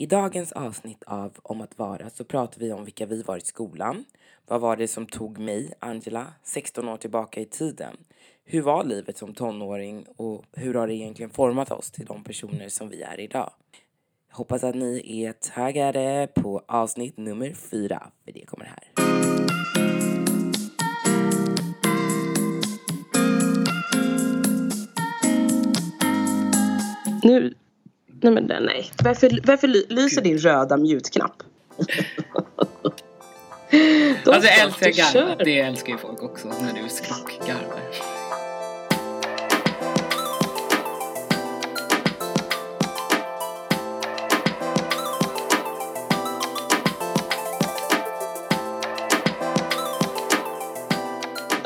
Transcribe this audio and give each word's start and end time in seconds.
I 0.00 0.06
dagens 0.06 0.52
avsnitt 0.52 1.02
av 1.06 1.32
Om 1.42 1.60
att 1.60 1.78
vara 1.78 2.10
så 2.10 2.24
pratar 2.24 2.60
vi 2.60 2.72
om 2.72 2.84
vilka 2.84 3.06
vi 3.06 3.22
var 3.22 3.36
i 3.36 3.40
skolan. 3.40 4.04
Vad 4.46 4.60
var 4.60 4.76
det 4.76 4.88
som 4.88 5.06
tog 5.06 5.38
mig, 5.38 5.72
Angela, 5.78 6.26
16 6.42 6.88
år 6.88 6.96
tillbaka 6.96 7.40
i 7.40 7.44
tiden? 7.44 7.96
Hur 8.44 8.62
var 8.62 8.84
livet 8.84 9.18
som 9.18 9.34
tonåring 9.34 10.06
och 10.16 10.44
hur 10.52 10.74
har 10.74 10.86
det 10.86 10.94
egentligen 10.94 11.30
format 11.30 11.70
oss 11.70 11.90
till 11.90 12.06
de 12.06 12.24
personer 12.24 12.68
som 12.68 12.88
vi 12.88 13.02
är 13.02 13.20
idag? 13.20 13.50
Jag 14.28 14.36
hoppas 14.36 14.64
att 14.64 14.74
ni 14.74 15.22
är 15.22 15.32
taggade 15.32 16.28
på 16.34 16.62
avsnitt 16.68 17.16
nummer 17.16 17.52
fyra, 17.52 18.10
för 18.24 18.32
det 18.32 18.44
kommer 18.46 18.64
här. 18.64 18.92
Nu... 27.22 27.54
Nej 28.22 28.32
men 28.32 28.44
nej. 28.44 28.90
Varför, 29.04 29.40
varför 29.44 29.68
ly- 29.68 29.86
lyser 29.88 30.22
din 30.22 30.38
röda 30.38 30.76
mute-knapp? 30.76 31.42
De 34.24 34.30
Alltså 34.30 34.50
jag 34.50 34.72
ska 34.72 34.86
älskar 34.86 35.20
garva. 35.20 35.36
Det 35.44 35.60
älskar 35.60 35.92
ju 35.92 35.98
folk 35.98 36.22
också 36.22 36.48
när 36.48 36.82
du 36.82 36.88
skrockgarvar. 36.88 37.80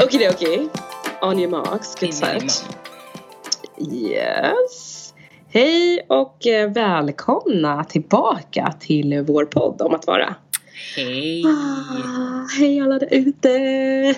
Okej, 0.04 0.28
okej. 0.30 0.68
On 1.22 1.38
your 1.38 1.50
marks, 1.50 2.02
i 2.02 2.12
set. 2.12 2.64
Yes. 3.78 4.81
Hej 5.54 6.06
och 6.08 6.46
eh, 6.46 6.72
välkomna 6.72 7.84
tillbaka 7.84 8.74
till 8.80 9.20
vår 9.26 9.44
podd 9.44 9.82
om 9.82 9.94
att 9.94 10.06
vara. 10.06 10.34
Hej! 10.96 11.44
Ah, 11.46 12.46
hej 12.58 12.80
alla 12.80 12.98
där 12.98 13.08
ute! 13.10 14.14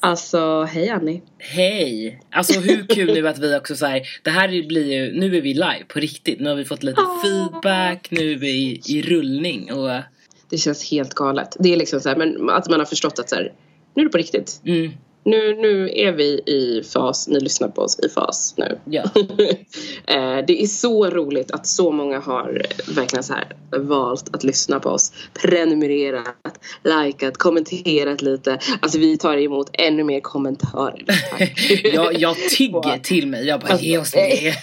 Alltså, 0.00 0.62
hej 0.62 0.88
Annie. 0.88 1.22
Hej! 1.38 2.20
Alltså 2.30 2.60
hur 2.60 2.86
kul 2.86 3.14
nu 3.14 3.28
att 3.28 3.38
vi 3.38 3.56
också 3.56 3.76
så 3.76 3.86
här, 3.86 4.02
det 4.22 4.30
här 4.30 4.68
blir 4.68 4.92
ju, 4.92 5.20
nu 5.20 5.36
är 5.36 5.40
vi 5.40 5.54
live 5.54 5.84
på 5.88 5.98
riktigt. 6.00 6.40
Nu 6.40 6.48
har 6.48 6.56
vi 6.56 6.64
fått 6.64 6.82
lite 6.82 7.00
Ah. 7.00 7.22
feedback, 7.22 8.08
nu 8.10 8.32
är 8.32 8.36
vi 8.36 8.50
i, 8.50 8.80
i 8.88 9.02
rullning 9.02 9.72
och 9.72 9.90
Det 10.50 10.58
känns 10.58 10.90
helt 10.90 11.14
galet. 11.14 11.56
Det 11.58 11.72
är 11.72 11.76
liksom 11.76 12.00
så 12.00 12.08
här, 12.08 12.16
men 12.16 12.50
att 12.50 12.70
man 12.70 12.78
har 12.78 12.86
förstått 12.86 13.18
att 13.18 13.28
så 13.28 13.34
här, 13.36 13.52
nu 13.94 14.02
är 14.02 14.06
det 14.06 14.12
på 14.12 14.18
riktigt. 14.18 14.60
mm, 14.66 14.90
Nu, 15.24 15.54
nu 15.54 15.90
är 15.94 16.12
vi 16.12 16.24
i 16.46 16.82
fas, 16.92 17.28
ni 17.28 17.40
lyssnar 17.40 17.68
på 17.68 17.82
oss 17.82 17.98
i 17.98 18.08
fas 18.08 18.54
nu. 18.56 18.78
ja. 18.84 19.04
Eh, 20.06 20.38
det 20.46 20.62
är 20.62 20.66
så 20.66 21.10
roligt 21.10 21.50
att 21.50 21.66
så 21.66 21.90
många 21.90 22.18
har 22.18 22.64
eh, 22.64 22.94
verkligen 22.94 23.22
så 23.22 23.32
här 23.32 23.56
valt 23.78 24.34
att 24.34 24.44
lyssna 24.44 24.80
på 24.80 24.88
oss. 24.88 25.12
Prenumererat, 25.42 26.58
likat, 26.82 27.36
kommenterat 27.36 28.22
lite. 28.22 28.58
Alltså 28.80 28.98
vi 28.98 29.16
tar 29.16 29.36
emot 29.36 29.70
ännu 29.72 30.04
mer 30.04 30.20
kommentarer. 30.20 31.04
Jag, 31.94 32.18
jag 32.20 32.36
tigger 32.36 32.98
till 32.98 33.26
mig, 33.26 33.46
jag 33.46 33.60
bara 33.60 33.72
Alltså, 33.72 33.86
ge 33.86 33.98
oss 33.98 34.14
mer. 34.14 34.54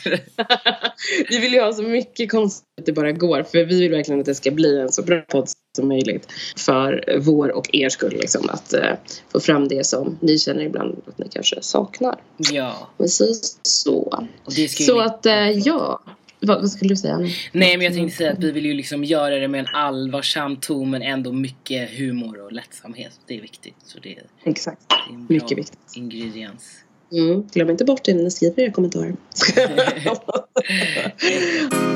vi 1.29 1.39
vill 1.39 1.53
ju 1.53 1.61
ha 1.61 1.73
så 1.73 1.83
mycket 1.83 2.31
konst 2.31 2.63
det 2.85 2.91
bara 2.91 3.11
går. 3.11 3.43
För 3.43 3.65
vi 3.65 3.79
vill 3.79 3.91
verkligen 3.91 4.19
att 4.19 4.25
det 4.25 4.35
ska 4.35 4.51
bli 4.51 4.79
en 4.79 4.91
så 4.91 5.03
bra 5.03 5.21
podd 5.21 5.49
som 5.75 5.87
möjligt. 5.87 6.27
För 6.57 7.19
vår 7.19 7.49
och 7.51 7.69
er 7.73 7.89
skull. 7.89 8.11
Liksom, 8.13 8.49
att 8.49 8.73
eh, 8.73 8.93
få 9.31 9.39
fram 9.39 9.67
det 9.67 9.85
som 9.85 10.17
ni 10.21 10.39
känner 10.39 10.63
ibland 10.63 11.01
att 11.07 11.17
ni 11.17 11.27
kanske 11.29 11.61
saknar. 11.61 12.21
Ja. 12.37 12.89
Precis 12.97 13.59
så. 13.61 14.27
Det 14.55 14.67
Så 14.67 14.99
att 14.99 15.25
eh, 15.25 15.49
ja. 15.49 16.01
Vad, 16.39 16.61
vad 16.61 16.69
skulle 16.69 16.89
du 16.89 16.95
säga? 16.95 17.17
Nej 17.51 17.77
men 17.77 17.81
jag 17.81 17.93
tänkte 17.93 18.17
säga 18.17 18.31
att 18.31 18.39
vi 18.39 18.51
vill 18.51 18.65
ju 18.65 18.73
liksom 18.73 19.03
göra 19.03 19.35
det 19.35 19.47
med 19.47 19.59
en 19.59 19.75
allvarsam 19.75 20.57
ton 20.57 20.89
men 20.89 21.01
ändå 21.01 21.31
mycket 21.31 21.89
humor 21.97 22.45
och 22.45 22.51
lättsamhet. 22.51 23.19
Det 23.27 23.37
är 23.37 23.41
viktigt. 23.41 23.75
Så 23.85 23.99
det, 23.99 24.17
är 24.17 24.23
Exakt. 24.43 24.81
en 25.09 25.25
bra 25.27 25.33
Mycket 25.35 25.57
viktigt. 25.57 25.79
ingrediens. 25.95 26.83
Mm. 27.11 27.47
Glöm 27.53 27.69
inte 27.69 27.85
bort 27.85 28.03
det 28.03 28.13
när 28.13 28.23
ni 28.23 28.31
skriver 28.31 28.63
era 28.63 28.71
kommentarer. 28.71 29.15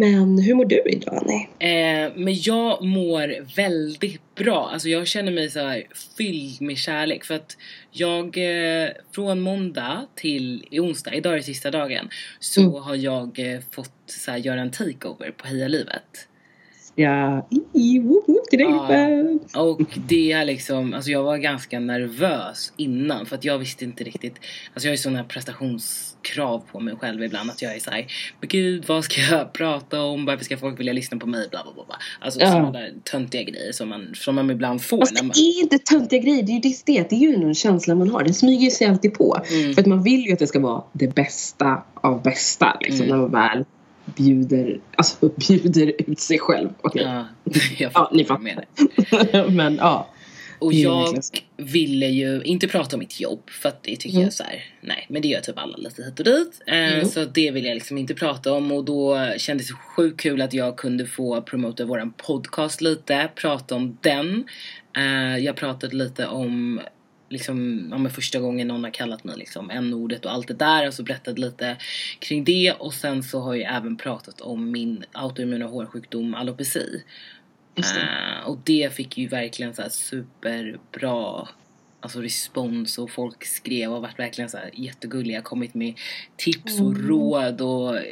Men 0.00 0.38
hur 0.38 0.54
mår 0.54 0.64
du 0.64 0.82
idag 0.86 1.14
Annie? 1.24 1.48
Eh, 1.58 2.12
men 2.16 2.34
jag 2.42 2.84
mår 2.84 3.54
väldigt 3.56 4.34
bra. 4.34 4.70
Alltså 4.72 4.88
jag 4.88 5.06
känner 5.06 5.32
mig 5.32 5.50
så 5.50 5.58
här 5.66 5.86
fylld 6.16 6.60
med 6.60 6.78
kärlek. 6.78 7.24
För 7.24 7.34
att 7.34 7.56
jag 7.90 8.24
eh, 8.38 8.88
från 9.14 9.40
måndag 9.40 10.06
till 10.14 10.66
i 10.70 10.80
onsdag, 10.80 11.14
idag 11.14 11.34
är 11.38 11.40
sista 11.42 11.70
dagen. 11.70 12.08
Så 12.40 12.60
Mm. 12.60 12.72
har 12.74 12.94
jag 12.94 13.38
eh, 13.54 13.60
fått 13.70 13.92
så 14.06 14.30
här, 14.30 14.38
göra 14.38 14.60
en 14.60 14.70
takeover 14.70 15.30
på 15.30 15.46
Heja 15.46 15.68
Livet. 15.68 16.26
Ja, 17.00 17.46
i, 17.72 17.98
woop, 17.98 18.28
woop, 18.28 18.44
till 18.50 18.58
dig. 18.58 18.68
Ja. 19.52 19.60
Och 19.62 19.80
det 20.08 20.32
är 20.32 20.44
liksom, 20.44 20.94
alltså 20.94 21.10
jag 21.10 21.22
var 21.22 21.36
ganska 21.36 21.80
nervös 21.80 22.72
innan 22.76 23.26
för 23.26 23.36
att 23.36 23.44
jag 23.44 23.58
visste 23.58 23.84
inte 23.84 24.04
riktigt, 24.04 24.34
alltså 24.74 24.86
jag 24.86 24.90
har 24.90 24.94
ju 24.94 24.98
sådana 24.98 25.24
prestationskrav 25.24 26.62
på 26.72 26.80
mig 26.80 26.96
själv 26.96 27.22
ibland 27.24 27.50
att 27.50 27.62
jag 27.62 27.74
är 27.74 27.78
såhär, 27.80 28.06
men 28.40 28.48
gud 28.48 28.84
vad 28.88 29.04
ska 29.04 29.20
jag 29.20 29.52
prata 29.52 30.02
om, 30.02 30.24
varför 30.24 30.44
ska 30.44 30.56
folk 30.56 30.80
vilja 30.80 30.92
lyssna 30.92 31.18
på 31.18 31.26
mig, 31.26 31.48
bla 31.50 31.62
bla 31.62 31.84
bla. 31.86 31.96
Alltså 32.20 32.40
Ja. 32.40 32.46
sådana 32.46 32.72
där 32.72 32.92
töntiga 33.04 33.42
grejer 33.42 33.72
som 33.72 33.88
man, 33.88 34.10
som 34.14 34.34
man 34.34 34.50
ibland 34.50 34.82
får 34.82 34.98
Fast 35.00 35.22
man... 35.22 35.30
det 35.34 35.40
är 35.40 35.62
inte 35.62 35.78
töntiga 35.78 36.20
grejer, 36.20 36.42
det 36.42 36.52
är 36.52 36.54
ju 36.54 36.60
det. 36.86 37.10
Det 37.10 37.16
är 37.16 37.20
ju 37.20 37.34
en 37.34 37.54
känsla 37.54 37.94
man 37.94 38.10
har. 38.10 38.24
Den 38.24 38.34
smyger 38.34 38.70
sig 38.70 38.86
alltid 38.86 39.14
på. 39.14 39.36
Mm. 39.50 39.74
För 39.74 39.80
att 39.80 39.86
man 39.86 40.02
vill 40.02 40.20
ju 40.26 40.32
att 40.32 40.38
det 40.38 40.46
ska 40.46 40.60
vara 40.60 40.82
det 40.92 41.14
bästa 41.14 41.82
av 41.94 42.22
bästa. 42.22 42.76
Liksom, 42.80 43.06
Mm. 43.06 43.16
När 43.18 43.28
man 43.28 43.30
väl 43.48 43.64
bjuder, 44.16 44.80
alltså, 44.96 45.28
bjuder 45.48 45.92
ut 46.10 46.20
sig 46.20 46.38
själv. 46.38 46.68
Okej. 46.80 47.02
Ja, 47.02 47.26
jag 47.78 47.90
Ja, 47.94 48.10
ni 48.12 48.26
menar. 48.40 48.64
Men 49.50 49.76
ja. 49.76 50.08
Och 50.58 50.72
jag 50.72 51.18
ville 51.56 52.06
ju 52.06 52.42
inte 52.42 52.68
prata 52.68 52.96
om 52.96 53.00
mitt 53.00 53.20
jobb 53.20 53.50
för 53.50 53.68
att 53.68 53.82
det 53.82 53.96
tycker 53.96 54.08
Mm. 54.10 54.22
jag 54.22 54.32
så 54.32 54.42
här, 54.42 54.64
nej 54.80 55.06
men 55.08 55.22
det 55.22 55.28
gör 55.28 55.40
typ 55.40 55.58
alla 55.58 55.76
lite 55.76 56.02
hit 56.02 56.18
och 56.18 56.24
dit. 56.24 56.60
Eh, 56.66 56.74
Mm. 56.94 57.04
Så 57.04 57.24
det 57.24 57.50
vill 57.50 57.64
jag 57.64 57.74
liksom 57.74 57.98
inte 57.98 58.14
prata 58.14 58.52
om 58.52 58.72
och 58.72 58.84
då 58.84 59.32
kändes 59.36 59.68
det 59.68 59.74
sjukt 59.74 60.20
kul 60.20 60.40
att 60.42 60.54
jag 60.54 60.76
kunde 60.76 61.06
få 61.06 61.42
promota 61.42 61.84
våran 61.84 62.12
podcast 62.12 62.80
lite, 62.80 63.28
prata 63.34 63.74
om 63.74 63.98
den. 64.00 64.44
Eh, 64.96 65.38
jag 65.44 65.56
pratade 65.56 65.96
lite 65.96 66.26
om 66.26 66.80
liksom, 67.30 67.88
ja, 67.90 67.98
men 67.98 68.12
första 68.12 68.40
gången 68.40 68.68
någon 68.68 68.84
har 68.84 68.90
kallat 68.90 69.24
mig 69.24 69.36
liksom 69.36 69.70
n-ordet 69.70 70.24
och 70.24 70.32
allt 70.32 70.48
det 70.48 70.54
där 70.54 70.86
och 70.86 70.94
så 70.94 71.02
berättade 71.02 71.40
lite 71.40 71.76
kring 72.18 72.44
det 72.44 72.72
och 72.72 72.94
sen 72.94 73.22
så 73.22 73.40
har 73.40 73.54
jag 73.54 73.76
även 73.76 73.96
pratat 73.96 74.40
om 74.40 74.70
min 74.70 75.04
autoimmuna 75.12 75.66
hårsjukdom 75.66 76.34
alopeci. 76.34 77.04
Det. 77.74 77.82
Eh, 77.82 78.48
och 78.48 78.58
det 78.64 78.94
fick 78.94 79.18
ju 79.18 79.28
verkligen 79.28 79.74
så 79.74 79.82
superbra 79.90 81.48
alltså 82.00 82.20
respons 82.20 82.98
och 82.98 83.10
folk 83.10 83.44
skrev 83.44 83.92
och 83.92 84.02
varit 84.02 84.18
verkligen 84.18 84.50
så 84.50 84.56
här 84.56 84.70
jättegulliga, 84.72 85.42
kommit 85.42 85.74
med 85.74 85.94
tips 86.36 86.80
och 86.80 86.90
Mm. 86.94 87.08
råd 87.08 87.60
och 87.60 87.96
eh, 87.96 88.02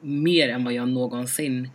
mer 0.00 0.48
än 0.48 0.64
vad 0.64 0.72
jag 0.72 0.88
någonsin 0.88 1.70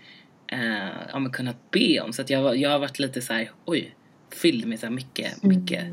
eh, 0.48 0.88
ja, 1.14 1.30
kunnat 1.34 1.72
be 1.72 2.00
om. 2.00 2.14
Så 2.14 2.22
att 2.22 2.30
jag, 2.30 2.58
jag 2.58 2.70
har 2.70 2.80
varit 2.80 3.00
lite 3.00 3.22
så 3.22 3.34
här, 3.34 3.52
oj, 3.66 3.96
fylld 4.42 4.66
med 4.66 4.80
så 4.80 4.90
mycket, 4.90 5.44
mycket. 5.44 5.86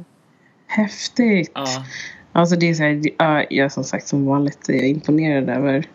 Häftigt. 0.68 1.50
Ja, 1.54 1.84
Alltså 2.32 2.56
det 2.56 2.68
är 2.70 2.74
så 2.74 2.82
här, 2.82 3.02
ja, 3.18 3.44
jag 3.50 3.72
som 3.72 3.84
sagt 3.84 4.08
som 4.08 4.26
vanligt 4.26 4.68
är 4.68 4.72
jag 4.74 4.88
imponerad 4.88 5.48
över 5.48 5.86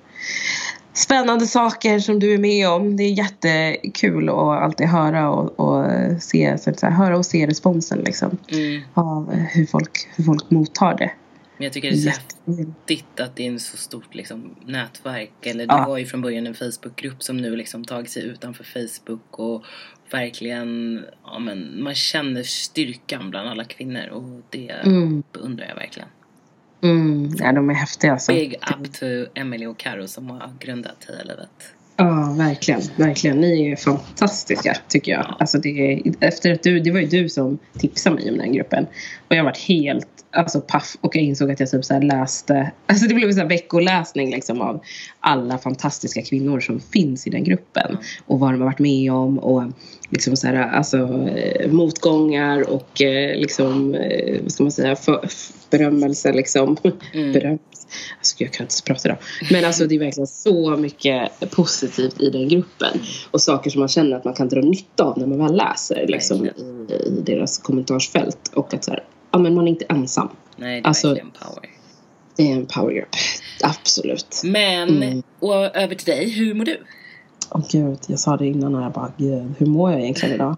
spännande 0.93 1.47
saker 1.47 1.99
som 1.99 2.19
du 2.19 2.33
är 2.33 2.37
med 2.37 2.69
om. 2.69 2.97
Det 2.97 3.03
är 3.03 3.11
jättekul 3.17 4.29
att 4.29 4.35
alltid 4.35 4.87
höra 4.87 5.29
och, 5.29 5.59
och 5.59 5.85
se, 6.21 6.57
så 6.57 6.73
säga, 6.73 6.89
höra 6.91 7.17
och 7.17 7.25
se 7.25 7.47
responsen 7.47 7.99
liksom. 7.99 8.37
mm. 8.51 8.81
Av 8.93 9.33
hur 9.33 9.65
folk, 9.65 10.07
hur 10.15 10.23
folk 10.23 10.49
mottar 10.51 10.97
det. 10.97 11.11
Men 11.57 11.63
jag 11.63 11.73
tycker 11.73 11.91
det 11.91 11.97
är 11.97 12.11
så 12.11 12.21
häftigt 12.51 13.19
att 13.19 13.35
det 13.35 13.43
är 13.43 13.51
en 13.51 13.59
så 13.59 13.77
stort 13.77 14.15
liksom, 14.15 14.55
nätverk. 14.65 15.31
Eller 15.41 15.65
det 15.67 15.73
Ja. 15.73 15.85
var 15.87 15.97
ju 15.97 16.05
från 16.05 16.21
början 16.21 16.47
en 16.47 16.53
Facebookgrupp 16.55 17.23
som 17.23 17.37
nu 17.37 17.55
liksom 17.55 17.85
tagit 17.85 18.09
sig 18.11 18.23
utanför 18.23 18.63
Facebook 18.63 19.39
och 19.39 19.63
verkligen, 20.11 21.05
ja 21.25 21.39
men 21.39 21.83
man 21.83 21.95
känner 21.95 22.43
styrkan 22.43 23.29
bland 23.29 23.49
alla 23.49 23.63
kvinnor 23.63 24.07
och 24.07 24.41
det 24.49 24.69
Mm. 24.69 25.23
beundrar 25.33 25.67
jag 25.67 25.75
verkligen. 25.75 26.09
Mm. 26.81 27.29
Ja, 27.39 27.51
de 27.51 27.69
är 27.69 27.73
häftiga 27.73 28.11
alltså. 28.11 28.31
Big 28.33 28.53
up 28.53 28.93
to 28.93 29.05
Emily 29.35 29.65
och 29.65 29.77
Karo 29.77 30.07
som 30.07 30.29
har 30.29 30.51
grundat 30.59 31.05
Heja 31.07 31.23
Livet. 31.23 31.49
Ja, 31.95 32.35
verkligen. 32.37 32.81
verkligen. 32.95 33.41
Ni 33.41 33.71
är 33.71 33.75
fantastiska 33.75 34.77
tycker 34.87 35.11
jag. 35.11 35.35
Alltså 35.39 35.57
det, 35.57 36.01
efter 36.19 36.53
att 36.53 36.63
du, 36.63 36.79
det 36.79 36.91
var 36.91 36.99
ju 36.99 37.07
du 37.07 37.29
som 37.29 37.57
tipsade 37.79 38.15
mig 38.15 38.31
om 38.31 38.37
den 38.37 38.53
gruppen. 38.53 38.87
Och 39.27 39.35
jag 39.35 39.43
varit 39.43 39.57
helt 39.57 40.07
alltså, 40.33 40.61
paff 40.61 40.97
och 41.01 41.15
jag 41.15 41.23
insåg 41.23 41.51
att 41.51 41.59
jag 41.59 41.71
typ 41.71 41.85
så 41.85 41.99
läste, 41.99 42.71
alltså 42.85 43.07
det 43.07 43.13
blev 43.13 43.39
en 43.39 43.47
veckoläsning 43.47 44.31
liksom 44.31 44.61
av 44.61 44.83
alla 45.19 45.57
fantastiska 45.57 46.21
kvinnor 46.21 46.59
som 46.59 46.79
finns 46.79 47.27
i 47.27 47.29
den 47.29 47.43
gruppen. 47.43 47.97
Och 48.25 48.39
vad 48.39 48.53
de 48.53 48.61
har 48.61 48.65
varit 48.65 48.79
med 48.79 49.11
om 49.11 49.39
och 49.39 49.63
liksom 50.09 50.35
så 50.35 50.47
här, 50.47 50.55
alltså, 50.55 50.97
eh, 51.27 51.71
motgångar 51.71 52.69
och 52.69 53.01
eh, 53.01 53.35
liksom, 53.39 53.95
eh, 53.95 54.41
vad 54.41 54.51
ska 54.51 54.63
man 54.63 54.71
säga, 54.71 54.95
för, 54.95 55.29
berömmelse 55.69 56.33
liksom. 56.33 56.77
Mm. 57.13 57.33
Beröm. 57.33 57.59
Alltså, 58.17 58.35
jag 58.37 58.53
kan 58.53 58.63
inte 58.63 58.75
prata 58.85 59.07
idag. 59.07 59.17
Men 59.51 59.65
alltså 59.65 59.87
det 59.87 59.95
är 59.95 59.99
verkligen 59.99 60.27
så 60.27 60.77
mycket 60.77 61.51
positivt 61.51 62.21
i 62.21 62.29
den 62.29 62.49
gruppen. 62.49 62.99
Och 63.31 63.41
saker 63.41 63.69
som 63.69 63.79
man 63.79 63.87
känner 63.87 64.17
att 64.17 64.25
man 64.25 64.33
kan 64.33 64.49
dra 64.49 64.61
nytta 64.61 65.03
av 65.03 65.17
när 65.17 65.27
man 65.27 65.37
väl 65.37 65.55
läser 65.55 66.07
liksom, 66.07 66.45
i, 66.45 66.49
i, 66.93 67.21
deras 67.25 67.57
kommentarsfält. 67.57 68.51
Och 68.53 68.73
att 68.73 68.83
så 68.83 68.91
här, 68.91 69.03
ja 69.31 69.39
men 69.39 69.53
man 69.53 69.67
är 69.67 69.71
inte 69.71 69.85
ensam. 69.89 70.29
Nej, 70.55 70.81
det 70.81 70.85
är 70.85 70.87
alltså, 70.87 71.07
verkligen 71.07 71.31
power. 71.31 71.69
Det 72.35 72.51
är 72.51 72.55
en 72.55 72.65
powergrupp. 72.65 73.15
Absolut. 73.63 74.41
Men, 74.43 74.89
mm. 74.89 75.23
och 75.39 75.55
över 75.55 75.95
till 75.95 76.05
dig. 76.05 76.29
Hur 76.29 76.53
mår 76.53 76.65
du? 76.65 76.77
Åh 77.49 77.61
oh, 77.61 77.65
gud, 77.71 77.99
jag 78.07 78.19
sa 78.19 78.37
det 78.37 78.47
innan 78.47 78.75
och 78.75 78.81
jag 78.81 78.91
bara, 78.91 79.11
gud, 79.17 79.53
hur 79.57 79.65
mår 79.65 79.91
jag 79.91 80.01
egentligen 80.01 80.35
idag? 80.35 80.57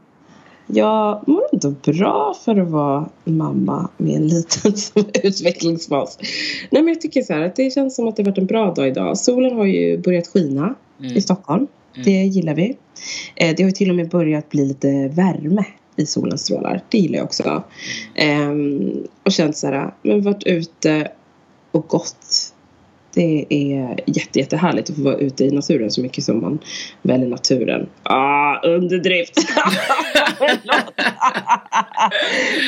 Jag 0.68 1.28
mår 1.28 1.44
inte 1.54 1.92
bra 1.92 2.36
för 2.46 2.56
att 2.60 2.70
vara 2.70 3.10
mamma 3.24 3.90
med 3.98 4.16
en 4.16 4.28
liten 4.28 4.74
utvecklingsfas. 5.24 6.18
Nej 6.70 6.82
men 6.82 6.94
jag 6.94 7.02
tycker 7.02 7.22
så 7.22 7.34
här 7.34 7.42
att 7.42 7.56
det 7.56 7.74
känns 7.74 7.96
som 7.96 8.08
att 8.08 8.16
det 8.16 8.24
varit 8.24 8.38
en 8.38 8.46
bra 8.46 8.74
dag 8.74 8.88
idag. 8.88 9.18
Solen 9.18 9.56
har 9.56 9.66
ju 9.66 9.98
börjat 9.98 10.28
skina 10.28 10.76
mm. 11.00 11.18
i 11.18 11.22
Stockholm. 11.22 11.68
Mm. 11.94 12.06
Det 12.06 12.12
gillar 12.12 12.56
vi. 12.56 12.78
Eh, 13.36 13.56
det 13.56 13.64
har 13.64 13.70
ju 13.70 13.72
till 13.72 13.90
och 13.90 13.96
med 13.96 14.10
börjat 14.10 14.50
bli 14.50 14.66
lite 14.66 15.08
värme 15.08 15.66
i 15.96 16.06
solens 16.06 16.42
strålar. 16.42 16.84
Det 16.90 16.98
gillar 16.98 17.18
jag 17.18 17.26
också. 17.26 17.64
Um, 18.50 19.08
och 19.24 19.32
känt 19.32 19.58
så 19.58 19.68
här, 19.68 19.94
men 20.02 20.22
varit 20.22 20.44
ute 20.44 21.12
och 21.72 21.88
gått 21.88 22.54
det 23.16 23.46
är 23.50 24.00
jätte, 24.06 24.40
jättehärligt 24.40 24.90
att 24.90 24.96
få 24.96 25.02
vara 25.02 25.18
ute 25.18 25.44
i 25.44 25.52
naturen 25.52 25.92
så 25.92 26.02
mycket 26.02 26.24
som 26.24 26.42
man 26.42 26.60
väljer 27.02 27.28
naturen. 27.28 27.90
Ah, 28.04 28.60
underdrift! 28.64 29.38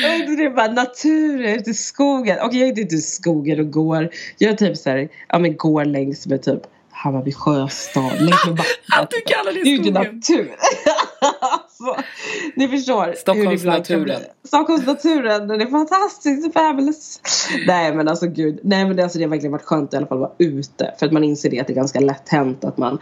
underdrift, 0.04 0.56
bara 0.56 0.72
naturen, 0.72 1.58
ute 1.58 1.70
i 1.70 1.74
skogen. 1.74 2.38
Och 2.38 2.54
jag 2.54 2.62
är 2.62 2.66
inte 2.66 2.80
ute 2.80 2.94
i 2.94 3.00
skogen 3.00 3.60
och 3.60 3.70
går. 3.70 4.10
Jag 4.38 4.52
är 4.52 4.56
typ 4.56 4.76
så 4.76 4.90
här, 4.90 5.08
ja 5.28 5.38
men 5.38 5.56
går 5.56 5.84
längs 5.84 6.26
med 6.26 6.42
typ 6.42 6.60
Hammarby 6.90 7.32
sjöstad, 7.32 8.12
längs 8.20 8.46
med 8.46 8.56
vattnet. 8.56 9.10
du 9.10 9.20
kallar 9.26 9.52
det 9.52 9.76
skogen? 9.76 9.94
Det 9.94 10.00
är 10.00 10.12
natur. 10.12 10.50
alltså, 11.80 12.02
ni 12.54 12.68
förstår. 12.68 13.14
Stockholmsnaturen. 13.16 14.20
Stockholmsnaturen, 14.44 15.48
den 15.48 15.60
är 15.60 15.66
fantastisk, 15.66 16.52
fabulous. 16.52 17.20
Nej 17.66 17.94
men 17.94 18.08
alltså 18.08 18.26
gud, 18.26 18.60
nej 18.62 18.84
men 18.84 18.96
det, 18.96 19.02
alltså, 19.02 19.18
det 19.18 19.24
har 19.24 19.30
verkligen 19.30 19.52
varit 19.52 19.64
skönt 19.64 19.94
i 19.94 19.96
alla 19.96 20.06
fall 20.06 20.16
att 20.16 20.20
vara 20.20 20.32
ute. 20.38 20.94
För 20.98 21.06
att 21.06 21.12
man 21.12 21.24
inser 21.24 21.50
det 21.50 21.60
att 21.60 21.66
det 21.66 21.72
är 21.72 21.74
ganska 21.74 22.00
lätt 22.00 22.28
hänt 22.28 22.64
att 22.64 22.78
man 22.78 22.98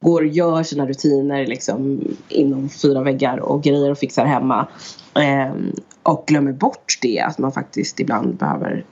går 0.00 0.22
och 0.22 0.28
gör 0.28 0.62
sina 0.62 0.86
rutiner 0.86 1.46
liksom 1.46 2.00
inom 2.28 2.68
fyra 2.68 3.02
väggar 3.02 3.38
och 3.38 3.62
grejer 3.62 3.90
och 3.90 3.98
fixar 3.98 4.24
hemma. 4.24 4.66
Eh, 5.14 5.54
och 6.02 6.24
glömmer 6.26 6.52
bort 6.52 6.98
det 7.02 7.20
att 7.20 7.38
man 7.38 7.52
faktiskt 7.52 8.00
ibland 8.00 8.36
behöver 8.36 8.84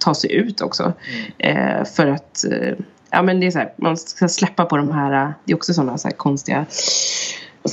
ta 0.00 0.14
sig 0.14 0.32
ut 0.32 0.60
också. 0.60 0.92
Mm. 1.38 1.78
Eh, 1.78 1.84
för 1.84 2.06
att 2.06 2.44
eh, 2.44 2.74
ja 3.10 3.22
men 3.22 3.40
det 3.40 3.46
är 3.46 3.50
så 3.50 3.58
här, 3.58 3.72
man 3.76 3.96
ska 3.96 4.28
släppa 4.28 4.64
på 4.64 4.76
de 4.76 4.92
här, 4.92 5.34
det 5.44 5.52
är 5.52 5.56
också 5.56 5.74
sådana 5.74 5.98
så 5.98 6.08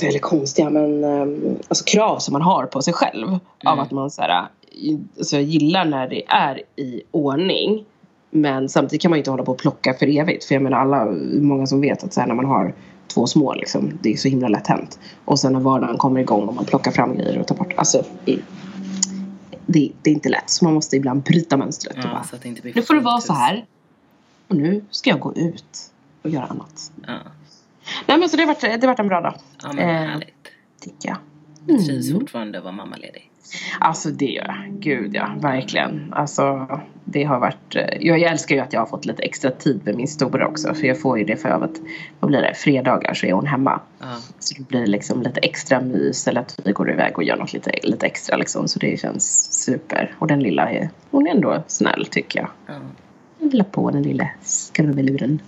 konstiga 0.00 0.10
eller 0.10 0.18
konstiga 0.18 0.70
men 0.70 1.04
um, 1.04 1.58
alltså 1.68 1.84
krav 1.84 2.18
som 2.18 2.32
man 2.32 2.42
har 2.42 2.66
på 2.66 2.82
sig 2.82 2.94
själv. 2.94 3.28
Mm. 3.28 3.40
Av 3.64 3.80
att 3.80 3.90
man 3.90 4.10
så 4.10 4.22
här, 4.22 4.48
alltså 5.18 5.36
jag 5.36 5.42
gillar 5.42 5.84
när 5.84 6.08
det 6.08 6.22
är 6.26 6.62
i 6.76 7.02
ordning. 7.10 7.84
Men 8.30 8.68
samtidigt 8.68 9.02
kan 9.02 9.10
man 9.10 9.18
inte 9.18 9.30
hålla 9.30 9.44
på 9.44 9.52
och 9.52 9.58
plocka 9.58 9.94
för 9.94 10.18
evigt. 10.18 10.44
För 10.44 10.54
jag 10.54 10.62
menar 10.62 10.78
alla, 10.78 11.04
många 11.40 11.66
som 11.66 11.80
vet 11.80 12.04
att 12.04 12.12
så 12.12 12.20
här, 12.20 12.28
när 12.28 12.34
man 12.34 12.44
har 12.44 12.74
två 13.06 13.26
små 13.26 13.54
liksom, 13.54 13.98
det 14.02 14.12
är 14.12 14.16
så 14.16 14.28
himla 14.28 14.48
lätt 14.48 14.66
hänt. 14.66 14.98
Och 15.24 15.38
sen 15.38 15.52
när 15.52 15.60
vardagen 15.60 15.98
kommer 15.98 16.20
igång 16.20 16.48
och 16.48 16.54
man 16.54 16.64
plockar 16.64 16.90
fram 16.90 17.16
grejer 17.16 17.38
och 17.38 17.46
tar 17.46 17.54
bort. 17.54 17.72
Alltså, 17.76 18.04
det, 19.66 19.92
det 20.02 20.10
är 20.10 20.14
inte 20.14 20.28
lätt. 20.28 20.50
Så 20.50 20.64
man 20.64 20.74
måste 20.74 20.96
ibland 20.96 21.22
bryta 21.22 21.56
mönstret. 21.56 21.96
Ja, 21.96 22.02
och 22.02 22.10
bara, 22.32 22.72
nu 22.74 22.82
får 22.82 22.94
det 22.94 23.00
vara 23.00 23.20
så 23.20 23.32
här. 23.32 23.64
Och 24.48 24.56
nu 24.56 24.84
ska 24.90 25.10
jag 25.10 25.20
gå 25.20 25.34
ut 25.34 25.90
och 26.22 26.30
göra 26.30 26.44
annat. 26.44 26.92
Ja. 27.06 27.18
Nej 28.06 28.18
men 28.18 28.28
så 28.28 28.36
det 28.36 28.42
har 28.42 28.46
varit, 28.46 28.60
det 28.60 28.68
har 28.68 28.86
varit 28.86 28.98
en 28.98 29.08
bra 29.08 29.20
dag. 29.20 29.34
Ja 29.62 29.72
men 29.72 29.88
eh, 29.88 30.10
härligt. 30.10 30.28
Tycker 30.80 31.08
jag. 31.08 31.16
Mm. 31.68 31.80
Du 31.80 31.86
trivs 31.86 32.12
fortfarande 32.12 32.58
att 32.58 32.64
vara 32.64 32.74
mammaledig? 32.74 33.30
Alltså 33.80 34.10
det 34.10 34.26
gör 34.26 34.46
jag. 34.46 34.80
Gud 34.80 35.14
ja, 35.14 35.34
verkligen. 35.40 36.12
Alltså 36.12 36.68
det 37.04 37.24
har 37.24 37.40
varit. 37.40 37.76
Eh, 37.76 37.82
jag, 38.00 38.18
jag 38.18 38.30
älskar 38.30 38.54
ju 38.54 38.60
att 38.60 38.72
jag 38.72 38.80
har 38.80 38.86
fått 38.86 39.04
lite 39.04 39.22
extra 39.22 39.50
tid 39.50 39.80
med 39.84 39.96
min 39.96 40.08
stora 40.08 40.48
också. 40.48 40.74
För 40.74 40.86
jag 40.86 41.00
får 41.00 41.18
ju 41.18 41.24
det 41.24 41.36
för 41.36 41.48
att, 41.48 41.80
vad 42.20 42.28
blir 42.30 42.42
det, 42.42 42.54
fredagar 42.54 43.14
så 43.14 43.26
är 43.26 43.32
hon 43.32 43.46
hemma. 43.46 43.80
Uh. 44.02 44.16
Så 44.38 44.54
det 44.58 44.68
blir 44.68 44.86
liksom 44.86 45.22
lite 45.22 45.40
extra 45.40 45.80
mys 45.80 46.28
eller 46.28 46.40
att 46.40 46.58
vi 46.64 46.72
går 46.72 46.90
iväg 46.90 47.16
och 47.16 47.24
gör 47.24 47.36
något 47.36 47.52
lite, 47.52 47.72
lite 47.82 48.06
extra 48.06 48.36
liksom. 48.36 48.68
Så 48.68 48.78
det 48.78 49.00
känns 49.00 49.52
super. 49.64 50.14
Och 50.18 50.26
den 50.26 50.40
lilla 50.40 50.70
är, 50.70 50.90
hon 51.10 51.26
är 51.26 51.30
ändå 51.30 51.62
snäll 51.66 52.06
tycker 52.10 52.40
jag. 52.40 52.76
Uh. 52.76 52.82
Vila 53.38 53.64
på 53.64 53.90
den 53.90 54.02
lilla 54.02 54.28
skrubbeluren. 54.42 55.40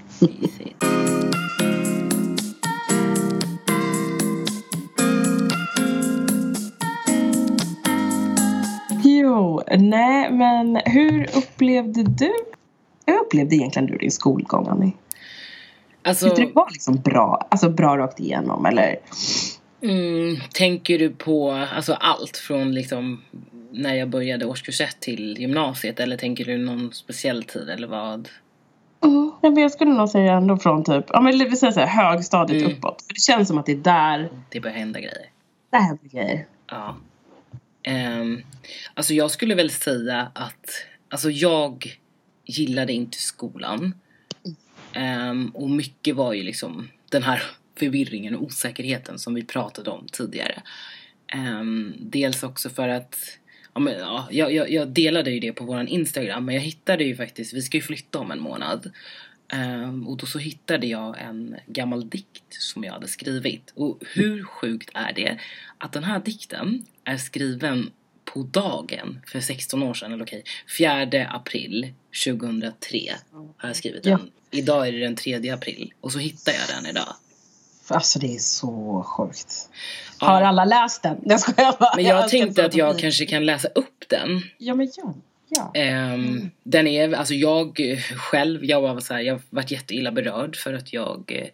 Nej 9.78 10.30
men 10.30 10.80
hur 10.84 11.36
upplevde 11.36 12.02
du 12.02 12.32
hur 13.06 13.20
upplevde 13.20 13.56
egentligen 13.56 13.86
du 13.86 13.96
din 13.96 14.10
skolgång 14.10 14.68
Annie? 14.68 14.92
Alltså, 16.02 16.26
Tyckte 16.26 16.40
du 16.40 16.46
det 16.46 16.52
var 16.52 16.68
liksom 16.72 16.96
bra, 16.96 17.48
alltså 17.50 17.70
bra 17.70 17.98
rakt 17.98 18.20
igenom 18.20 18.66
eller? 18.66 18.96
Mm, 19.82 20.36
tänker 20.54 20.98
du 20.98 21.10
på 21.10 21.50
alltså 21.52 21.92
allt 21.92 22.36
från 22.36 22.74
liksom 22.74 23.22
när 23.70 23.94
jag 23.94 24.08
började 24.08 24.46
årskurs 24.46 24.80
1 24.80 25.00
till 25.00 25.36
gymnasiet 25.38 26.00
eller 26.00 26.16
tänker 26.16 26.44
du 26.44 26.58
någon 26.58 26.92
speciell 26.92 27.42
tid 27.42 27.68
eller 27.68 27.86
vad? 27.86 28.28
Mm, 29.04 29.58
jag 29.58 29.70
skulle 29.70 29.92
nog 29.92 30.08
säga 30.08 30.32
ändå 30.32 30.56
från 30.56 30.84
typ, 30.84 31.04
ja 31.08 31.20
men 31.20 31.38
vi 31.38 31.56
säger 31.56 31.72
så 31.72 31.80
här, 31.80 32.04
högstadiet 32.04 32.62
mm. 32.62 32.76
uppåt. 32.76 33.02
För 33.02 33.14
det 33.14 33.20
känns 33.20 33.48
som 33.48 33.58
att 33.58 33.66
det 33.66 33.72
är 33.72 33.76
där 33.76 34.30
det 34.50 34.60
börjar 34.60 34.76
hända 34.76 35.00
grejer. 35.00 35.26
Det 35.70 35.76
händer 35.76 36.08
grejer. 36.08 36.46
Ja. 36.70 36.96
Um, 37.88 38.42
alltså 38.94 39.14
jag 39.14 39.30
skulle 39.30 39.54
väl 39.54 39.70
säga 39.70 40.32
att, 40.34 40.86
alltså 41.08 41.30
jag 41.30 41.98
gillade 42.44 42.92
inte 42.92 43.18
skolan. 43.18 43.94
Um, 45.30 45.48
och 45.48 45.70
mycket 45.70 46.16
var 46.16 46.32
ju 46.32 46.42
liksom 46.42 46.88
den 47.08 47.22
här 47.22 47.42
förvirringen 47.78 48.34
och 48.34 48.42
osäkerheten 48.42 49.18
som 49.18 49.34
vi 49.34 49.44
pratade 49.44 49.90
om 49.90 50.06
tidigare. 50.12 50.62
Um, 51.34 51.94
dels 51.98 52.42
också 52.42 52.70
för 52.70 52.88
att 52.88 53.38
ja, 53.74 53.80
men, 53.80 53.98
ja, 53.98 54.28
jag, 54.30 54.70
jag, 54.70 54.88
delade 54.88 55.30
ju 55.30 55.40
det 55.40 55.52
på 55.52 55.64
våran 55.64 55.88
Instagram 55.88 56.44
men 56.44 56.54
jag 56.54 56.62
hittade 56.62 57.04
ju 57.04 57.16
faktiskt, 57.16 57.54
vi 57.54 57.62
ska 57.62 57.76
ju 57.76 57.82
flytta 57.82 58.18
om 58.18 58.30
en 58.30 58.40
månad. 58.40 58.92
Um, 59.52 60.08
och 60.08 60.16
då 60.16 60.26
så 60.26 60.38
hittade 60.38 60.86
jag 60.86 61.20
en 61.20 61.56
gammal 61.66 62.10
dikt 62.10 62.44
som 62.48 62.84
jag 62.84 62.92
hade 62.92 63.08
skrivit. 63.08 63.72
Och 63.74 63.98
hur 64.14 64.44
sjukt 64.44 64.90
är 64.94 65.12
det 65.12 65.38
att 65.78 65.92
den 65.92 66.04
här 66.04 66.20
dikten 66.20 66.86
är 67.04 67.16
skriven 67.16 67.90
på 68.24 68.42
dagen 68.42 69.20
för 69.26 69.40
16 69.40 69.82
år 69.82 69.94
sedan, 69.94 70.12
eller 70.12 70.24
okej, 70.24 70.44
4 70.78 71.28
april 71.30 71.92
2003 72.26 72.98
har 73.56 73.68
jag 73.68 73.76
skrivit 73.76 74.02
den. 74.02 74.12
Ja. 74.12 74.58
Idag 74.58 74.88
är 74.88 74.92
det 74.92 75.00
den 75.00 75.16
3 75.16 75.50
april 75.50 75.92
och 76.00 76.12
så 76.12 76.18
hittar 76.18 76.52
jag 76.52 76.76
den 76.76 76.90
idag. 76.90 77.14
Alltså 77.88 78.18
det 78.18 78.34
är 78.34 78.38
så 78.38 79.02
sjukt. 79.06 79.68
Ja. 80.20 80.26
Har 80.26 80.42
alla 80.42 80.64
läst 80.64 81.02
den? 81.02 81.16
Jag 81.24 81.40
skojar 81.40 81.76
bara. 81.78 81.96
Men 81.96 82.04
jag, 82.04 82.22
jag 82.22 82.28
tänkte 82.28 82.66
att 82.66 82.74
jag 82.74 82.98
kanske 82.98 83.26
kan 83.26 83.46
läsa 83.46 83.68
upp 83.68 84.04
den. 84.08 84.42
Ja 84.58 84.74
men 84.74 84.88
ja. 84.96 85.14
Ja. 85.56 85.72
Um, 85.74 85.82
mm. 85.82 86.50
Den 86.62 86.86
är, 86.86 87.12
alltså 87.12 87.34
jag 87.34 87.80
själv, 88.16 88.64
jag 88.64 88.80
var 88.80 89.00
så 89.00 89.14
här, 89.14 89.20
jag 89.20 89.40
varit 89.50 89.70
jätteilla 89.70 90.12
berörd 90.12 90.56
för 90.56 90.74
att 90.74 90.92
jag 90.92 91.32
eh, 91.34 91.48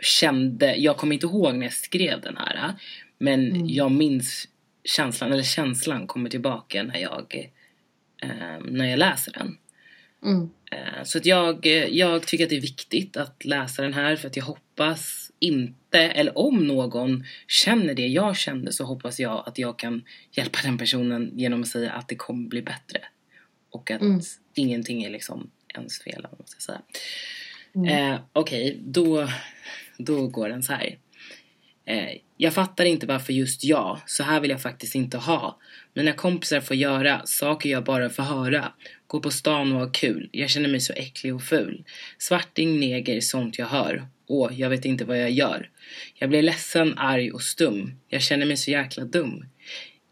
kände, 0.00 0.74
jag 0.74 0.96
kommer 0.96 1.14
inte 1.14 1.26
ihåg 1.26 1.54
när 1.54 1.66
jag 1.66 1.72
skrev 1.72 2.20
den 2.20 2.36
här. 2.36 2.72
Men 3.18 3.50
mm. 3.50 3.66
jag 3.66 3.90
minns 3.90 4.48
känslan, 4.84 5.32
eller 5.32 5.42
känslan 5.42 6.06
kommer 6.06 6.30
tillbaka 6.30 6.82
när 6.82 6.98
jag, 6.98 7.50
eh, 8.22 8.64
när 8.64 8.90
jag 8.90 8.98
läser 8.98 9.32
den. 9.32 9.58
Mm. 10.24 10.50
Eh, 10.70 11.04
så 11.04 11.18
att 11.18 11.26
jag, 11.26 11.66
jag 11.90 12.26
tycker 12.26 12.44
att 12.44 12.50
det 12.50 12.56
är 12.56 12.60
viktigt 12.60 13.16
att 13.16 13.44
läsa 13.44 13.82
den 13.82 13.94
här 13.94 14.16
för 14.16 14.28
att 14.28 14.36
jag 14.36 14.44
hoppas 14.44 15.30
inte, 15.38 16.00
eller 16.00 16.38
om 16.38 16.66
någon 16.66 17.24
känner 17.48 17.94
det 17.94 18.06
jag 18.06 18.36
kände 18.36 18.72
så 18.72 18.84
hoppas 18.84 19.20
jag 19.20 19.44
att 19.46 19.58
jag 19.58 19.78
kan 19.78 20.02
hjälpa 20.30 20.58
den 20.62 20.78
personen 20.78 21.30
genom 21.34 21.62
att 21.62 21.68
säga 21.68 21.92
att 21.92 22.08
det 22.08 22.16
kommer 22.16 22.48
bli 22.48 22.62
bättre. 22.62 23.00
Och 23.74 23.90
att 23.90 24.00
mm. 24.00 24.20
ingenting 24.54 25.04
är 25.04 25.10
liksom 25.10 25.50
ens 25.74 26.02
fel, 26.02 26.24
om 26.24 26.36
man 26.38 26.46
ska 26.46 26.60
säga. 26.60 26.82
Mm. 27.74 28.12
Eh, 28.14 28.20
Okej, 28.32 28.70
okay, 28.70 28.80
då 28.84 29.28
Då 29.98 30.26
går 30.26 30.48
den 30.48 30.62
så 30.62 30.72
här. 30.72 30.98
Eh, 31.86 32.18
jag 32.36 32.54
fattar 32.54 32.84
inte 32.84 33.06
varför 33.06 33.32
just 33.32 33.64
jag, 33.64 34.00
så 34.06 34.22
här 34.22 34.40
vill 34.40 34.50
jag 34.50 34.62
faktiskt 34.62 34.94
inte 34.94 35.16
ha. 35.16 35.58
Mina 35.94 36.12
kompisar 36.12 36.60
får 36.60 36.76
göra 36.76 37.22
saker 37.24 37.70
jag 37.70 37.84
bara 37.84 38.10
får 38.10 38.22
höra. 38.22 38.72
Gå 39.06 39.20
på 39.20 39.30
stan 39.30 39.72
och 39.72 39.78
ha 39.78 39.90
kul. 39.90 40.28
Jag 40.32 40.50
känner 40.50 40.68
mig 40.68 40.80
så 40.80 40.92
äcklig 40.92 41.34
och 41.34 41.42
ful. 41.42 41.84
Svarting, 42.18 42.80
neger, 42.80 43.20
sånt 43.20 43.58
jag 43.58 43.66
hör. 43.66 44.06
Åh, 44.26 44.60
jag 44.60 44.70
vet 44.70 44.84
inte 44.84 45.04
vad 45.04 45.20
jag 45.20 45.30
gör. 45.30 45.70
Jag 46.14 46.28
blir 46.28 46.42
ledsen, 46.42 46.98
arg 46.98 47.32
och 47.32 47.42
stum. 47.42 48.00
Jag 48.08 48.22
känner 48.22 48.46
mig 48.46 48.56
så 48.56 48.70
jäkla 48.70 49.04
dum. 49.04 49.46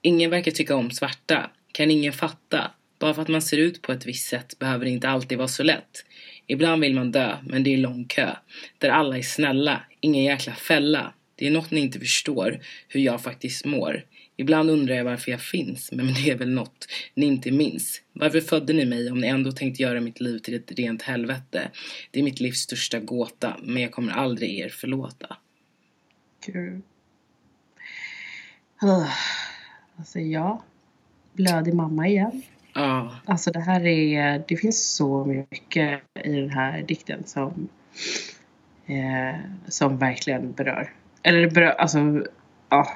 Ingen 0.02 0.30
verkar 0.30 0.50
tycka 0.50 0.76
om 0.76 0.90
svarta. 0.90 1.50
Kan 1.72 1.90
ingen 1.90 2.12
fatta. 2.12 2.70
Bara 3.02 3.14
för 3.14 3.22
att 3.22 3.28
man 3.28 3.42
ser 3.42 3.58
ut 3.58 3.82
på 3.82 3.92
ett 3.92 4.06
visst 4.06 4.28
sätt 4.28 4.58
behöver 4.58 4.84
det 4.84 4.90
inte 4.90 5.08
alltid 5.08 5.38
vara 5.38 5.48
så 5.48 5.62
lätt. 5.62 6.04
Ibland 6.46 6.82
vill 6.82 6.94
man 6.94 7.12
dö, 7.12 7.36
men 7.46 7.62
det 7.62 7.74
är 7.74 7.76
lång 7.76 8.04
kö. 8.04 8.36
Där 8.78 8.88
alla 8.88 9.18
är 9.18 9.22
snälla. 9.22 9.82
Ingen 10.00 10.24
jäkla 10.24 10.54
fälla. 10.54 11.14
Det 11.34 11.46
är 11.46 11.50
något 11.50 11.70
ni 11.70 11.80
inte 11.80 11.98
förstår, 11.98 12.60
hur 12.88 13.00
jag 13.00 13.22
faktiskt 13.22 13.64
mår. 13.64 14.04
Ibland 14.36 14.70
undrar 14.70 14.94
jag 14.94 15.04
varför 15.04 15.30
jag 15.30 15.40
finns, 15.40 15.92
men 15.92 16.14
det 16.14 16.30
är 16.30 16.36
väl 16.36 16.50
något 16.50 16.86
ni 17.14 17.26
inte 17.26 17.50
minns. 17.50 18.02
Varför 18.12 18.40
födde 18.40 18.72
ni 18.72 18.84
mig 18.84 19.10
om 19.10 19.20
ni 19.20 19.26
ändå 19.26 19.52
tänkte 19.52 19.82
göra 19.82 20.00
mitt 20.00 20.20
liv 20.20 20.38
till 20.38 20.54
ett 20.54 20.72
rent 20.72 21.02
helvete? 21.02 21.70
Det 22.10 22.20
är 22.20 22.24
mitt 22.24 22.40
livs 22.40 22.58
största 22.58 23.00
gåta, 23.00 23.56
men 23.62 23.82
jag 23.82 23.92
kommer 23.92 24.12
aldrig 24.12 24.58
er 24.58 24.68
förlåta. 24.68 25.36
Gud. 26.46 26.82
Alltså 29.96 30.18
ja, 30.18 30.64
blödig 31.32 31.74
mamma 31.74 32.08
igen. 32.08 32.42
Ja, 32.74 33.10
Alltså 33.26 33.50
det 33.50 33.60
här 33.60 33.86
är, 33.86 34.44
det 34.48 34.56
finns 34.56 34.94
så 34.96 35.24
mycket 35.24 36.00
i 36.24 36.32
den 36.32 36.50
här 36.50 36.82
dikten 36.82 37.22
som, 37.24 37.68
eh, 38.86 39.40
som 39.68 39.98
verkligen 39.98 40.52
berör. 40.52 40.90
Eller 41.22 41.40
det 41.40 41.50
berör, 41.50 41.70
alltså, 41.70 41.98
ja. 42.68 42.88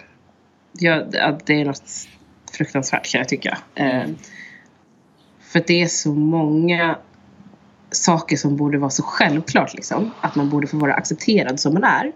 det- 0.72 1.54
är 1.60 1.64
något 1.64 2.08
fruktansvärt 2.52 3.12
kan 3.12 3.18
jag 3.18 3.28
tycka. 3.28 3.58
Eh, 3.74 4.04
för 5.40 5.62
det 5.66 5.82
är 5.82 5.86
så 5.86 6.14
många 6.14 6.98
saker 7.90 8.36
som 8.36 8.56
borde 8.56 8.78
vara 8.78 8.90
så 8.90 9.02
självklart 9.02 9.74
liksom. 9.74 10.10
Att 10.20 10.34
man 10.36 10.50
borde 10.50 10.66
få 10.66 10.76
vara 10.76 10.94
accepterad 10.94 11.60
som 11.60 11.74
man 11.74 11.84
är. 11.84 12.12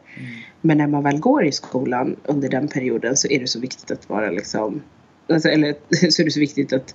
Men 0.61 0.79
när 0.79 0.87
man 0.87 1.03
väl 1.03 1.19
går 1.19 1.45
i 1.47 1.53
skolan 1.53 2.17
under 2.25 2.49
den 2.49 2.69
perioden 2.69 3.17
så 3.17 3.29
är 3.29 3.41
det 3.41 3.47
så 3.47 3.61
viktigt 3.61 3.91
att 3.91 4.09
vara 4.09 4.31
liksom 4.31 4.83
alltså, 5.31 5.49
eller 5.49 5.73
så 6.11 6.23
är 6.23 6.25
det 6.25 6.31
så 6.31 6.41
viktigt 6.41 6.73
att 6.73 6.95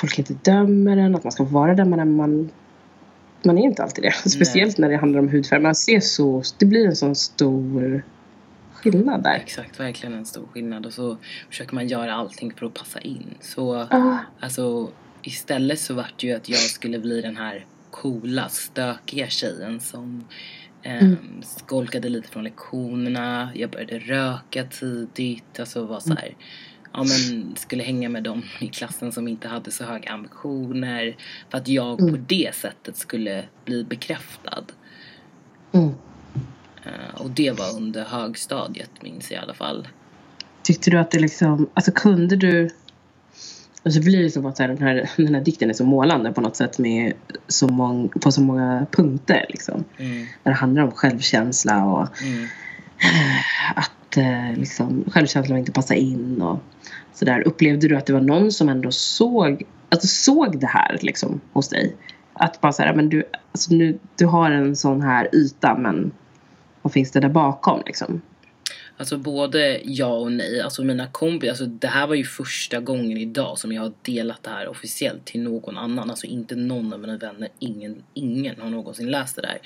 folk 0.00 0.18
inte 0.18 0.34
dömer 0.34 0.96
en, 0.96 1.14
att 1.14 1.24
man 1.24 1.32
ska 1.32 1.44
vara 1.44 1.74
där 1.74 1.84
man 1.84 2.00
är. 2.00 2.04
Man, 2.04 2.50
man 3.44 3.58
är 3.58 3.62
inte 3.62 3.82
alltid 3.82 4.04
det. 4.04 4.30
Speciellt 4.30 4.78
när 4.78 4.88
det 4.88 4.96
handlar 4.96 5.20
om 5.20 5.28
hudfärg. 5.28 5.60
Man 5.60 5.74
ser 5.74 6.00
så, 6.00 6.42
det 6.58 6.66
blir 6.66 6.86
en 6.86 6.96
sån 6.96 7.14
stor 7.16 8.02
skillnad 8.72 9.22
där. 9.22 9.34
exakt. 9.34 9.80
Verkligen 9.80 10.14
en 10.14 10.26
stor 10.26 10.46
skillnad. 10.52 10.86
Och 10.86 10.92
så 10.92 11.16
försöker 11.48 11.74
man 11.74 11.88
göra 11.88 12.14
allting 12.14 12.52
för 12.56 12.66
att 12.66 12.74
passa 12.74 13.00
in. 13.00 13.34
Så 13.40 13.74
Ah, 13.90 14.16
Alltså 14.40 14.90
istället 15.22 15.80
så 15.80 15.94
vart 15.94 16.20
det 16.20 16.26
ju 16.26 16.32
att 16.32 16.48
jag 16.48 16.58
skulle 16.58 16.98
bli 16.98 17.20
den 17.20 17.36
här 17.36 17.66
coola, 17.90 18.48
stökiga 18.48 19.28
tjejen 19.28 19.80
som 19.80 20.24
eh, 20.82 21.02
Mm. 21.02 21.16
skolkade 21.42 22.08
lite 22.08 22.28
från 22.28 22.44
lektionerna. 22.44 23.50
Jag 23.54 23.70
började 23.70 23.98
röka 23.98 24.64
tidigt. 24.64 25.60
Alltså 25.60 25.84
var 25.86 26.00
så 26.00 26.14
här, 26.14 26.36
ja 26.92 27.04
men 27.04 27.56
skulle 27.56 27.82
hänga 27.82 28.08
med 28.08 28.22
dem 28.22 28.42
i 28.60 28.66
klassen 28.66 29.12
som 29.12 29.28
inte 29.28 29.48
hade 29.48 29.70
så 29.70 29.84
höga 29.84 30.10
ambitioner. 30.10 31.16
För 31.50 31.58
att 31.58 31.68
jag 31.68 31.98
på 31.98 32.16
det 32.26 32.54
sättet 32.54 32.96
skulle 32.96 33.44
bli 33.64 33.84
bekräftad. 33.84 34.64
mm. 35.72 35.94
Eh, 36.84 37.20
och 37.20 37.30
det 37.30 37.50
var 37.50 37.76
under 37.76 38.04
högstadiet 38.04 38.90
minns 39.02 39.30
jag 39.30 39.40
i 39.40 39.42
alla 39.42 39.54
fall. 39.54 39.88
Tyckte 40.62 40.90
du 40.90 40.98
att 40.98 41.10
det 41.10 41.18
liksom, 41.18 41.68
alltså 41.74 41.92
kunde 41.92 42.36
du 42.36 42.70
och 43.82 43.92
så 43.94 44.00
blir 44.00 44.22
det 44.22 44.30
som 44.30 44.46
att 44.46 44.58
här, 44.58 44.68
den, 44.68 44.82
här, 44.82 45.10
den 45.16 45.34
här 45.34 45.42
dikten 45.42 45.70
är 45.70 45.74
så 45.74 45.84
målande 45.84 46.32
på 46.32 46.40
något 46.40 46.56
sätt 46.56 46.78
med 46.78 47.12
så 47.48 47.68
mång, 47.68 48.08
på 48.08 48.32
så 48.32 48.40
många 48.40 48.86
punkter 48.90 49.46
liksom. 49.48 49.84
Mm, 49.98 50.26
Där 50.42 50.50
det 50.50 50.56
handlar 50.56 50.82
om 50.82 50.90
självkänsla 50.92 51.84
och 51.84 52.22
mm, 52.22 52.46
att 53.76 53.90
eh, 54.18 54.56
liksom, 54.56 55.04
självkänslan 55.06 55.58
inte 55.58 55.72
passa 55.72 55.94
in 55.94 56.42
och 56.42 56.58
sådär. 57.14 57.42
Upplevde 57.46 57.88
du 57.88 57.96
att 57.96 58.06
det 58.06 58.12
var 58.12 58.20
någon 58.20 58.52
som 58.52 58.68
ändå 58.68 58.90
såg, 58.90 59.62
alltså 59.88 60.06
såg 60.06 60.60
det 60.60 60.66
här 60.66 60.98
liksom 61.00 61.40
hos 61.52 61.68
dig? 61.68 61.96
Att 62.32 62.60
bara 62.60 62.72
såhär, 62.72 62.94
men 62.94 63.08
du, 63.08 63.24
alltså 63.52 63.74
nu, 63.74 63.98
du 64.16 64.26
har 64.26 64.50
en 64.50 64.76
sån 64.76 65.00
här 65.00 65.34
yta 65.34 65.78
men 65.78 66.12
vad 66.82 66.92
finns 66.92 67.10
det 67.10 67.20
där 67.20 67.28
bakom 67.28 67.82
liksom? 67.86 68.20
Alltså 68.98 69.18
både 69.18 69.80
ja 69.84 70.06
och 70.06 70.32
nej. 70.32 70.60
Alltså 70.60 70.84
mina 70.84 71.06
kompisar, 71.06 71.48
alltså 71.48 71.66
det 71.66 71.86
här 71.86 72.06
var 72.06 72.14
ju 72.14 72.24
första 72.24 72.80
gången 72.80 73.18
idag 73.18 73.58
som 73.58 73.72
jag 73.72 73.82
har 73.82 73.92
delat 74.02 74.42
det 74.42 74.50
här 74.50 74.68
officiellt 74.68 75.24
till 75.24 75.42
någon 75.42 75.78
annan. 75.78 76.10
Alltså 76.10 76.26
inte 76.26 76.56
någon 76.56 76.92
av 76.92 77.00
mina 77.00 77.16
vänner, 77.16 77.48
ingen, 77.58 78.02
ingen 78.14 78.60
har 78.60 78.70
någonsin 78.70 79.10
läst 79.10 79.36
det 79.36 79.42
där. 79.42 79.58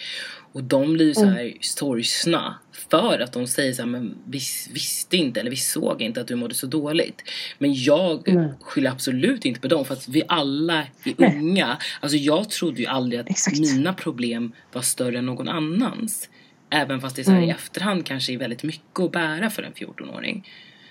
Och 0.53 0.65
de 0.65 0.93
blir 0.93 1.07
ju 1.07 1.15
så 1.15 1.25
här 1.25 1.53
sorgsna 1.61 2.55
för 2.73 3.21
att 3.21 3.33
de 3.33 3.47
säger 3.47 3.73
så 3.73 3.83
här, 3.83 3.89
men 3.89 4.15
vi 4.25 4.41
visste 4.73 5.17
inte 5.17 5.41
eller 5.41 5.51
vi 5.51 5.57
såg 5.57 6.03
inte 6.03 6.21
att 6.21 6.29
du 6.29 6.35
mådde 6.35 6.55
så 6.55 6.67
dåligt. 6.67 7.23
Men 7.59 7.75
jag 7.75 8.23
Nej. 8.27 8.49
skyller 8.61 8.91
absolut 8.91 9.45
inte 9.45 9.61
på 9.61 9.69
dem 9.69 9.85
för 9.85 9.95
att 9.95 10.09
vi 10.09 10.23
alla 10.29 10.75
är 10.75 11.15
Nej. 11.17 11.37
unga. 11.37 11.79
Alltså 12.01 12.17
jag 12.17 12.51
trodde 12.51 12.81
ju 12.81 12.87
aldrig 12.87 13.21
att 13.21 13.31
Exakt. 13.31 13.59
mina 13.59 13.93
problem 13.93 14.53
var 14.73 14.83
större 14.83 15.19
än 15.19 15.27
någon 15.27 15.49
annans. 15.49 16.29
Även 16.73 17.01
fast 17.01 17.17
det 17.17 17.25
så 17.25 17.31
här 17.31 17.39
i 17.41 17.45
Mm. 17.45 17.57
efterhand 17.57 18.07
kanske 18.07 18.33
är 18.33 18.39
väldigt 18.39 18.63
mycket 18.63 19.01
att 19.01 19.13
bära 19.13 19.51
för 19.51 19.63
en 19.63 19.73
14-åring. 19.73 20.49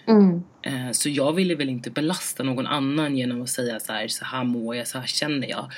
Mm. 0.07 0.43
Eh, 0.61 0.91
Så 0.91 1.09
jag 1.09 1.33
ville 1.33 1.55
väl 1.55 1.69
inte 1.69 1.89
belasta 1.91 2.43
någon 2.43 2.67
annan 2.67 3.17
genom 3.17 3.41
att 3.41 3.49
säga 3.49 3.79
så 3.79 3.93
här, 3.93 4.07
så 4.07 4.25
här 4.25 4.43
mår 4.43 4.75
jag, 4.75 4.87
så 4.87 4.99
här 4.99 5.07
känner 5.07 5.49
jag. 5.49 5.71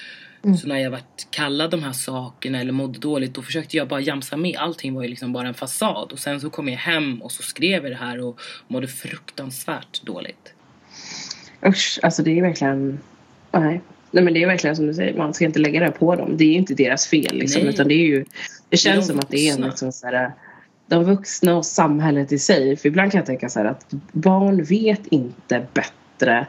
Mm. 0.44 0.58
Så 0.58 0.68
när 0.68 0.78
jag 0.78 0.92
varit 0.92 1.28
kallad 1.32 1.72
de 1.72 1.84
här 1.84 1.92
sakerna 1.92 2.60
eller 2.60 2.72
mådde 2.72 3.00
dåligt 3.00 3.34
då 3.34 3.42
försökte 3.42 3.78
jag 3.78 3.88
bara 3.88 4.00
jamsa 4.02 4.38
med. 4.38 4.56
Allting 4.58 4.94
var 4.94 5.04
ju 5.04 5.10
liksom 5.10 5.34
bara 5.34 5.48
en 5.48 5.54
fasad. 5.54 6.12
Och 6.12 6.20
sen 6.20 6.42
så 6.42 6.50
kom 6.50 6.70
jag 6.70 6.78
hem 6.78 7.22
och 7.22 7.32
så 7.32 7.44
skrev 7.44 7.84
jag 7.84 7.92
det 7.92 7.98
här 7.98 8.20
och 8.20 8.40
mådde 8.68 8.88
fruktansvärt 8.88 10.02
dåligt. 10.04 10.54
Usch, 11.66 12.00
alltså 12.04 12.24
det 12.24 12.38
är 12.38 12.42
verkligen, 12.42 13.00
nej. 13.52 13.82
Nej 14.14 14.24
men 14.24 14.34
det 14.34 14.44
är 14.44 14.48
verkligen 14.48 14.76
som 14.76 14.88
du 14.88 14.94
säger, 14.94 15.18
man 15.18 15.34
ska 15.34 15.46
inte 15.46 15.60
lägga 15.60 15.80
det 15.80 15.92
på 15.92 16.16
dem. 16.16 16.38
Det 16.38 16.44
är 16.44 16.48
ju 16.48 16.54
inte 16.54 16.74
deras 16.74 17.08
fel 17.08 17.36
liksom, 17.36 17.62
Nej. 17.62 17.70
utan 17.70 17.88
det 17.88 17.94
är 17.94 18.06
ju, 18.06 18.26
det 18.70 18.78
känns 18.78 19.08
de 19.08 19.14
som 19.14 19.20
att 19.20 19.30
det 19.30 19.50
är 19.50 19.54
en 19.54 19.62
liksom 19.62 19.92
så 19.92 20.08
här, 20.08 20.32
de 20.88 21.04
vuxna 21.04 21.58
och 21.58 21.66
samhället 21.66 22.32
i 22.32 22.40
sig. 22.40 22.78
För 22.78 22.90
ibland 22.90 23.12
kan 23.12 23.20
jag 23.20 23.26
tänka 23.26 23.50
så 23.50 23.60
här 23.60 23.66
att 23.66 23.86
barn 24.12 24.64
vet 24.64 25.08
inte 25.08 25.66
bättre 25.74 26.48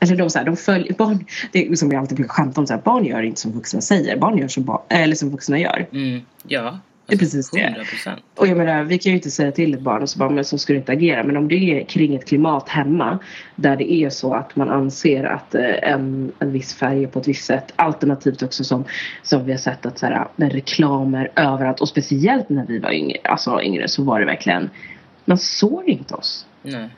eller 0.00 0.16
de, 0.16 0.30
så 0.30 0.38
här, 0.38 0.46
de 0.46 0.56
följer, 0.56 0.94
barn, 0.94 1.26
det 1.52 1.66
är 1.66 1.76
som 1.76 1.92
jag 1.92 2.00
alltid 2.00 2.16
brukar 2.16 2.32
skämta 2.32 2.60
om, 2.60 2.66
så 2.66 2.74
här, 2.74 2.80
barn 2.80 3.04
gör 3.04 3.22
inte 3.22 3.40
som 3.40 3.52
vuxna 3.52 3.80
säger, 3.80 4.16
barn 4.16 4.38
gör 4.38 4.48
som, 4.48 4.64
barn, 4.64 4.80
eller 4.88 5.16
som 5.16 5.30
vuxna 5.30 5.58
gör. 5.58 5.86
Mm, 5.92 6.20
ja. 6.46 6.78
Det 7.06 7.14
är 7.14 7.18
precis 7.18 7.50
det. 7.50 7.60
100 7.60 7.84
procent. 7.84 8.22
Och 8.34 8.46
jag 8.46 8.56
menar, 8.56 8.84
vi 8.84 8.98
kan 8.98 9.10
ju 9.10 9.16
inte 9.16 9.30
säga 9.30 9.52
till 9.52 9.74
ett 9.74 9.80
barn 9.80 10.02
och 10.02 10.08
så 10.08 10.18
bara, 10.18 10.30
men 10.30 10.44
så 10.44 10.58
ska 10.58 10.72
du 10.72 10.78
inte 10.78 10.92
agera. 10.92 11.24
Men 11.24 11.36
om 11.36 11.48
det 11.48 11.54
är 11.54 11.84
kring 11.84 12.14
ett 12.14 12.28
klimat 12.28 12.68
hemma 12.68 13.18
där 13.56 13.76
det 13.76 13.92
är 13.92 14.10
så 14.10 14.34
att 14.34 14.56
man 14.56 14.70
anser 14.70 15.24
att 15.24 15.54
eh, 15.54 15.90
en, 15.92 16.32
en 16.38 16.52
viss 16.52 16.74
färg 16.74 17.02
är 17.02 17.06
på 17.06 17.18
ett 17.18 17.28
visst 17.28 17.44
sätt. 17.44 17.72
Alternativt 17.76 18.42
också 18.42 18.64
som, 18.64 18.84
som 19.22 19.44
vi 19.44 19.52
har 19.52 19.58
sett 19.58 19.86
att 19.86 19.98
så 19.98 20.06
här, 20.06 20.28
med 20.36 20.52
reklamer 20.52 21.30
överallt 21.36 21.80
och 21.80 21.88
speciellt 21.88 22.48
när 22.48 22.66
vi 22.66 22.78
var 22.78 22.90
yngre, 22.90 23.18
alltså 23.24 23.62
yngre 23.62 23.88
så 23.88 24.02
var 24.02 24.20
det 24.20 24.26
verkligen, 24.26 24.70
man 25.24 25.38
såg 25.38 25.88
inte 25.88 26.14
oss. 26.14 26.46
Nej. 26.62 26.88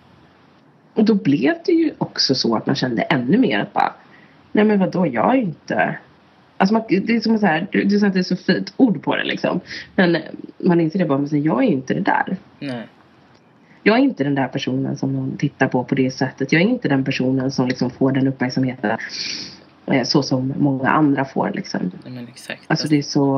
Och 0.94 1.04
då 1.04 1.14
blev 1.14 1.54
det 1.64 1.72
ju 1.72 1.92
också 1.98 2.34
så 2.34 2.56
att 2.56 2.66
man 2.66 2.76
kände 2.76 3.02
ännu 3.02 3.38
mer 3.38 3.60
att 3.60 3.72
bara, 3.72 3.94
nej 4.52 4.64
men 4.64 4.78
vadå, 4.78 5.06
jag 5.06 5.30
är 5.30 5.34
ju 5.34 5.42
inte 5.42 5.98
Alltså 6.58 6.72
man, 6.75 6.82
det 6.88 7.16
är 7.16 7.20
som 7.20 7.38
så 7.38 7.46
här, 7.46 7.66
du, 7.72 7.84
du 7.84 7.98
sätter 7.98 8.22
så 8.22 8.36
fint 8.36 8.75
ord 8.76 9.02
på 9.02 9.16
det 9.16 9.25
liksom. 9.25 9.60
Men 9.96 10.16
man 10.58 10.80
inser 10.80 10.98
det 10.98 11.04
bara, 11.04 11.18
men 11.18 11.42
jag 11.42 11.64
är 11.64 11.68
inte 11.68 11.94
det 11.94 12.00
där. 12.00 12.36
Nej. 12.58 12.86
Jag 13.82 13.98
är 13.98 14.02
inte 14.02 14.25
den 14.25 14.34
där 14.34 14.48
personen 14.48 14.96
som 14.96 15.12
någon 15.12 15.36
tittar 15.36 15.68
på 15.68 15.84
på 15.84 15.94
det 15.94 16.10
sättet. 16.10 16.52
Jag 16.52 16.62
är 16.62 16.66
inte 16.66 16.88
den 16.88 17.04
personen 17.04 17.50
som 17.50 17.68
liksom 17.68 17.90
får 17.90 18.12
den 18.12 18.28
uppmärksamheten 18.28 18.98
eh, 19.86 20.02
så 20.04 20.22
som 20.22 20.54
många 20.58 20.88
andra 20.88 21.25
får 21.25 21.50
liksom. 21.54 21.92
Men 22.04 22.28
exakt. 22.28 22.62
Alltså 22.66 22.88
det 22.88 22.98
är 22.98 23.02
så... 23.02 23.34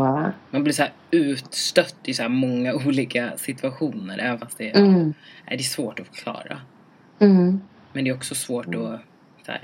Man 0.50 0.62
blir 0.62 0.72
så 0.72 0.82
här 0.82 0.92
utstött 1.10 1.96
i 2.04 2.14
så 2.14 2.28
många 2.28 2.74
olika 2.86 3.30
situationer. 3.36 4.18
Även 4.18 4.38
fast 4.38 4.58
det 4.58 4.70
är, 4.70 4.78
Mm, 4.80 5.14
det 5.48 5.54
är 5.54 5.58
svårt 5.58 6.00
att 6.00 6.06
förklara. 6.06 6.58
mm, 7.18 7.60
Men 7.92 8.04
det 8.04 8.10
är 8.10 8.14
också 8.14 8.34
svårt 8.34 8.66
att, 8.66 9.00
så 9.46 9.52
här, 9.52 9.60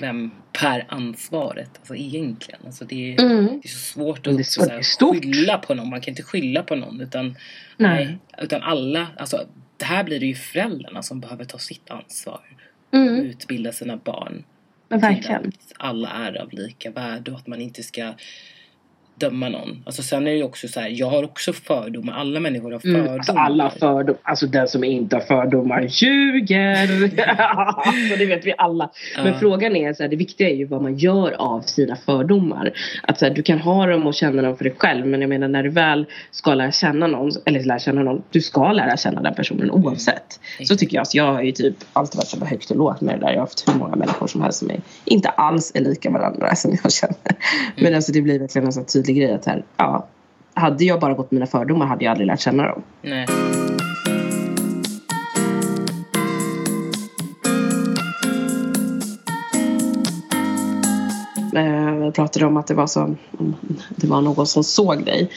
vem 0.00 0.30
bär 0.62 0.84
ansvaret? 0.88 1.70
Alltså 1.78 1.94
egentligen. 1.96 2.60
Alltså 2.66 2.84
det, 2.84 3.14
är, 3.14 3.20
mm. 3.22 3.44
det 3.46 3.68
är 3.68 3.68
så 3.68 3.78
svårt 3.78 4.26
att 4.26 4.46
så- 4.46 4.60
så 4.60 4.66
det 4.66 4.72
är 4.72 4.74
här, 4.76 4.82
skylla 5.20 5.58
på 5.58 5.74
någon. 5.74 5.88
Man 5.90 6.00
kan 6.00 6.12
inte 6.12 6.22
skylla 6.22 6.62
på 6.62 6.74
någon. 6.74 7.00
Utan, 7.00 7.36
Nej. 7.76 8.18
utan 8.38 8.62
alla, 8.62 9.06
alltså 9.16 9.46
det 9.76 9.84
här 9.84 10.04
blir 10.04 10.20
det 10.20 10.26
ju 10.26 10.34
föräldrarna 10.34 11.02
som 11.02 11.20
behöver 11.20 11.44
ta 11.44 11.58
sitt 11.58 11.90
ansvar. 11.90 12.40
Mm, 12.92 13.14
Utbilda 13.24 13.72
sina 13.72 13.96
barn. 13.96 14.44
men 14.88 15.00
verkligen. 15.00 15.48
att 15.48 15.72
alla 15.76 16.08
är 16.10 16.42
av 16.42 16.52
lika 16.52 16.90
värde 16.90 17.30
och 17.30 17.38
att 17.38 17.46
man 17.46 17.60
inte 17.60 17.82
ska 17.82 18.14
döma 19.18 19.48
någon. 19.48 19.82
Alltså 19.86 20.02
sen 20.02 20.26
är 20.26 20.30
det 20.30 20.36
ju 20.36 20.42
också 20.42 20.68
så 20.68 20.80
här, 20.80 20.88
jag 20.88 21.10
har 21.10 21.24
också 21.24 21.52
fördomar. 21.52 22.12
Alla 22.12 22.40
människor 22.40 22.72
har 22.72 22.78
fördomar. 22.78 23.00
Mm, 23.00 23.14
alltså 23.14 23.32
alla 23.32 23.70
fördomar. 23.70 24.20
Alltså 24.22 24.46
den 24.46 24.68
som 24.68 24.84
inte 24.84 25.16
har 25.16 25.20
fördomar 25.20 25.86
ljuger. 25.90 26.88
alltså 27.28 28.16
det 28.18 28.26
vet 28.26 28.46
vi 28.46 28.54
alla. 28.58 28.90
Men 29.16 29.38
frågan 29.38 29.76
är, 29.76 29.92
så 29.92 30.02
här, 30.02 30.10
det 30.10 30.16
viktiga 30.16 30.50
är 30.50 30.54
ju 30.54 30.64
vad 30.64 30.82
man 30.82 30.96
gör 30.96 31.32
av 31.32 31.60
sina 31.60 31.96
fördomar. 31.96 32.72
Att 33.02 33.18
så 33.18 33.24
här, 33.24 33.34
du 33.34 33.42
kan 33.42 33.58
ha 33.58 33.86
dem 33.86 34.06
och 34.06 34.14
känna 34.14 34.42
dem 34.42 34.56
för 34.56 34.64
dig 34.64 34.74
själv. 34.78 35.06
Men 35.06 35.20
jag 35.20 35.28
menar 35.28 35.48
när 35.48 35.62
du 35.62 35.70
väl 35.70 36.06
ska 36.30 36.54
lära 36.54 36.72
känna 36.72 37.06
någon. 37.06 37.30
Eller 37.44 37.64
lära 37.64 37.78
känna 37.78 38.02
någon. 38.02 38.22
Du 38.30 38.40
ska 38.40 38.72
lära 38.72 38.96
känna 38.96 39.22
den 39.22 39.34
personen 39.34 39.70
oavsett. 39.70 40.40
Så 40.64 40.76
tycker 40.76 40.96
jag. 40.96 41.06
Så 41.06 41.16
jag 41.16 41.32
har 41.32 41.42
ju 41.42 41.52
typ 41.52 41.76
alltid 41.92 42.16
varit 42.16 42.28
så 42.28 42.44
högt 42.44 42.70
och 42.70 42.76
lågt 42.76 43.00
med 43.00 43.14
det 43.14 43.20
där. 43.20 43.28
Jag 43.28 43.36
har 43.36 43.40
haft 43.40 43.68
hur 43.68 43.78
många 43.78 43.96
människor 43.96 44.26
som 44.26 44.42
helst 44.42 44.58
som 44.58 44.70
är, 44.70 44.80
inte 45.04 45.28
alls 45.28 45.72
är 45.74 45.80
lika 45.80 46.10
varandra 46.10 46.54
som 46.54 46.78
jag 46.82 46.92
känner. 46.92 47.36
Men 47.76 47.94
alltså 47.94 48.12
det 48.12 48.22
blir 48.22 48.38
verkligen 48.38 48.66
en 48.66 48.72
sån 48.72 48.84
tydlig 48.84 49.07
grej 49.12 49.32
att 49.32 49.44
här, 49.44 49.64
ja. 49.76 50.06
Hade 50.54 50.84
jag 50.84 51.00
bara 51.00 51.14
gått 51.14 51.30
mina 51.30 51.46
fördomar 51.46 51.86
hade 51.86 52.04
jag 52.04 52.10
aldrig 52.10 52.26
lärt 52.26 52.40
känna 52.40 52.62
dem. 52.68 52.82
Nej. 53.02 53.26
Eh, 61.56 61.88
Jag 62.08 62.14
pratade 62.14 62.46
om 62.46 62.56
att 62.56 62.66
det 62.66 62.74
var, 62.74 62.86
så, 62.86 63.14
det 63.96 64.06
var 64.06 64.20
någon 64.20 64.46
som 64.46 64.64
såg 64.64 65.04
dig. 65.04 65.30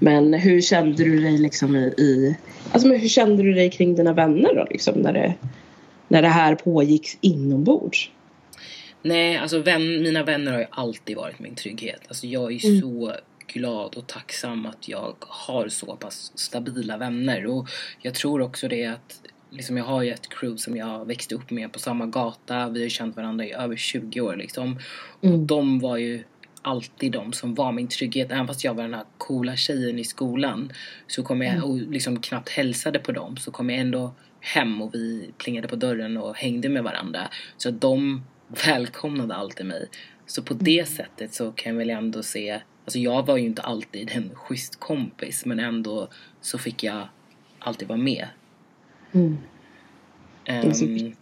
Men 0.00 0.34
hur 0.34 0.60
kände 0.60 1.04
du 1.04 1.20
dig 1.20 1.38
liksom 1.38 1.76
i, 1.76 1.78
i 1.78 2.36
alltså 2.72 2.88
men 2.88 3.00
hur 3.00 3.08
kände 3.08 3.42
du 3.42 3.52
dig 3.54 3.70
kring 3.70 3.94
dina 3.94 4.12
vänner 4.12 4.54
då 4.54 4.66
liksom 4.70 4.94
när 4.98 5.12
det, 5.12 5.34
när 6.08 6.22
det 6.22 6.28
här 6.28 6.54
pågick 6.54 7.18
inombords? 7.20 8.10
Nej, 9.02 9.36
alltså 9.36 9.58
vän, 9.58 10.02
mina 10.02 10.22
vänner 10.22 10.52
har 10.52 10.58
ju 10.58 10.66
alltid 10.70 11.16
varit 11.16 11.38
min 11.38 11.54
trygghet. 11.54 12.00
Alltså 12.08 12.26
jag 12.26 12.52
är 12.52 12.64
Mm. 12.66 12.80
så 12.80 13.14
glad 13.46 13.94
och 13.94 14.06
tacksam 14.06 14.66
att 14.66 14.88
jag 14.88 15.14
har 15.20 15.68
så 15.68 15.96
pass 15.96 16.32
stabila 16.34 16.96
vänner. 16.96 17.46
Och 17.46 17.68
jag 18.02 18.14
tror 18.14 18.40
också 18.40 18.68
det 18.68 18.86
att 18.86 19.22
liksom 19.50 19.76
jag 19.76 19.84
har 19.84 20.02
ju 20.02 20.10
ett 20.12 20.28
crew 20.28 20.56
som 20.58 20.76
jag 20.76 21.06
växte 21.06 21.34
upp 21.34 21.50
med 21.50 21.72
på 21.72 21.78
samma 21.78 22.06
gata. 22.06 22.68
Vi 22.68 22.82
har 22.82 22.88
känt 22.88 23.16
varandra 23.16 23.44
i 23.44 23.52
över 23.52 23.76
20 23.76 24.20
år 24.20 24.36
liksom. 24.36 24.78
Och 25.20 25.24
Mm. 25.28 25.46
de 25.46 25.78
var 25.78 25.96
ju 25.96 26.24
alltid 26.62 27.12
de 27.12 27.32
som 27.32 27.54
var 27.54 27.72
min 27.72 27.88
trygghet. 27.88 28.32
Även 28.32 28.46
fast 28.46 28.64
jag 28.64 28.74
var 28.74 28.82
den 28.82 28.94
här 28.94 29.04
coola 29.18 29.56
tjejen 29.56 29.98
i 29.98 30.04
skolan 30.04 30.72
så 31.06 31.22
kom 31.22 31.42
jag 31.42 31.64
och 31.64 31.76
liksom 31.78 32.20
knappt 32.20 32.48
hälsade 32.48 32.98
på 32.98 33.12
dem 33.12 33.36
så 33.36 33.50
kom 33.50 33.70
jag 33.70 33.78
ändå 33.80 34.14
hem 34.40 34.82
och 34.82 34.94
vi 34.94 35.30
plingade 35.38 35.68
på 35.68 35.76
dörren 35.76 36.16
och 36.16 36.36
hängde 36.36 36.68
med 36.68 36.82
varandra. 36.84 37.20
Så 37.56 37.70
de 37.70 38.22
välkomnade 38.66 39.34
alltid 39.34 39.66
mig. 39.66 39.88
Så 40.26 40.42
på 40.42 40.54
det 40.54 40.88
sättet 40.88 41.34
så 41.34 41.52
kan 41.52 41.72
jag 41.72 41.78
väl 41.78 41.90
ändå 41.90 42.22
se, 42.22 42.60
alltså 42.84 42.98
jag 42.98 43.26
var 43.26 43.36
ju 43.36 43.44
inte 43.46 43.62
alltid 43.62 44.10
en 44.14 44.30
schysst 44.34 44.80
kompis 44.80 45.44
men 45.46 45.60
ändå 45.60 46.08
så 46.40 46.58
fick 46.58 46.82
jag 46.82 47.08
alltid 47.58 47.88
vara 47.88 47.98
med. 47.98 48.28
Mm. 49.12 49.38
är 50.44 50.72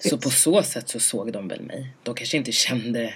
så 0.09 0.18
på 0.18 0.30
så 0.30 0.62
sätt 0.62 0.88
så 0.88 1.00
såg 1.00 1.33
de 1.33 1.49
väl 1.49 1.62
mig. 1.62 1.92
De 2.02 2.14
kanske 2.14 2.37
inte 2.37 2.52
kände 2.52 3.14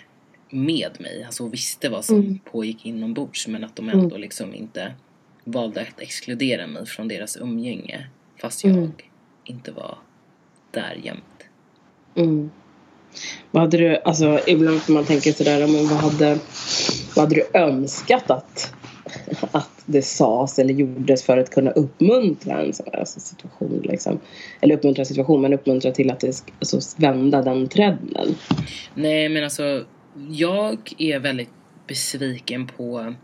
med 0.50 0.97
mig, 1.00 1.25
alltså 1.25 1.49
visste 1.49 1.88
vad 1.88 2.05
som 2.05 2.17
Mm. 2.21 2.38
pågick 2.38 2.87
inombords 2.87 3.49
men 3.49 3.64
att 3.64 3.76
de 3.76 3.88
ändå 3.88 4.17
liksom 4.17 4.55
inte 4.55 4.95
valde 5.45 5.81
att 5.81 6.00
exkludera 6.00 6.67
mig 6.67 6.87
från 6.87 7.09
deras 7.09 7.37
umgänge 7.37 8.07
fast 8.37 8.64
jag 8.64 8.73
Mm. 8.76 8.93
inte 9.45 9.73
var 9.73 9.99
där 10.71 11.00
jämt. 11.02 11.45
Mm. 12.14 12.50
Vad 13.50 13.62
hade 13.62 13.76
du, 13.76 13.97
alltså 14.05 14.40
ibland 14.47 14.83
får 14.83 14.93
man 14.93 15.05
tänka 15.05 15.33
sådär, 15.33 15.67
men 15.67 15.88
vad 15.88 15.99
hade, 15.99 16.38
vad 17.17 17.25
hade 17.25 17.35
du 17.35 17.59
önskat 17.59 18.31
att, 18.31 18.75
att 19.50 19.71
det 19.87 20.02
sades 20.02 20.59
eller 20.59 20.75
gjordes 20.75 21.23
för 21.23 21.38
att 21.38 21.50
kunna 21.50 21.71
uppmuntra 21.71 22.62
en 22.62 22.73
sån 22.73 22.87
här 22.93 23.00
alltså, 23.00 23.21
situation 23.21 23.81
liksom? 23.85 24.21
Eller 24.61 24.76
uppmuntra 24.76 25.05
situationen, 25.05 25.26
situation, 25.26 25.43
men 25.43 25.52
uppmuntra 25.52 25.93
till 25.93 26.11
att 26.11 26.21
det 26.21 26.45
alltså, 26.59 26.81
vända 26.97 27.43
den 27.43 27.69
trenden. 27.69 28.35
Nej 28.95 29.29
men 29.29 29.45
alltså 29.45 29.85
jag 30.31 30.79
är 30.99 31.19
väldigt 31.19 31.50
besviken 31.87 32.67
på 32.67 33.14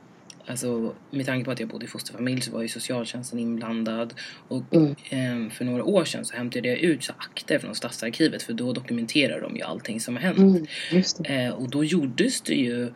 Alltså 0.49 0.95
med 1.11 1.26
tanke 1.26 1.45
på 1.45 1.50
att 1.50 1.61
jag 1.61 1.69
bodde 1.69 1.85
i 1.85 1.88
fosterfamilj 1.88 2.41
så 2.41 2.53
var 2.53 2.62
ju 2.62 2.69
socialtjänsten 2.69 3.38
inblandad 3.38 4.15
och 4.49 4.75
Mm. 4.75 4.95
ehm, 5.11 5.50
för 5.50 5.65
några 5.65 5.85
år 5.85 6.05
sedan 6.05 6.25
så 6.25 6.37
hämtade 6.37 6.69
jag 6.69 6.79
ut 6.79 7.05
så 7.05 7.12
akter 7.19 7.59
från 7.59 7.75
Stadsarkivet 7.75 8.43
för 8.43 8.53
då 8.53 8.73
dokumenterar 8.73 9.41
de 9.41 9.57
ju 9.57 9.62
allting 9.62 10.00
som 10.00 10.17
har 10.17 10.23
hänt. 10.23 10.69
Mm. 10.93 11.47
Eh, 11.49 11.55
och 11.55 11.71
då 11.71 11.85
gjordes 11.85 12.41
det 12.41 12.55
ju 12.55 12.93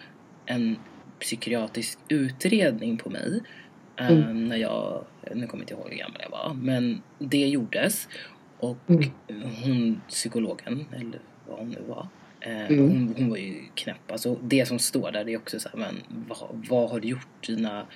en 0.46 0.76
psykiatrisk 1.20 1.98
utredning 2.08 2.96
på 2.96 3.10
mig. 3.10 3.40
Eh, 3.96 4.10
Mm. 4.10 4.48
När 4.48 4.56
jag, 4.56 5.04
nu 5.34 5.46
kommer 5.46 5.46
jag 5.52 5.60
inte 5.62 5.74
ihåg 5.74 5.86
hur 5.90 5.98
gammal 5.98 6.20
jag 6.22 6.30
var, 6.30 6.54
men 6.54 7.02
det 7.18 7.46
gjordes. 7.48 8.08
Och 8.58 8.76
Mm. 8.88 9.10
hon, 9.64 10.00
psykologen, 10.08 10.84
eller 10.96 11.20
vad 11.48 11.58
hon 11.58 11.68
nu 11.68 11.78
var, 11.88 12.00
eh, 12.00 12.06
Mm. 12.40 12.78
hon, 12.78 13.14
hon 13.18 13.30
var 13.30 13.36
ju 13.36 13.54
knäpp. 13.74 14.12
Alltså 14.12 14.38
det 14.42 14.66
som 14.66 14.78
står 14.78 15.12
där 15.12 15.24
det 15.24 15.32
är 15.32 15.36
också 15.36 15.60
så 15.60 15.68
här, 15.68 15.76
men 15.78 15.94
vad, 16.28 16.66
vad 16.68 16.90
har 16.90 17.00
du 17.00 17.08
gjort 17.08 17.46
dina 17.46 17.86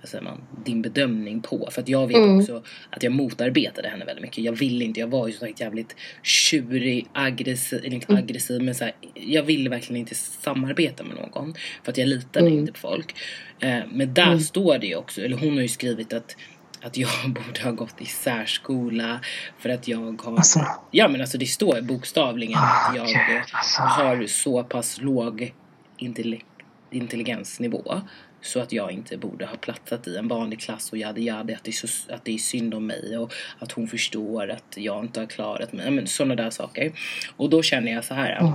vad 0.00 0.08
säger 0.08 0.24
man, 0.24 0.40
din 0.64 0.82
bedömning 0.82 1.40
på. 1.40 1.68
För 1.72 1.82
att 1.82 1.88
jag 1.88 2.06
vet 2.06 2.16
Mm. 2.16 2.38
också 2.40 2.62
att 2.90 3.02
jag 3.02 3.12
motarbetade 3.12 3.88
henne 3.88 4.04
väldigt 4.04 4.22
mycket. 4.22 4.44
Jag 4.44 4.52
ville 4.52 4.84
inte, 4.84 5.00
jag 5.00 5.06
var 5.06 5.26
ju 5.26 5.32
så 5.32 5.38
sagt 5.38 5.60
jävligt 5.60 5.96
tjurig, 6.22 7.06
aggressiv, 7.12 7.78
eller 7.78 7.94
inte 7.94 8.12
Mm. 8.12 8.24
aggressiv 8.24 8.62
men 8.62 8.74
så 8.74 8.84
här, 8.84 8.92
jag 9.14 9.42
ville 9.42 9.70
verkligen 9.70 10.00
inte 10.00 10.14
samarbeta 10.14 11.04
med 11.04 11.16
någon. 11.16 11.54
För 11.82 11.92
att 11.92 11.98
jag 11.98 12.08
litade 12.08 12.46
Mm. 12.46 12.58
inte 12.58 12.72
på 12.72 12.78
folk. 12.78 13.14
Eh, 13.60 13.78
men 13.92 14.14
där 14.14 14.26
Mm. 14.26 14.40
står 14.40 14.78
det 14.78 14.86
ju 14.86 14.96
också, 14.96 15.20
eller 15.20 15.36
hon 15.36 15.54
har 15.54 15.62
ju 15.62 15.68
skrivit 15.68 16.12
att 16.12 16.36
att 16.82 16.96
jag 16.96 17.10
borde 17.26 17.62
ha 17.64 17.70
gått 17.70 18.00
i 18.00 18.04
särskola 18.06 19.20
för 19.58 19.68
att 19.68 19.88
jag 19.88 20.22
har... 20.22 20.36
Alltså. 20.36 20.60
Ja 20.90 21.08
men 21.08 21.20
alltså 21.20 21.38
det 21.38 21.46
står 21.46 21.80
bokstavligen 21.80 22.58
Ah, 22.58 22.88
att 22.90 22.96
jag 22.96 23.10
eh, 23.10 23.42
alltså. 23.52 23.82
har 23.82 24.26
så 24.26 24.64
pass 24.64 25.00
låg 25.00 25.52
intelli- 25.98 26.42
intelligensnivå 26.90 28.00
så 28.40 28.60
att 28.60 28.72
jag 28.72 28.92
inte 28.92 29.16
borde 29.16 29.46
ha 29.46 29.56
platsat 29.56 30.06
i 30.08 30.16
en 30.16 30.28
vanlig 30.28 30.60
klass 30.60 30.92
och 30.92 30.98
yadi 30.98 31.22
yadi 31.22 31.54
att 31.54 31.64
det, 31.64 31.70
är 31.70 31.86
så, 31.86 32.12
att 32.12 32.24
det 32.24 32.34
är 32.34 32.38
synd 32.38 32.74
om 32.74 32.86
mig 32.86 33.18
och 33.18 33.32
att 33.58 33.72
hon 33.72 33.88
förstår 33.88 34.50
att 34.50 34.74
jag 34.76 35.04
inte 35.04 35.20
har 35.20 35.26
klarat 35.26 35.72
mig. 35.72 35.90
Men 35.90 36.06
sådana 36.06 36.34
där 36.34 36.50
saker. 36.50 36.92
Och 37.36 37.50
då 37.50 37.62
känner 37.62 37.92
jag 37.92 38.04
så 38.04 38.14
här. 38.14 38.36
Mm. 38.40 38.52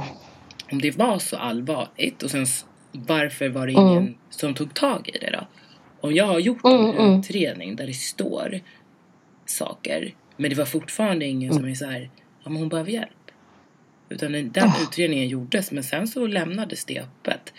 Om 0.71 0.81
det 0.81 0.97
var 0.97 1.19
så 1.19 1.37
allvarligt 1.37 2.23
och 2.23 2.31
sen 2.31 2.45
varför 2.91 3.49
var 3.49 3.67
det 3.67 3.73
Mm. 3.73 3.87
ingen 3.87 4.15
som 4.29 4.53
tog 4.53 4.73
tag 4.73 5.09
i 5.13 5.17
det 5.17 5.31
då? 5.31 5.47
Om 6.03 6.13
jag 6.13 6.25
har 6.25 6.39
gjort 6.39 6.65
Mm, 6.65 6.85
en 6.85 6.89
mm. 6.97 7.19
utredning 7.19 7.75
där 7.75 7.87
det 7.87 7.93
står 7.93 8.59
saker 9.45 10.13
men 10.37 10.49
det 10.49 10.55
var 10.55 10.65
fortfarande 10.65 11.25
ingen 11.25 11.51
Mm. 11.51 11.61
som 11.63 11.69
är 11.71 11.75
så 11.75 11.85
här, 11.85 12.09
ja 12.43 12.49
men 12.49 12.59
hon 12.59 12.69
behöver 12.69 12.91
hjälp. 12.91 13.09
Utan 14.09 14.31
den, 14.31 14.51
Ah. 14.69 14.83
utredningen 14.83 15.27
gjordes 15.27 15.71
men 15.71 15.83
sen 15.83 16.07
så 16.07 16.27
lämnades 16.27 16.85
det 16.85 16.99
öppet. 16.99 17.53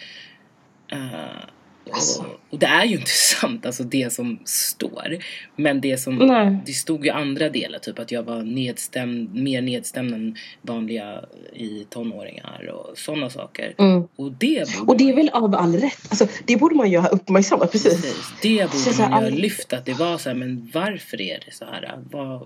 Eh, 0.93 1.45
Alltså. 1.93 2.21
och, 2.23 2.27
och 2.51 2.59
det 2.59 2.67
är 2.67 2.85
ju 2.85 2.97
inte 2.97 3.11
sant, 3.41 3.67
alltså 3.67 3.83
det 3.83 4.13
som 4.13 4.39
står. 4.45 5.17
Men 5.57 5.81
det 5.81 5.97
som, 5.97 6.17
Nej. 6.17 6.59
det 6.67 6.73
stod 6.73 7.05
ju 7.05 7.11
andra 7.11 7.49
delar, 7.49 7.79
typ 7.79 7.99
att 7.99 8.13
jag 8.13 8.23
var 8.23 8.43
nedstämd, 8.43 9.35
mer 9.35 9.63
nedstämd 9.63 10.15
än 10.15 10.37
vanliga 10.63 11.25
i 11.53 11.87
tonåringar 11.91 12.69
och 12.75 12.99
sådana 12.99 13.31
saker. 13.31 13.75
Mm. 13.79 14.03
Och 14.17 14.33
det 14.33 14.69
borde 14.79 14.93
Och 14.93 14.97
det 14.99 15.11
är 15.11 15.17
väl 15.17 15.29
av 15.29 15.55
all 15.55 15.77
rätt. 15.77 16.07
Alltså, 16.11 16.27
det 16.47 16.57
borde 16.57 16.75
man 16.75 16.91
ju 16.91 16.99
ha 16.99 17.09
uppmärksammat. 17.09 17.73
Precis. 17.73 18.03
Precis, 18.03 18.33
det 18.43 18.59
borde 18.73 18.79
så 18.95 19.03
man 19.03 19.11
ju 19.11 19.15
ha 19.17 19.27
all- 19.27 19.35
lyft 19.35 19.73
att 19.73 19.85
det 19.87 19.95
var 19.95 20.19
så 20.19 20.29
här, 20.29 20.37
men 20.37 20.71
varför 20.75 21.21
är 21.21 21.43
det 21.47 21.55
så 21.55 21.65
här? 21.65 21.99
Vad... 22.11 22.41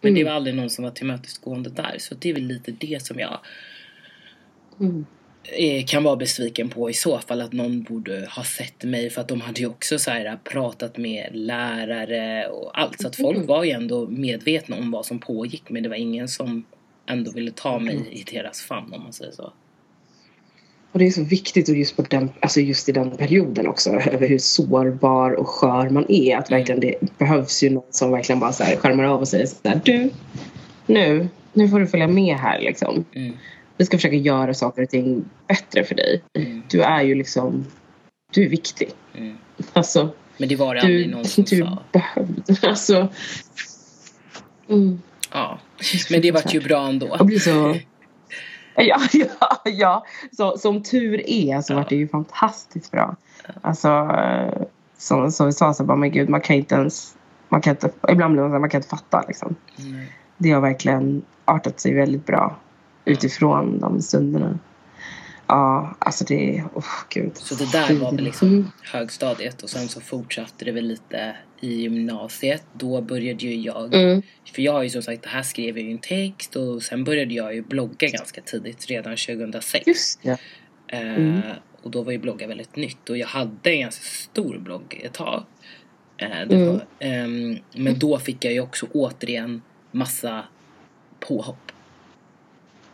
Men 0.00 0.14
det 0.14 0.20
Mm. 0.20 0.30
var 0.30 0.36
aldrig 0.36 0.54
någon 0.56 0.70
som 0.70 0.84
var 0.84 0.90
tillmötesgående 0.90 1.70
där. 1.70 1.96
Så 1.98 2.14
det 2.14 2.30
är 2.30 2.34
väl 2.34 2.42
lite 2.46 2.70
det 2.70 3.02
som 3.06 3.18
jag 3.18 3.38
Mm. 4.80 5.06
Eh, 5.44 5.84
kan 5.84 6.02
vara 6.04 6.16
besviken 6.16 6.68
på 6.68 6.90
i 6.90 6.94
så 6.94 7.18
fall. 7.18 7.40
Att 7.40 7.52
någon 7.52 7.82
borde 7.82 8.28
ha 8.36 8.44
sett 8.44 8.84
mig. 8.84 9.10
För 9.10 9.20
att 9.20 9.28
de 9.28 9.40
hade 9.40 9.60
ju 9.60 9.66
också 9.66 9.98
så 9.98 10.10
här, 10.10 10.38
pratat 10.44 10.96
med 10.96 11.28
lärare 11.32 12.48
och 12.48 12.80
allt. 12.80 13.00
Så 13.00 13.08
att 13.08 13.16
folk 13.16 13.36
Mm. 13.36 13.46
var 13.46 13.64
ju 13.64 13.70
ändå 13.70 14.06
medvetna 14.06 14.76
om 14.76 14.90
vad 14.90 15.06
som 15.06 15.18
pågick. 15.18 15.70
Men 15.70 15.82
det 15.82 15.88
var 15.88 15.96
ingen 15.96 16.28
som 16.28 16.64
ändå 17.06 17.30
ville 17.30 17.50
ta 17.50 17.78
mig 17.78 17.96
Mm. 17.96 18.06
i 18.12 18.24
deras 18.32 18.60
famn 18.60 18.92
om 18.92 19.02
man 19.02 19.12
säger 19.12 19.32
så. 19.32 19.52
Och 20.92 20.98
det 20.98 21.06
är 21.06 21.10
så 21.10 21.22
viktigt 21.22 21.68
och 21.68 21.76
just, 21.76 21.96
på 21.96 22.02
den, 22.02 22.30
alltså 22.40 22.60
just 22.60 22.88
i 22.88 22.92
den 22.92 23.16
perioden 23.16 23.66
också. 23.66 23.90
Över 23.90 24.28
hur 24.28 24.38
sårbar 24.38 25.30
och 25.30 25.48
skör 25.48 25.88
man 25.88 26.04
är. 26.08 26.36
Att 26.36 26.50
verkligen 26.52 26.80
det 26.80 26.94
behövs 27.18 27.62
ju 27.62 27.70
någon 27.70 27.84
som 27.90 28.10
verkligen 28.10 28.40
bara 28.40 28.52
så 28.52 28.64
här 28.64 28.76
skärmar 28.76 29.04
av 29.04 29.20
och 29.20 29.28
säger 29.28 29.46
så 29.46 29.68
här. 29.68 29.80
Du, 29.84 30.10
nu, 30.86 31.28
nu 31.52 31.68
får 31.68 31.80
du 31.80 31.86
följa 31.86 32.08
med 32.08 32.36
här 32.36 32.60
liksom. 32.60 33.04
Mm. 33.14 33.36
Vi 33.82 33.86
ska 33.86 33.96
försöka 33.98 34.16
göra 34.16 34.54
saker 34.54 34.82
och 34.82 34.88
ting 34.88 35.24
bättre 35.48 35.84
för 35.84 35.94
dig. 35.94 36.22
Mm. 36.38 36.62
Du 36.68 36.82
är 36.82 37.02
ju 37.02 37.14
liksom, 37.14 37.66
du 38.32 38.44
är 38.44 38.48
viktig. 38.48 38.90
Mm. 39.14 39.36
Alltså, 39.72 40.08
Men 40.36 40.48
det 40.48 40.56
var 40.56 40.74
det 40.74 40.80
du, 40.80 40.86
aldrig 40.86 41.10
någon 41.10 41.24
som 41.24 41.44
du 41.44 41.60
sa. 41.60 41.78
behövde. 41.92 42.68
Alltså, 42.68 43.08
mm. 44.68 45.02
Ja. 45.32 45.58
Men 46.10 46.20
det 46.20 46.32
vart 46.32 46.54
ju 46.54 46.60
bra 46.60 46.88
ändå. 46.88 47.16
Jag 47.18 47.26
blir 47.26 47.38
så... 47.38 47.76
Ja, 48.76 49.00
ja, 49.12 49.60
ja. 49.64 50.04
Så, 50.36 50.58
som 50.58 50.82
tur 50.82 51.30
är 51.30 51.60
så 51.60 51.72
Ja. 51.72 51.76
var 51.76 51.86
det 51.88 51.96
ju 51.96 52.08
fantastiskt 52.08 52.90
bra. 52.90 53.16
Alltså, 53.60 54.10
som, 54.98 55.32
som 55.32 55.46
vi 55.46 55.52
sa, 55.52 55.74
så 55.74 55.84
bara, 55.84 55.96
men 55.96 56.10
gud, 56.10 56.28
man 56.28 56.40
kan 56.40 56.56
inte 56.56 56.74
ens... 56.74 57.14
Man 57.48 57.60
kan 57.60 57.70
inte, 57.70 57.90
ibland 58.08 58.32
blir 58.34 58.42
man 58.42 58.52
så 58.52 58.58
man 58.58 58.70
kan 58.70 58.78
inte 58.78 58.88
fatta 58.88 59.24
liksom. 59.28 59.54
Nej. 59.76 60.12
Det 60.38 60.50
har 60.50 60.60
verkligen 60.60 61.22
artat 61.44 61.80
sig 61.80 61.94
väldigt 61.94 62.26
bra 62.26 62.56
utifrån 63.04 63.78
de 63.78 64.02
stunderna. 64.02 64.58
Ja, 65.46 65.96
alltså 65.98 66.24
det... 66.24 66.64
Oh, 66.74 66.84
gud. 67.08 67.36
Så 67.36 67.54
det 67.54 67.72
där 67.72 67.94
var 67.94 68.12
väl 68.12 68.24
liksom 68.24 68.48
Mm. 68.48 68.66
högstadiet 68.92 69.62
och 69.62 69.70
sen 69.70 69.88
så 69.88 70.00
fortsatte 70.00 70.64
det 70.64 70.72
väl 70.72 70.84
lite 70.86 71.36
i 71.60 71.74
gymnasiet. 71.74 72.64
Då 72.72 73.00
började 73.00 73.46
ju 73.46 73.54
jag, 73.56 73.94
Mm. 73.94 74.22
för 74.54 74.62
jag 74.62 74.72
har 74.72 74.82
ju 74.82 74.90
som 74.90 75.02
sagt, 75.02 75.22
det 75.22 75.28
här 75.28 75.42
skrev 75.42 75.78
jag 75.78 75.86
ju 75.86 75.92
en 75.92 75.98
text 75.98 76.56
och 76.56 76.82
sen 76.82 77.04
började 77.04 77.34
jag 77.34 77.54
ju 77.54 77.62
blogga 77.62 78.08
ganska 78.08 78.40
tidigt, 78.40 78.86
redan 78.86 79.16
2006. 79.16 79.86
Just 79.86 80.22
det. 80.22 80.30
Eh, 80.88 81.14
Mm. 81.14 81.40
Och 81.82 81.90
då 81.90 82.02
var 82.02 82.12
ju 82.12 82.18
blogga 82.18 82.46
väldigt 82.46 82.76
nytt 82.76 83.10
och 83.10 83.18
jag 83.18 83.26
hade 83.26 83.70
en 83.70 83.80
ganska 83.80 84.02
stor 84.04 84.58
blogg 84.58 85.00
ett 85.04 85.12
tag. 85.12 85.44
Eh, 86.16 86.40
Mm. 86.42 86.66
var, 86.66 86.86
ehm, 86.98 87.56
men 87.76 87.98
då 87.98 88.18
fick 88.18 88.44
jag 88.44 88.52
ju 88.54 88.60
också 88.60 88.86
återigen 88.94 89.62
massa 89.90 90.44
påhopp. 91.20 91.71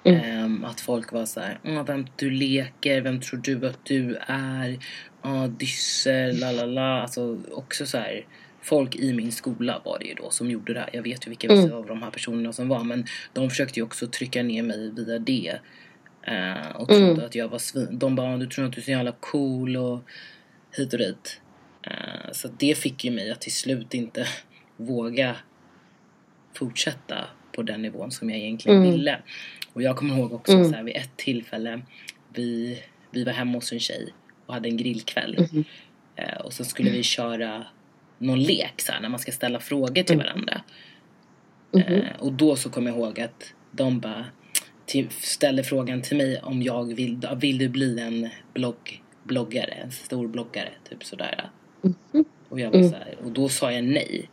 Mm. 0.08 0.44
Ehm, 0.44 0.64
att 0.64 0.80
folk 0.80 1.12
var 1.12 1.26
så 1.26 1.40
här, 1.40 1.58
"Ah, 1.64 1.82
vem 1.82 2.06
du 2.16 2.30
leker, 2.30 3.00
vem 3.00 3.20
tror 3.20 3.40
du 3.40 3.66
att 3.66 3.84
du 3.84 4.16
är, 4.26 4.78
ah, 5.20 5.46
dyster, 5.46 6.32
la 6.32 6.52
la 6.52 6.66
la. 6.66 7.02
Alltså 7.02 7.38
också 7.52 7.86
så 7.86 7.98
här, 7.98 8.26
folk 8.62 8.96
i 8.96 9.12
min 9.12 9.32
skola 9.32 9.82
var 9.84 9.98
det 9.98 10.04
ju 10.04 10.14
då 10.14 10.30
som 10.30 10.50
gjorde 10.50 10.74
det 10.74 10.80
här. 10.80 10.90
Jag 10.92 11.02
vet 11.02 11.26
ju 11.26 11.28
vilka 11.28 11.48
Mm. 11.52 11.72
av 11.72 11.86
de 11.86 12.02
här 12.02 12.10
personerna 12.10 12.52
som 12.52 12.68
var 12.68 12.84
men 12.84 13.04
de 13.32 13.50
försökte 13.50 13.80
ju 13.80 13.84
också 13.84 14.06
trycka 14.06 14.42
ner 14.42 14.62
mig 14.62 14.90
via 14.90 15.18
det. 15.18 15.58
Eh, 16.22 16.76
och 16.76 16.88
trodde 16.88 17.04
Mm. 17.12 17.24
att 17.26 17.34
jag 17.34 17.48
var 17.48 17.58
svin. 17.58 17.98
De 17.98 18.14
bara, 18.16 18.36
du 18.36 18.46
tror 18.46 18.64
att 18.64 18.72
du 18.72 18.80
är 18.80 18.84
så 18.84 18.90
jävla 18.90 19.12
cool 19.20 19.76
och 19.76 20.00
hit 20.76 20.92
och 20.92 20.98
dit. 20.98 21.40
Eh, 21.82 22.32
så 22.32 22.48
det 22.58 22.78
fick 22.78 23.04
ju 23.04 23.10
mig 23.10 23.30
att 23.30 23.40
till 23.40 23.52
slut 23.52 23.94
inte 23.94 24.26
våga 24.76 25.36
fortsätta 26.54 27.16
på 27.52 27.62
den 27.62 27.82
nivån 27.82 28.10
som 28.10 28.30
jag 28.30 28.38
egentligen 28.38 28.78
Mm. 28.78 28.90
ville. 28.92 29.18
Och 29.78 29.82
jag 29.82 29.96
kommer 29.96 30.18
ihåg 30.18 30.32
också 30.32 30.52
Mm. 30.52 30.70
så 30.70 30.76
här, 30.76 30.82
vid 30.82 30.96
ett 30.96 31.16
tillfälle, 31.16 31.80
vi, 32.34 32.78
vi 33.10 33.24
var 33.24 33.32
hemma 33.32 33.52
hos 33.52 33.72
en 33.72 33.80
tjej 33.80 34.14
och 34.46 34.54
hade 34.54 34.68
en 34.68 34.76
grillkväll. 34.76 35.36
Mhm. 35.52 35.64
Eh, 36.16 36.36
och 36.40 36.52
så 36.52 36.64
skulle 36.64 36.90
vi 36.90 37.02
köra 37.02 37.66
någon 38.18 38.42
lek 38.42 38.80
så 38.80 38.92
här, 38.92 39.00
när 39.00 39.08
man 39.08 39.18
ska 39.20 39.32
ställa 39.32 39.60
frågor 39.60 40.02
till 40.02 40.14
Mm. 40.14 40.26
varandra. 40.26 40.60
Mhm. 41.72 41.82
Eh, 41.82 42.16
och 42.18 42.32
då 42.32 42.56
så 42.56 42.70
kom 42.70 42.86
jag 42.86 42.96
ihåg 42.96 43.20
att 43.20 43.52
de 43.70 44.00
bara 44.00 44.24
till, 44.86 45.10
ställde 45.10 45.64
frågan 45.64 46.02
till 46.02 46.16
mig 46.16 46.40
om 46.42 46.62
jag 46.62 46.94
vill, 46.94 47.20
vill 47.36 47.58
du 47.58 47.68
bli 47.68 48.00
en 48.00 48.28
blogg, 48.54 49.02
bloggare, 49.24 49.70
en 49.72 49.90
stor 49.92 50.28
bloggare, 50.28 50.70
typ 50.90 51.04
sådär. 51.04 51.50
Mhm. 51.82 52.24
Och 52.48 52.60
jag 52.60 52.70
var 52.70 52.78
Mm. 52.78 52.90
så 52.90 52.96
här, 52.96 53.14
och 53.24 53.30
då 53.30 53.48
sa 53.48 53.72
jag 53.72 53.84
nej. 53.84 54.30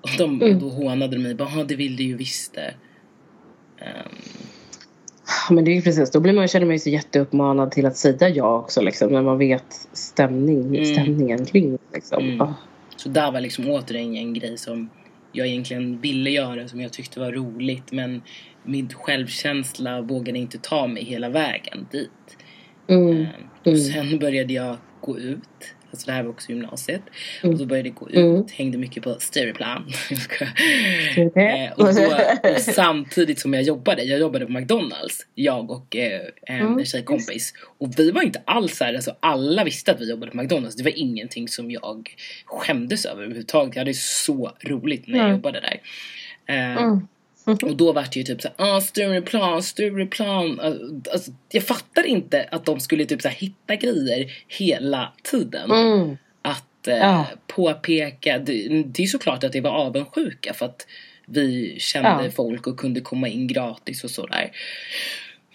Och 0.00 0.10
de, 0.18 0.42
Mm. 0.42 0.58
då 0.58 0.68
hånade 0.68 1.16
de 1.16 1.22
mig, 1.22 1.34
bara, 1.34 1.48
"Ah, 1.60 1.64
det 1.64 1.76
vill 1.76 1.96
du 1.96 2.02
ju 2.04 2.16
visst 2.16 2.54
det. 2.54 2.74
Ehm, 3.78 4.08
Men 5.50 5.64
det 5.64 5.70
är 5.70 5.74
ju 5.74 5.82
precis, 5.82 6.10
då 6.10 6.20
blir 6.20 6.32
man, 6.32 6.48
känner 6.48 6.66
man 6.66 6.74
ju 6.74 6.78
sig 6.78 6.92
jätteuppmanad 6.92 7.70
till 7.70 7.86
att 7.86 7.96
säga 7.96 8.28
ja 8.28 8.58
också 8.58 8.80
liksom, 8.80 9.12
när 9.12 9.22
man 9.22 9.38
vet 9.38 9.88
stämning, 9.92 10.76
Mm. 10.76 10.84
stämningen 10.84 11.44
kring 11.46 11.78
liksom. 11.94 12.24
Mm. 12.28 12.48
Så 12.96 13.08
där 13.08 13.32
var 13.32 13.40
liksom 13.40 13.70
återigen 13.70 14.16
en 14.16 14.34
grej 14.34 14.58
som 14.58 14.88
jag 15.32 15.46
egentligen 15.46 16.00
ville 16.00 16.30
göra, 16.30 16.68
som 16.68 16.80
jag 16.80 16.92
tyckte 16.92 17.20
var 17.20 17.32
roligt. 17.32 17.92
Men 17.92 18.22
min 18.62 18.88
självkänsla 18.88 20.00
vågade 20.00 20.38
inte 20.38 20.58
ta 20.58 20.86
mig 20.86 21.04
hela 21.04 21.28
vägen 21.28 21.86
dit. 21.90 22.10
Mm. 22.86 23.16
Ehm, 23.16 23.26
och 23.60 23.66
Mm. 23.66 23.78
sen 23.80 24.18
började 24.18 24.52
jag 24.52 24.76
gå 25.00 25.18
ut. 25.18 25.74
Alltså 25.92 26.06
det 26.06 26.12
här 26.12 26.22
var 26.22 26.30
också 26.30 26.48
gymnasiet. 26.50 27.02
Mm. 27.42 27.52
Och 27.54 27.60
så 27.60 27.66
började 27.66 27.88
jag 27.88 27.94
gå 27.96 28.10
ut, 28.10 28.16
Mm. 28.16 28.44
hängde 28.52 28.78
mycket 28.78 29.02
på 29.02 29.16
Stureplan. 29.20 29.86
Eh, 31.16 31.72
och, 31.76 31.94
då, 31.94 32.50
och 32.54 32.60
samtidigt 32.60 33.38
som 33.38 33.54
jag 33.54 33.62
jobbade, 33.62 34.02
jag 34.02 34.20
jobbade 34.20 34.46
på 34.46 34.52
McDonalds, 34.52 35.26
jag 35.34 35.70
och 35.70 35.96
eh, 35.96 36.20
en 36.42 36.60
Mm, 36.60 36.84
tjejkompis. 36.84 37.52
Och 37.78 37.98
vi 37.98 38.10
var 38.10 38.22
inte 38.22 38.42
alls 38.44 38.76
så 38.76 38.84
här, 38.84 38.94
alltså 38.94 39.16
alla 39.20 39.64
visste 39.64 39.92
att 39.92 40.00
vi 40.00 40.10
jobbade 40.10 40.30
på 40.32 40.36
McDonalds. 40.36 40.76
Det 40.76 40.82
var 40.82 40.98
ingenting 40.98 41.48
som 41.48 41.70
jag 41.70 42.14
skämdes 42.46 43.04
över 43.04 43.22
överhuvudtaget. 43.22 43.74
Jag 43.76 43.80
hade 43.80 43.94
så 43.94 44.52
roligt 44.64 45.06
när 45.06 45.18
jag 45.18 45.24
Mm. 45.26 45.36
jobbade 45.36 45.60
där. 45.60 45.80
Eh, 46.46 46.82
Mm. 46.82 47.08
Och 47.44 47.76
då 47.76 47.92
var 47.92 48.02
det 48.02 48.16
ju 48.16 48.22
typ 48.22 48.42
såhär, 48.42 48.54
ah 48.58 48.80
Stureplan, 48.80 49.62
Stureplan. 49.62 50.60
Alltså, 51.12 51.30
jag 51.52 51.62
fattar 51.62 52.06
inte 52.06 52.48
att 52.50 52.64
de 52.64 52.80
skulle 52.80 53.04
typ 53.04 53.22
så 53.22 53.28
här 53.28 53.34
hitta 53.34 53.76
grejer 53.76 54.32
hela 54.48 55.12
tiden. 55.22 55.70
Mm. 55.70 56.16
Att 56.42 56.88
eh, 56.88 56.96
Ja. 56.96 57.26
påpeka, 57.46 58.38
det, 58.38 58.82
det 58.84 59.02
är 59.02 59.06
såklart 59.06 59.44
att 59.44 59.52
det 59.52 59.60
var 59.60 59.70
avundsjuka 59.70 60.54
för 60.54 60.66
att 60.66 60.86
vi 61.26 61.76
kände 61.78 62.24
Ja. 62.24 62.30
folk 62.30 62.66
och 62.66 62.78
kunde 62.78 63.00
komma 63.00 63.28
in 63.28 63.46
gratis 63.46 64.04
och 64.04 64.10
sådär. 64.10 64.50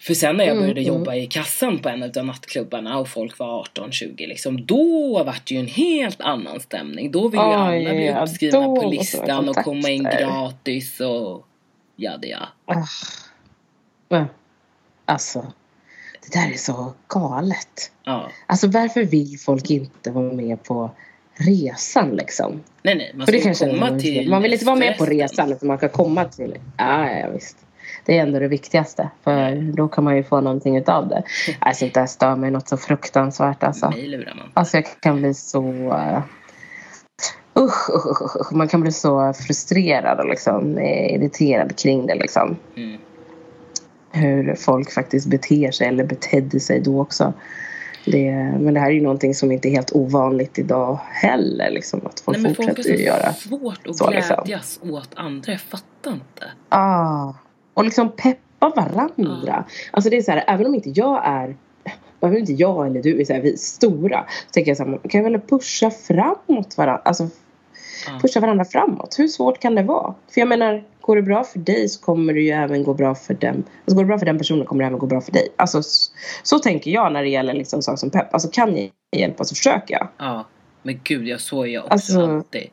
För 0.00 0.14
sen 0.14 0.36
när 0.36 0.44
jag 0.44 0.52
Mm, 0.52 0.62
började 0.62 0.80
mm. 0.80 0.94
jobba 0.94 1.14
i 1.14 1.26
kassan 1.26 1.78
på 1.78 1.88
en 1.88 2.02
av 2.02 2.24
nattklubbarna 2.26 2.98
och 2.98 3.08
folk 3.08 3.38
var 3.38 3.64
18-20 3.74 4.16
liksom, 4.16 4.66
då 4.66 5.12
var 5.24 5.36
det 5.44 5.54
ju 5.54 5.60
en 5.60 5.66
helt 5.66 6.20
annan 6.20 6.60
stämning. 6.60 7.10
Då 7.10 7.28
ville 7.28 7.42
ju 7.42 7.48
alla 7.52 7.90
bli 7.94 8.14
uppskrivna 8.22 8.60
då 8.60 8.76
på 8.82 8.90
listan 8.90 9.48
och 9.48 9.56
komma 9.56 9.88
in 9.90 10.04
gratis 10.04 11.00
och 11.00 11.46
ja 12.00 12.16
det 12.16 12.28
ja. 12.28 12.48
Ah. 12.64 12.86
Men, 14.08 14.26
alltså, 15.04 15.52
det 16.20 16.40
där 16.40 16.52
är 16.52 16.56
så 16.56 16.92
galet. 17.08 17.92
ja. 18.04 18.30
Alltså 18.46 18.66
varför 18.68 19.04
vill 19.04 19.38
folk 19.38 19.70
inte 19.70 20.10
vara 20.10 20.32
med 20.32 20.62
på 20.62 20.90
resan 21.34 22.10
liksom? 22.10 22.60
Nej 22.82 22.94
nej, 22.94 23.12
man 23.14 23.26
För 23.26 23.32
det 23.32 23.40
ska 23.40 23.48
ju 23.48 23.54
kanske 23.54 23.78
komma 23.78 23.98
till 24.00 24.30
man 24.30 24.42
vill 24.42 24.52
inte 24.52 24.64
vara 24.64 24.76
med 24.76 24.98
på 24.98 25.04
resan 25.04 25.52
utan 25.52 25.66
man 25.66 25.78
kan 25.78 25.88
komma 25.88 26.24
till 26.24 26.58
ja, 26.76 27.10
ja 27.10 27.30
visst. 27.30 27.56
Det 28.04 28.18
är 28.18 28.22
ändå 28.22 28.38
det 28.38 28.48
viktigaste 28.48 29.10
för 29.24 29.72
då 29.76 29.88
kan 29.88 30.04
man 30.04 30.16
ju 30.16 30.24
få 30.24 30.40
någonting 30.40 30.76
utav 30.76 31.08
det. 31.08 31.22
Alltså 31.58 31.84
det 31.84 31.94
där 31.94 32.06
stör 32.06 32.36
mig 32.36 32.50
något 32.50 32.68
så 32.68 32.76
fruktansvärt 32.76 33.62
alltså. 33.62 33.90
Mig 33.90 34.06
lurar 34.06 34.34
man. 34.34 34.50
Alltså 34.54 34.76
jag 34.76 34.86
kan 35.00 35.16
bli 35.16 35.34
så... 35.34 35.92
Usch, 37.58 37.90
usch, 37.90 38.06
usch, 38.06 38.36
usch. 38.40 38.52
Man 38.52 38.68
kan 38.68 38.80
bli 38.80 38.92
så 38.92 39.32
frustrerad 39.32 40.20
och 40.20 40.28
liksom, 40.28 40.78
irriterad 40.78 41.78
kring 41.78 42.06
det. 42.06 42.14
Liksom. 42.14 42.56
Mm. 42.76 43.00
Hur 44.10 44.54
folk 44.54 44.92
faktiskt 44.92 45.26
beter 45.26 45.70
sig 45.70 45.86
eller 45.86 46.04
betedde 46.04 46.60
sig 46.60 46.80
då 46.80 47.00
också. 47.00 47.32
Det, 48.04 48.32
men 48.60 48.74
det 48.74 48.80
här 48.80 48.86
är 48.86 48.94
ju 48.94 49.00
någonting 49.00 49.34
som 49.34 49.52
inte 49.52 49.68
är 49.68 49.70
helt 49.70 49.92
ovanligt 49.92 50.58
idag 50.58 50.98
heller. 51.04 51.70
Liksom, 51.70 52.00
att 52.04 52.20
folk 52.20 52.38
Nej 52.38 52.54
folk 52.54 52.68
fortsätter 52.68 52.90
har 52.90 52.98
göra. 52.98 53.32
så 53.32 53.48
svårt 53.48 53.86
att 53.86 53.96
så, 53.96 54.10
liksom. 54.10 54.36
glädjas 54.44 54.80
åt 54.82 55.10
andra, 55.14 55.52
jag 55.52 55.60
fattar 55.60 56.12
inte. 56.12 56.46
Ah, 56.68 57.32
och 57.74 57.84
liksom 57.84 58.12
peppa 58.16 58.68
varandra. 58.76 59.64
Alltså 59.90 60.10
det 60.10 60.16
är 60.16 60.22
så 60.22 60.30
här, 60.30 60.44
även 60.46 60.66
om 60.66 60.74
inte 60.74 60.90
jag 60.90 61.26
är 61.26 61.56
om 62.20 62.36
inte 62.36 62.52
jag 62.52 62.86
eller 62.86 63.02
du 63.02 63.20
är 63.20 63.24
så 63.24 63.32
här, 63.32 63.40
vi 63.40 63.52
är 63.52 63.56
stora. 63.56 64.24
Så 64.46 64.52
tänker 64.52 64.70
jag 64.70 64.76
så 64.76 64.84
här, 64.84 64.90
man 64.90 64.98
kan 64.98 65.24
väl 65.24 65.40
pusha 65.40 65.90
framåt 65.90 66.78
varandra. 66.78 67.02
Alltså. 67.04 67.28
Pusha 68.22 68.40
varandra 68.40 68.64
framåt. 68.64 69.14
Hur 69.18 69.28
svårt 69.28 69.58
kan 69.60 69.74
det 69.74 69.82
vara? 69.82 70.14
För 70.34 70.40
jag 70.40 70.48
menar, 70.48 70.84
går 71.00 71.16
det 71.16 71.22
bra 71.22 71.44
för 71.44 71.58
dig 71.58 71.88
så 71.88 72.00
kommer 72.00 72.34
det 72.34 72.40
ju 72.40 72.50
även 72.50 72.84
gå 72.84 72.94
bra 72.94 73.14
för 73.14 73.34
den. 73.34 73.56
Alltså 73.56 73.94
går 73.96 74.02
det 74.02 74.06
bra 74.08 74.18
för 74.18 74.26
den 74.26 74.38
personen 74.38 74.66
kommer 74.66 74.82
det 74.82 74.86
även 74.86 74.98
gå 74.98 75.06
bra 75.06 75.20
för 75.20 75.32
dig. 75.32 75.48
Alltså 75.56 75.82
så, 75.82 76.10
så 76.42 76.58
tänker 76.58 76.90
jag 76.90 77.12
när 77.12 77.22
det 77.22 77.28
gäller 77.28 77.54
liksom 77.54 77.82
saker 77.82 77.96
som 77.96 78.10
pepp. 78.10 78.34
Alltså 78.34 78.48
kan 78.52 78.76
jag 78.76 78.90
hjälpa 79.16 79.44
så 79.44 79.54
försöker 79.54 79.94
jag. 79.94 80.08
Ja, 80.18 80.46
men 80.82 81.00
gud 81.04 81.28
jag 81.28 81.40
så 81.40 81.62
är 81.62 81.66
jag 81.66 81.84
också 81.84 81.92
Alltså- 81.92 82.20
alltid. 82.26 82.66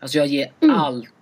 Alltså 0.00 0.18
jag 0.18 0.26
ger 0.26 0.52
Mm. 0.60 0.76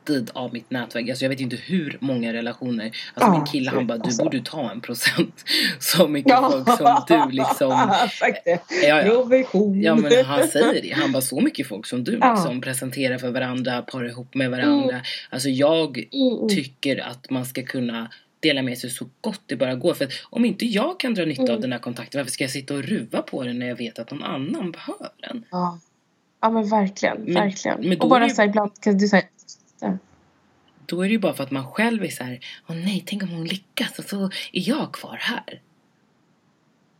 Alltid 0.08 0.30
av 0.34 0.52
mitt 0.52 0.70
nätverk. 0.70 1.08
Alltså 1.08 1.24
jag 1.24 1.30
vet 1.30 1.40
inte 1.40 1.56
hur 1.56 1.96
många 2.00 2.32
relationer. 2.32 2.84
Alltså 2.84 3.00
Ja, 3.14 3.32
min 3.32 3.44
kille 3.46 3.70
han 3.70 3.86
bara, 3.86 3.98
du 3.98 4.04
alltså. 4.04 4.24
borde 4.24 4.40
ta 4.40 4.70
en 4.70 4.80
procent. 4.80 5.44
Så 5.78 6.08
mycket 6.08 6.36
folk 6.36 6.66
som 6.76 7.00
du 7.08 7.30
liksom. 7.36 7.70
Sagt 8.18 8.44
det. 8.44 8.60
Ja, 8.82 9.02
ja. 9.02 9.38
Ja 9.74 9.94
men 9.94 10.24
han 10.24 10.48
säger 10.48 10.82
det. 10.82 10.94
Han 10.94 11.12
bara, 11.12 11.22
så 11.22 11.40
mycket 11.40 11.66
folk 11.66 11.86
som 11.86 12.04
du 12.04 12.18
Ja. 12.20 12.34
liksom 12.34 12.60
presenterar 12.60 13.18
för 13.18 13.30
varandra, 13.30 13.82
parar 13.82 14.08
ihop 14.08 14.34
med 14.34 14.50
varandra. 14.50 15.00
Alltså 15.30 15.48
jag 15.48 15.98
Mm, 15.98 16.36
mm. 16.36 16.48
tycker 16.48 16.98
att 17.08 17.30
man 17.30 17.44
ska 17.46 17.62
kunna 17.62 18.10
dela 18.40 18.62
med 18.62 18.78
sig 18.78 18.90
så 18.90 19.06
gott 19.20 19.40
det 19.46 19.56
bara 19.56 19.74
går. 19.74 19.94
För 19.94 20.04
att 20.04 20.12
om 20.30 20.44
inte 20.44 20.66
jag 20.66 21.00
kan 21.00 21.14
dra 21.14 21.24
nytta 21.24 21.42
av 21.42 21.48
Mm. 21.48 21.60
den 21.60 21.72
här 21.72 21.78
kontakten, 21.78 22.18
varför 22.18 22.30
ska 22.32 22.44
jag 22.44 22.50
sitta 22.50 22.74
och 22.74 22.82
ruva 22.82 23.22
på 23.22 23.42
den 23.44 23.58
när 23.58 23.66
jag 23.68 23.76
vet 23.76 23.98
att 23.98 24.10
någon 24.10 24.22
annan 24.22 24.72
behöver 24.72 25.10
den? 25.28 25.44
Ja. 25.50 25.78
ja 26.42 26.50
men 26.50 26.68
verkligen, 26.68 27.16
Men- 27.24 27.34
verkligen. 27.34 27.88
men 27.88 28.00
och 28.00 28.08
bara 28.08 28.24
det- 28.24 28.34
så 28.34 28.42
här, 28.42 28.48
ibland 28.48 28.70
kan 28.80 28.98
du 28.98 29.08
säga 29.08 29.22
Då 30.86 31.00
är 31.00 31.08
det 31.08 31.12
ju 31.12 31.18
bara 31.18 31.32
för 31.32 31.44
att 31.44 31.50
man 31.50 31.66
själv 31.66 32.04
är 32.04 32.08
så 32.08 32.24
här, 32.24 32.40
åh 32.68 32.76
nej, 32.76 33.04
tänk 33.06 33.22
om 33.22 33.28
hon 33.28 33.44
lyckas 33.44 33.98
och 33.98 34.04
så 34.04 34.24
är 34.52 34.68
jag 34.68 34.92
kvar 34.92 35.16
här. 35.20 35.60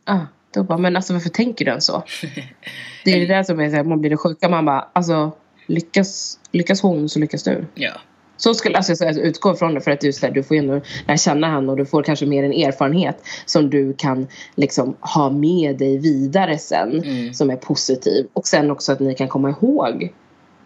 Ja, 0.05 0.27
då 0.53 0.63
bara, 0.63 0.77
men 0.77 0.95
alltså 0.95 1.13
varför 1.13 1.29
tänker 1.29 1.65
du 1.65 1.71
än 1.71 1.81
så? 1.81 2.03
Det 3.05 3.11
är 3.11 3.19
det 3.19 3.25
där 3.25 3.43
som 3.43 3.59
är 3.59 3.69
så 3.69 3.75
här, 3.75 3.83
man 3.83 3.99
blir 4.01 4.09
det 4.09 4.17
sjuka. 4.17 4.49
Man 4.49 4.65
bara, 4.65 4.87
alltså 4.93 5.31
lyckas, 5.67 6.39
lyckas 6.51 6.81
hon 6.81 7.09
så 7.09 7.19
lyckas 7.19 7.43
du. 7.43 7.65
Ja. 7.75 7.91
Så 8.37 8.53
skulle 8.53 8.77
alltså, 8.77 9.05
jag 9.05 9.17
utgå 9.17 9.55
från 9.55 9.73
det 9.73 9.81
för 9.81 9.91
att 9.91 10.01
du, 10.01 10.13
så 10.13 10.25
här, 10.25 10.33
du 10.33 10.43
får 10.43 10.57
ju 10.57 10.59
ändå 10.63 10.81
lära 11.07 11.17
känna 11.17 11.47
henne 11.47 11.71
och 11.71 11.77
du 11.77 11.85
får 11.85 12.03
kanske 12.03 12.25
mer 12.25 12.43
en 12.43 12.53
erfarenhet 12.53 13.23
som 13.45 13.69
du 13.69 13.93
kan 13.93 14.27
liksom 14.55 14.95
ha 14.99 15.29
med 15.29 15.77
dig 15.77 15.97
vidare 15.97 16.57
sen 16.57 17.03
Mm. 17.03 17.33
som 17.33 17.49
är 17.49 17.55
positiv. 17.55 18.27
Och 18.33 18.47
sen 18.47 18.71
också 18.71 18.91
att 18.91 18.99
ni 18.99 19.15
kan 19.15 19.27
komma 19.27 19.49
ihåg 19.49 20.13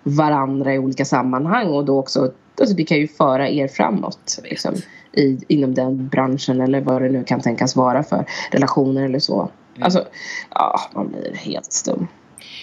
varandra 0.04 0.74
i 0.74 0.80
olika 0.80 1.06
sammanhang 1.06 1.68
och 1.68 1.86
då 1.86 2.00
också 2.00 2.32
alltså 2.60 2.76
det 2.76 2.84
kan 2.84 2.98
ju 2.98 3.08
föra 3.08 3.50
er 3.50 3.68
framåt 3.68 4.40
liksom, 4.44 4.76
i, 5.14 5.40
inom 5.48 5.74
den 5.74 6.08
branschen 6.08 6.62
eller 6.62 6.82
vad 6.82 7.02
det 7.02 7.10
nu 7.10 7.24
kan 7.24 7.42
tänkas 7.42 7.76
vara 7.76 8.04
för 8.04 8.26
relationer 8.52 9.06
eller 9.06 9.20
så. 9.20 9.42
Mm. 9.42 9.84
Alltså, 9.84 10.06
ja, 10.50 10.80
man 10.96 11.08
blir 11.10 11.36
helt 11.36 11.74
stum. 11.74 12.08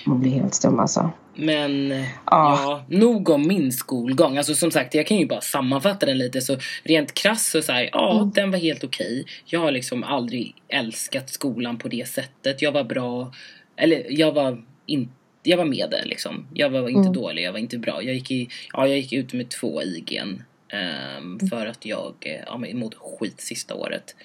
Man 0.06 0.20
blir 0.20 0.30
helt 0.30 0.54
stum 0.54 0.78
alltså. 0.80 1.10
Men 1.34 1.88
Ja. 1.90 2.04
ja, 2.24 2.82
nog 2.88 3.28
om 3.30 3.48
min 3.48 3.72
skolgång. 3.72 4.36
Alltså 4.38 4.54
som 4.54 4.70
sagt, 4.70 4.94
jag 4.94 5.06
kan 5.06 5.16
ju 5.16 5.26
bara 5.26 5.40
sammanfatta 5.40 6.06
den 6.06 6.18
lite. 6.18 6.40
Så 6.40 6.56
rent 6.84 7.14
krasst 7.14 7.50
så 7.50 7.62
säger 7.62 7.90
ja, 7.92 8.16
Mm. 8.16 8.30
den 8.34 8.50
var 8.50 8.58
helt 8.58 8.84
okej. 8.84 9.24
Jag 9.44 9.60
har 9.60 9.70
liksom 9.70 10.04
aldrig 10.04 10.54
älskat 10.68 11.30
skolan 11.30 11.78
på 11.78 11.88
det 11.88 12.08
sättet. 12.08 12.62
Jag 12.62 12.72
var 12.72 12.84
bra, 12.84 13.32
eller 13.76 14.06
jag 14.08 14.32
var 14.32 14.62
inte 14.86 15.12
jag 15.42 15.56
var 15.56 15.64
med 15.64 15.88
där 15.90 16.04
liksom. 16.04 16.46
Jag 16.54 16.70
var 16.70 16.88
inte 16.88 17.00
Mm. 17.00 17.12
dålig, 17.12 17.42
jag 17.42 17.52
var 17.52 17.58
inte 17.58 17.78
bra. 17.78 18.02
Jag 18.02 18.14
gick, 18.14 18.30
i, 18.30 18.48
ja, 18.72 18.86
jag 18.88 18.96
gick 18.98 19.12
ut 19.12 19.32
med 19.32 19.48
två 19.50 19.82
IGN. 19.82 20.42
ehm, 20.72 21.16
Mm. 21.34 21.48
för 21.48 21.66
att 21.66 21.86
jag 21.86 22.14
eh, 22.20 22.40
ja, 22.46 22.58
men 22.58 22.78
mådde 22.78 22.96
skit 23.00 23.40
sista 23.40 23.74
året. 23.74 24.16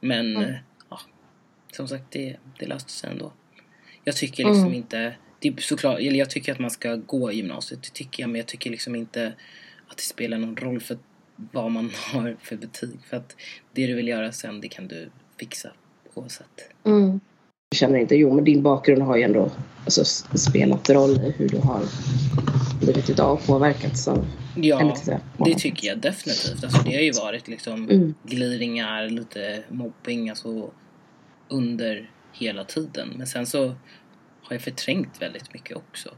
Men 0.00 0.36
Mm. 0.36 0.48
eh, 0.50 0.54
ja, 0.90 1.00
som 1.72 1.88
sagt, 1.88 2.04
det, 2.10 2.36
det 2.58 2.66
löste 2.66 2.90
sig 2.92 3.10
ändå. 3.10 3.32
Jag 4.04 4.16
tycker 4.16 4.44
liksom 4.44 4.62
Mm. 4.64 4.74
inte, 4.74 5.14
det 5.38 5.48
är 5.48 5.54
såklart, 5.60 5.98
eller 5.98 6.18
jag 6.18 6.30
tycker 6.30 6.52
att 6.52 6.58
man 6.58 6.70
ska 6.70 6.94
gå 6.96 7.32
i 7.32 7.36
gymnasiet, 7.36 7.82
det 7.82 7.90
tycker 7.92 8.22
jag, 8.22 8.30
men 8.30 8.38
jag 8.38 8.46
tycker 8.48 8.70
liksom 8.70 8.94
inte 8.94 9.32
att 9.88 9.96
det 9.96 10.02
spelar 10.02 10.38
någon 10.38 10.56
roll 10.56 10.80
för 10.80 10.98
vad 11.36 11.70
man 11.70 11.90
har 12.12 12.36
för 12.42 12.56
betyg. 12.56 12.98
För 13.08 13.16
att 13.16 13.36
det 13.72 13.86
du 13.86 13.94
vill 13.94 14.08
göra 14.08 14.32
sen, 14.32 14.60
det 14.60 14.68
kan 14.68 14.88
du 14.88 15.10
fixa 15.38 15.72
oavsett. 16.14 16.70
Mm. 16.84 17.20
Jag 17.74 17.78
känner 17.78 17.98
inte, 17.98 18.16
jo 18.16 18.34
men 18.34 18.44
din 18.44 18.62
bakgrund 18.62 19.02
har 19.02 19.16
ju 19.16 19.22
ändå 19.22 19.50
alltså, 19.84 20.04
spelat 20.38 20.90
roll 20.90 21.10
i 21.10 21.34
hur 21.36 21.48
du 21.48 21.58
har 21.58 21.80
blivit 22.80 23.10
idag 23.10 23.32
och 23.32 23.46
påverkats 23.46 24.08
av 24.08 24.26
Ja, 24.54 24.94
det 25.38 25.54
tycker 25.54 25.88
jag 25.88 25.98
definitivt. 25.98 26.64
Alltså 26.64 26.82
det 26.82 26.94
har 26.94 27.02
ju 27.02 27.12
varit 27.12 27.48
liksom 27.48 27.90
Mm. 27.90 28.14
glidningar, 28.22 29.08
lite 29.08 29.62
mobbing, 29.68 30.30
alltså 30.30 30.70
under 31.48 32.10
hela 32.32 32.64
tiden. 32.64 33.08
Men 33.16 33.26
sen 33.26 33.46
så 33.46 33.66
har 34.42 34.50
jag 34.50 34.60
förträngt 34.60 35.22
väldigt 35.22 35.54
mycket 35.54 35.76
också. 35.76 36.10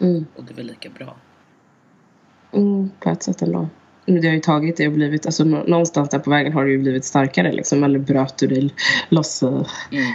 Mm. 0.00 0.26
Och 0.36 0.44
det 0.44 0.52
är 0.52 0.56
väl 0.56 0.66
lika 0.66 0.90
bra. 0.90 1.16
Mm, 2.52 2.90
på 3.00 3.10
ett 3.10 3.22
sätt 3.22 3.42
ändå. 3.42 3.68
Det 4.06 4.26
har 4.26 4.34
ju 4.34 4.40
tagit 4.40 4.76
det 4.76 4.86
och 4.86 4.92
blivit, 4.92 5.26
alltså 5.26 5.44
nå- 5.44 5.64
någonstans 5.66 6.08
där 6.08 6.18
på 6.18 6.30
vägen 6.30 6.52
har 6.52 6.64
du 6.64 6.70
ju 6.72 6.78
blivit 6.78 7.04
starkare 7.04 7.52
liksom. 7.52 7.84
Eller 7.84 7.98
bröt 7.98 8.38
du 8.38 8.46
dig 8.46 8.74
loss 9.08 9.42
Mm. 9.42 9.64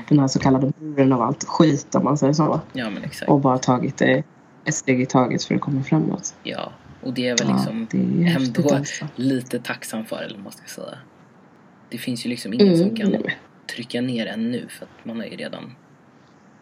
den 0.09 0.19
här 0.19 0.27
så 0.27 0.39
kallade 0.39 0.71
muren 0.79 1.13
av 1.13 1.21
allt 1.21 1.43
skit 1.43 1.95
om 1.95 2.03
man 2.03 2.17
säger 2.17 2.33
så. 2.33 2.61
Ja 2.73 2.89
men 2.89 3.03
exakt. 3.03 3.31
Och 3.31 3.39
bara 3.39 3.57
tagit 3.57 3.97
det 3.97 4.23
ett 4.65 4.75
steg 4.75 5.01
i 5.01 5.05
taget 5.05 5.43
för 5.43 5.55
att 5.55 5.61
komma 5.61 5.83
framåt. 5.83 6.35
Ja, 6.43 6.71
och 7.03 7.13
det 7.13 7.27
är 7.27 7.37
väl 7.37 7.47
Ja, 7.49 7.55
liksom 7.55 7.87
det 7.91 7.97
är 7.97 8.35
ändå 8.35 8.75
alltså. 8.75 9.07
lite 9.15 9.59
tacksam 9.59 10.05
för, 10.05 10.17
eller 10.17 10.35
vad 10.35 10.43
man 10.43 10.51
ska 10.53 10.65
säga. 10.67 10.97
Det 11.89 11.97
finns 11.97 12.25
ju 12.25 12.29
liksom 12.29 12.53
ingen 12.53 12.67
Mm, 12.67 12.79
som 12.79 12.95
kan 12.95 13.09
nej, 13.09 13.37
trycka 13.75 14.01
ner 14.01 14.25
en 14.25 14.51
nu 14.51 14.65
för 14.69 14.85
att 14.85 15.05
man 15.05 15.17
har 15.17 15.25
ju 15.25 15.35
redan 15.35 15.75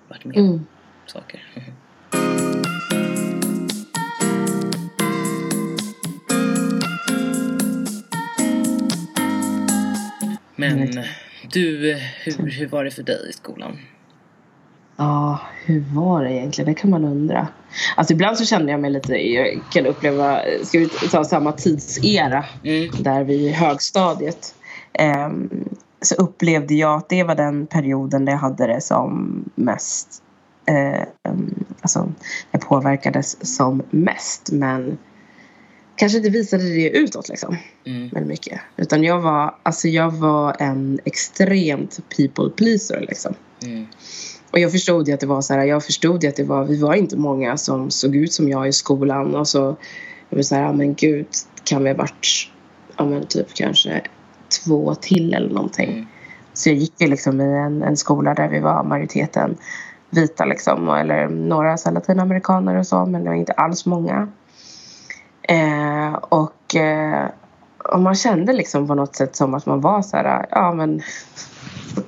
varit 0.10 0.26
med 0.26 0.38
Mm. 0.38 0.52
om 0.52 0.66
saker. 1.06 1.44
Men 10.70 10.80
Verkligen. 10.80 11.08
du, 11.52 11.94
hur, 12.24 12.50
hur 12.52 12.68
var 12.68 12.84
det 12.84 12.92
för 12.92 13.04
dig 13.04 13.30
i 13.30 13.34
skolan? 13.34 13.78
Ja, 14.98 15.40
hur 15.66 15.84
var 15.96 16.24
det 16.24 16.32
egentligen? 16.34 16.74
Det 16.74 16.80
kan 16.80 16.90
man 16.90 17.06
undra. 17.06 17.48
Alltså 17.96 18.14
ibland 18.14 18.38
så 18.38 18.46
kände 18.46 18.72
jag 18.72 18.80
mig 18.82 18.92
lite, 18.92 19.14
jag 19.14 19.60
kan 19.72 19.86
uppleva, 19.86 20.42
ska 20.64 20.80
vi 20.80 20.90
ta 20.90 21.24
samma 21.24 21.52
tidsera 21.52 22.46
Mm, 22.64 22.90
där 23.00 23.24
vi 23.24 23.34
i 23.34 23.50
högstadiet. 23.52 24.56
ehm, 24.94 25.50
så 26.02 26.16
upplevde 26.16 26.74
jag 26.76 26.98
att 26.98 27.10
det 27.10 27.24
var 27.24 27.36
den 27.36 27.68
perioden 27.68 28.26
där 28.26 28.34
jag 28.34 28.40
hade 28.40 28.68
det 28.68 28.82
som 28.82 29.44
mest, 29.56 30.08
eh, 30.66 31.02
em, 31.32 31.66
alltså 31.82 32.12
jag 32.52 32.62
påverkades 32.62 33.56
som 33.56 33.84
mest. 33.90 34.52
Men 34.52 34.98
kanske 35.98 36.18
inte 36.18 36.30
visade 36.30 36.64
det 36.64 36.90
utåt 36.90 37.30
liksom 37.30 37.58
mm, 37.86 38.10
väldigt 38.10 38.28
mycket. 38.30 38.62
Utan 38.78 39.04
jag 39.04 39.20
var, 39.20 39.56
alltså 39.64 39.88
jag 39.88 40.12
var 40.12 40.56
en 40.60 41.00
extremt 41.06 42.00
people 42.18 42.50
pleaser 42.50 43.06
liksom. 43.10 43.34
mm, 43.64 43.86
Och 44.52 44.60
jag 44.60 44.72
förstod 44.72 45.08
ju 45.08 45.14
att 45.14 45.20
det 45.20 45.28
var 45.28 45.42
så 45.42 45.54
här, 45.54 45.66
jag 45.66 45.84
förstod 45.84 46.24
ju 46.24 46.30
att 46.30 46.36
det 46.36 46.44
var, 46.44 46.64
vi 46.64 46.78
var 46.82 46.94
inte 46.94 47.18
många 47.18 47.58
som 47.58 47.92
såg 47.92 48.16
ut 48.16 48.34
som 48.34 48.50
jag 48.50 48.68
i 48.68 48.74
skolan 48.74 49.36
och 49.36 49.48
så, 49.48 49.78
jag 50.30 50.36
var 50.38 50.44
så 50.44 50.56
här, 50.56 50.74
men 50.74 50.94
gud, 50.94 51.28
kan 51.64 51.84
vi 51.84 51.90
ha 51.90 51.98
varit, 51.98 52.52
ja 52.98 53.06
men 53.06 53.26
typ 53.26 53.54
kanske 53.54 54.02
två 54.64 54.96
till 54.96 55.34
eller 55.34 55.50
någonting. 55.50 55.90
mm, 55.90 56.06
Så 56.54 56.70
jag 56.70 56.76
gick 56.76 57.02
ju 57.02 57.08
liksom 57.08 57.42
i 57.42 57.44
en, 57.44 57.84
en 57.84 57.98
skola 57.98 58.34
där 58.34 58.48
vi 58.48 58.60
var 58.60 58.84
majoriteten 58.84 59.58
vita 60.10 60.46
liksom, 60.46 60.90
eller 60.90 61.28
några 61.28 61.78
så 61.78 61.92
latinamerikaner 61.92 62.76
och 62.76 62.88
så, 62.88 63.06
men 63.06 63.24
det 63.24 63.30
var 63.30 63.36
inte 63.36 63.52
alls 63.52 63.86
många. 63.86 64.28
Eh, 65.48 66.14
och, 66.14 66.76
eh, 66.76 67.28
och 67.84 68.00
man 68.00 68.16
kände 68.16 68.54
liksom 68.54 68.88
på 68.88 68.96
något 68.96 69.16
sätt 69.16 69.36
som 69.36 69.54
att 69.54 69.66
man 69.66 69.82
var 69.82 70.02
så 70.02 70.18
här, 70.18 70.46
ja 70.52 70.74
men 70.74 71.02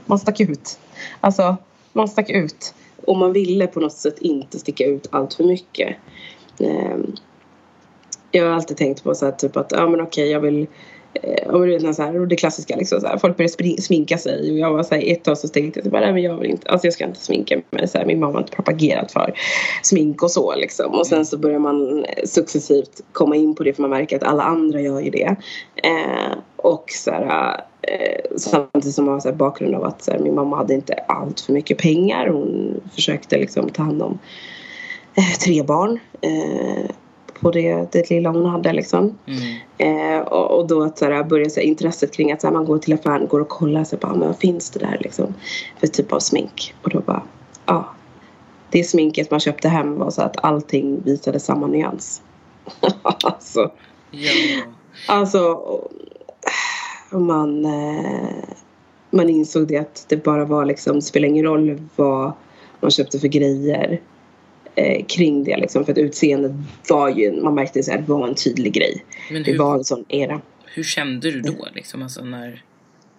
man 0.05 0.19
stack 0.19 0.39
ut. 0.39 0.79
Alltså, 1.21 1.57
man 1.93 2.07
stack 2.07 2.29
ut. 2.29 2.73
Och 3.05 3.17
man 3.17 3.33
ville 3.33 3.67
på 3.67 3.79
något 3.79 3.93
sätt 3.93 4.19
inte 4.19 4.59
sticka 4.59 4.85
ut 4.85 5.07
allt 5.11 5.33
för 5.33 5.43
mycket. 5.43 5.95
Eh, 6.59 6.97
jag 8.31 8.45
har 8.45 8.51
alltid 8.51 8.77
tänkt 8.77 9.03
på 9.03 9.15
så 9.15 9.25
här, 9.25 9.31
typ 9.31 9.57
att, 9.57 9.71
ja 9.71 9.89
men 9.89 10.01
okej 10.01 10.31
jag 10.31 10.39
vill 10.39 10.67
eh, 11.21 11.61
du 11.61 11.77
vet 11.77 11.95
så 11.95 12.03
här, 12.03 12.25
det 12.25 12.35
klassiska 12.35 12.75
liksom 12.75 13.01
så 13.01 13.07
här, 13.07 13.17
folk 13.17 13.37
började 13.37 13.53
spring, 13.53 13.77
sminka 13.77 14.17
sig. 14.17 14.51
Och 14.51 14.57
jag 14.57 14.73
var 14.73 14.83
så 14.83 14.95
här, 14.95 15.11
ett 15.11 15.23
tag 15.23 15.37
så 15.37 15.47
tänkte 15.47 15.79
jag 15.79 15.85
så 15.85 15.91
bara, 15.91 16.01
nej 16.01 16.13
men 16.13 16.23
jag 16.23 16.37
vill 16.37 16.49
inte, 16.49 16.69
alltså 16.69 16.87
jag 16.87 16.93
ska 16.93 17.05
inte 17.05 17.19
sminka 17.19 17.61
mig 17.69 17.87
så 17.87 17.97
här, 17.97 18.05
min 18.05 18.19
mamma 18.19 18.33
har 18.33 18.39
inte 18.39 18.55
propagerat 18.55 19.11
för 19.11 19.33
smink 19.83 20.23
och 20.23 20.31
så 20.31 20.55
liksom. 20.55 20.95
Och 20.95 21.07
sen 21.07 21.25
så 21.25 21.37
börjar 21.37 21.59
man 21.59 22.05
eh, 22.05 22.25
successivt 22.25 23.01
komma 23.11 23.35
in 23.35 23.55
på 23.55 23.63
det 23.63 23.73
för 23.73 23.81
man 23.81 23.91
märker 23.91 24.15
att 24.15 24.23
alla 24.23 24.43
andra 24.43 24.81
gör 24.81 24.99
ju 24.99 25.09
det. 25.09 25.35
Eh, 25.75 26.37
och 26.55 26.85
så 26.87 27.11
här, 27.11 27.61
eh, 27.81 28.37
samtidigt 28.37 28.95
som 28.95 29.05
man 29.05 29.13
har 29.13 29.21
så 29.21 29.29
här, 29.29 29.35
bakgrund 29.35 29.75
av 29.75 29.83
att 29.83 30.03
så 30.03 30.11
här, 30.11 30.19
min 30.19 30.35
mamma 30.35 30.57
hade 30.57 30.73
inte 30.73 30.93
allt 30.93 31.39
för 31.39 31.53
mycket 31.53 31.77
pengar. 31.77 32.27
Hon 32.27 32.81
försökte 32.95 33.37
liksom 33.37 33.69
ta 33.69 33.83
hand 33.83 34.01
om 34.01 34.19
eh, 35.15 35.37
tre 35.45 35.63
barn. 35.63 35.99
Eh, 36.21 36.89
på 37.39 37.51
det, 37.51 37.91
det 37.91 38.09
lilla 38.09 38.29
hon 38.29 38.45
hade 38.45 38.73
liksom. 38.73 39.17
Mm, 39.27 39.39
Eh, 39.81 40.19
och, 40.19 40.59
och 40.59 40.67
då 40.67 40.83
att 40.83 40.97
så 40.97 41.05
här, 41.05 41.23
börja 41.23 41.49
så 41.49 41.59
här, 41.59 41.67
intresset 41.67 42.13
kring 42.13 42.31
att 42.31 42.41
så 42.41 42.47
här, 42.47 42.53
man 42.53 42.65
går 42.65 42.77
till 42.77 42.93
affären 42.93 43.27
går 43.27 43.39
och 43.39 43.49
kollar 43.49 43.83
så 43.83 43.95
här, 43.95 44.01
bara, 44.01 44.15
men 44.15 44.27
vad 44.27 44.37
finns 44.37 44.69
det 44.69 44.79
där? 44.79 44.97
liksom. 44.99 45.33
För 45.79 45.87
typ 45.87 46.13
av 46.13 46.19
smink. 46.19 46.73
Och 46.83 46.89
då 46.89 46.99
bara 46.99 47.23
ja 47.65 47.89
det 48.69 48.83
sminket 48.83 49.31
man 49.31 49.39
köpte 49.39 49.69
hem 49.69 49.95
var 49.95 50.09
så 50.09 50.21
att 50.21 50.43
allting 50.43 51.01
visade 51.03 51.39
samma 51.39 51.67
nyans. 51.67 52.21
Alltså, 53.03 53.71
ja, 54.11 54.31
alltså 55.07 55.61
man 57.11 57.65
eh, 57.65 58.43
man 59.09 59.29
insåg 59.29 59.67
det 59.67 59.77
att 59.77 60.05
det 60.07 60.23
bara 60.23 60.45
var 60.45 60.65
liksom 60.65 60.95
det 60.95 61.01
spelar 61.01 61.27
ingen 61.27 61.45
roll 61.45 61.81
vad 61.95 62.31
man 62.79 62.91
köpte 62.91 63.19
för 63.19 63.27
grejer 63.27 64.01
eh, 64.79 65.05
kring 65.05 65.43
det 65.43 65.57
liksom 65.57 65.85
för 65.85 65.91
att 65.91 65.97
utseendet 65.97 66.51
var 66.89 67.09
ju 67.09 67.41
man 67.41 67.55
märkte 67.55 67.83
så 67.83 67.91
här, 67.91 67.97
det 67.97 68.11
var 68.11 68.27
en 68.27 68.35
tydlig 68.35 68.73
grej 68.73 69.05
men 69.31 69.43
det 69.43 69.51
hur, 69.51 69.57
var 69.57 69.75
en 69.75 69.83
sån 69.83 70.05
era 70.09 70.41
hur 70.73 70.83
kände 70.83 71.31
du 71.31 71.41
då 71.41 71.67
liksom? 71.73 72.03
Alltså 72.03 72.23
när... 72.23 72.63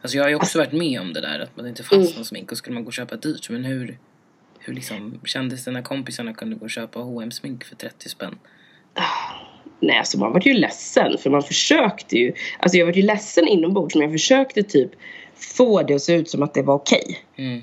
Alltså 0.03 0.17
jag 0.17 0.25
har 0.25 0.29
ju 0.29 0.35
också 0.35 0.59
varit 0.59 0.73
med 0.73 1.01
om 1.01 1.13
det 1.13 1.21
där 1.21 1.41
att 1.41 1.57
man 1.57 1.69
inte 1.69 1.83
fanns 1.83 2.07
Mm. 2.07 2.17
någon 2.17 2.25
smink 2.25 2.53
och 2.53 2.59
skulle 2.59 2.75
man 2.75 2.85
gå 2.85 2.87
och 2.87 2.93
köpa 2.93 3.17
dyrt. 3.17 3.51
Men 3.51 3.65
hur, 3.65 3.99
hur 4.59 4.75
liksom 4.75 5.21
kändes 5.25 5.65
det 5.65 5.71
när 5.71 5.83
kompisarna 5.83 6.35
kunde 6.35 6.57
gå 6.57 6.65
och 6.65 6.71
köpa 6.71 7.01
hm 7.01 7.31
smink 7.31 7.65
för 7.65 7.77
30 7.77 8.09
spänn? 8.09 8.39
Nej, 9.81 9.99
alltså 9.99 10.19
man 10.19 10.33
var 10.33 10.41
ju 10.41 10.55
ledsen 10.55 11.19
för 11.19 11.31
man 11.31 11.43
försökte 11.43 12.17
ju. 12.17 12.33
Alltså 12.59 12.79
jag 12.79 12.87
var 12.87 12.93
ju 12.93 13.03
ledsen 13.03 13.49
inombords 13.49 13.95
men 13.95 14.03
jag 14.03 14.13
försökte 14.13 14.63
typ 14.63 14.91
få 15.35 15.83
det 15.83 15.95
att 15.95 16.03
se 16.03 16.15
ut 16.15 16.31
som 16.31 16.43
att 16.43 16.55
det 16.55 16.63
var 16.63 16.75
okej. 16.75 17.19
Mm, 17.37 17.63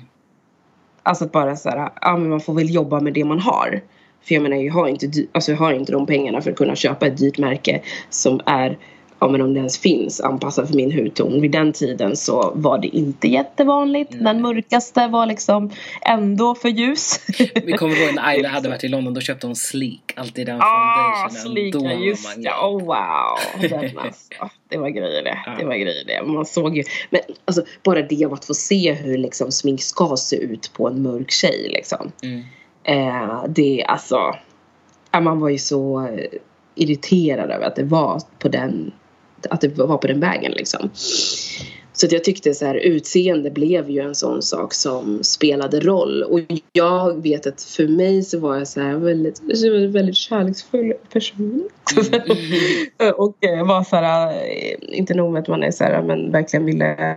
Alltså 1.08 1.24
att 1.24 1.32
bara 1.32 1.56
så 1.56 1.68
här, 1.68 1.90
ja 2.00 2.16
men 2.16 2.28
man 2.30 2.40
får 2.40 2.54
väl 2.54 2.74
jobba 2.74 3.00
med 3.00 3.12
det 3.12 3.24
man 3.24 3.40
har. 3.40 3.80
För 4.22 4.34
jag 4.34 4.42
menar 4.42 4.56
jag 4.56 4.74
har 4.74 4.88
inte, 4.88 5.10
alltså 5.32 5.52
jag 5.52 5.58
har 5.58 5.72
inte 5.72 5.92
de 5.92 6.06
pengarna 6.06 6.40
för 6.40 6.50
att 6.50 6.56
kunna 6.56 6.76
köpa 6.76 7.06
ett 7.06 7.16
dyrt 7.16 7.38
märke 7.38 7.82
som 8.10 8.40
är 8.46 8.78
ja 9.18 9.28
men 9.28 9.40
om 9.40 9.54
det 9.54 9.58
ens 9.58 9.78
finns 9.78 10.20
anpassad 10.20 10.68
för 10.68 10.74
min 10.74 10.92
hudton. 10.92 11.40
Vid 11.40 11.50
den 11.50 11.72
tiden 11.72 12.16
så 12.16 12.52
var 12.54 12.78
det 12.78 12.96
inte 12.96 13.28
jättevanligt. 13.28 14.10
Nej. 14.10 14.20
Den 14.22 14.42
mörkaste 14.42 15.08
var 15.08 15.26
liksom 15.26 15.70
ändå 16.02 16.54
för 16.54 16.68
ljus. 16.68 17.20
Vi 17.64 17.72
kommer 17.72 17.96
ihåg 17.96 18.14
när 18.14 18.26
Ayla 18.26 18.48
hade 18.48 18.68
varit 18.68 18.84
i 18.84 18.88
London, 18.88 19.14
då 19.14 19.20
köpte 19.20 19.46
hon 19.46 19.56
Sleek. 19.56 20.14
Alltid 20.16 20.46
den 20.46 20.60
Ah, 20.60 21.28
då 21.72 21.90
just 21.90 22.36
man 22.36 22.42
det. 22.42 22.50
Oh, 22.50 22.80
wow. 22.80 23.68
Den 23.70 23.98
alltså. 23.98 24.50
Det 24.68 24.78
var 24.78 24.88
grejer 24.88 25.22
det. 25.22 25.38
Ja. 25.46 25.52
Det 25.58 25.64
var 25.64 25.74
grejer 25.74 26.04
det. 26.06 26.32
Man 26.32 26.46
såg 26.46 26.76
ju. 26.76 26.84
Men 27.10 27.20
alltså 27.44 27.64
bara 27.82 28.02
det 28.02 28.24
av 28.24 28.32
att 28.32 28.44
få 28.44 28.54
se 28.54 28.92
hur 28.92 29.18
liksom 29.18 29.52
smink 29.52 29.82
ska 29.82 30.16
se 30.16 30.36
ut 30.36 30.72
på 30.72 30.88
en 30.88 31.02
mörk 31.02 31.30
tjej 31.30 31.68
liksom. 31.68 32.12
Mm. 32.22 32.44
Eh, 32.84 33.44
det 33.48 33.84
alltså. 33.88 34.34
Ja, 35.10 35.20
man 35.20 35.40
var 35.40 35.48
ju 35.48 35.58
så 35.58 36.06
eh, 36.06 36.40
irriterad 36.74 37.50
över 37.50 37.66
att 37.66 37.76
det 37.76 37.84
var 37.84 38.20
på 38.38 38.48
den. 38.48 38.92
Att 39.50 39.60
det 39.60 39.78
var 39.78 39.98
på 39.98 40.06
den 40.06 40.20
vägen 40.20 40.52
liksom. 40.52 40.90
Så 41.92 42.06
jag 42.10 42.24
tyckte 42.24 42.54
så 42.54 42.66
här 42.66 42.74
utseende 42.74 43.50
blev 43.50 43.90
ju 43.90 44.00
en 44.00 44.14
sån 44.14 44.42
sak 44.42 44.74
som 44.74 45.18
spelade 45.22 45.80
roll. 45.80 46.22
Och 46.22 46.40
jag 46.72 47.22
vet 47.22 47.46
att 47.46 47.62
för 47.62 47.88
mig 47.88 48.22
så 48.22 48.38
var 48.38 48.56
jag 48.56 48.68
så 48.68 48.80
här 48.80 48.94
väldigt, 48.94 49.40
en 49.64 49.92
väldigt 49.92 50.16
kärleksfull 50.16 50.92
person. 51.12 51.68
och 53.16 53.44
eh, 53.44 53.66
var 53.66 53.84
så 53.84 53.96
här, 53.96 54.32
eh, 54.32 54.98
inte 54.98 55.14
nog 55.14 55.32
med 55.32 55.42
att 55.42 55.48
man 55.48 55.62
är 55.62 55.70
så 55.70 55.84
här 55.84 56.02
men 56.02 56.32
verkligen 56.32 56.66
ville 56.66 57.16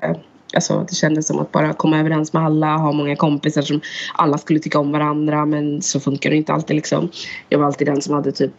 Alltså 0.54 0.86
det 0.90 0.96
kändes 0.96 1.28
som 1.28 1.40
att 1.40 1.52
bara 1.52 1.74
komma 1.74 2.00
överens 2.00 2.34
med 2.34 2.46
alla, 2.46 2.78
ha 2.78 2.92
många 2.92 3.16
kompisar 3.16 3.62
som 3.62 3.82
alla 4.14 4.38
skulle 4.38 4.60
tycka 4.60 4.80
om 4.80 4.92
varandra 4.92 5.46
men 5.46 5.82
så 5.82 6.00
funkar 6.00 6.30
det 6.30 6.36
inte 6.36 6.54
alltid 6.54 6.76
liksom. 6.76 7.10
Jag 7.50 7.60
var 7.60 7.66
alltid 7.66 7.88
den 7.88 8.02
som 8.02 8.14
hade 8.14 8.32
typ 8.32 8.52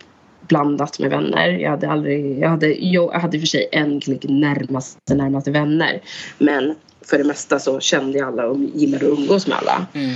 blandat 0.48 0.98
med 0.98 1.10
vänner. 1.10 1.48
Jag 1.48 1.70
hade 1.70 1.90
aldrig, 1.90 2.38
jag 2.38 2.48
hade, 2.48 2.72
jag 2.74 3.10
hade 3.12 3.36
i 3.36 3.38
och 3.38 3.42
för 3.42 3.46
sig 3.46 3.68
en 3.72 4.00
klick 4.00 4.24
närmaste, 4.28 5.14
närmaste 5.14 5.50
vänner. 5.50 6.02
Men 6.38 6.74
för 7.06 7.18
det 7.18 7.24
mesta 7.24 7.58
så 7.58 7.80
kände 7.80 8.18
jag 8.18 8.28
alla 8.28 8.46
och 8.46 8.58
gillade 8.74 9.06
att 9.12 9.18
umgås 9.18 9.46
med 9.46 9.56
alla. 9.56 9.86
Mm. 9.92 10.10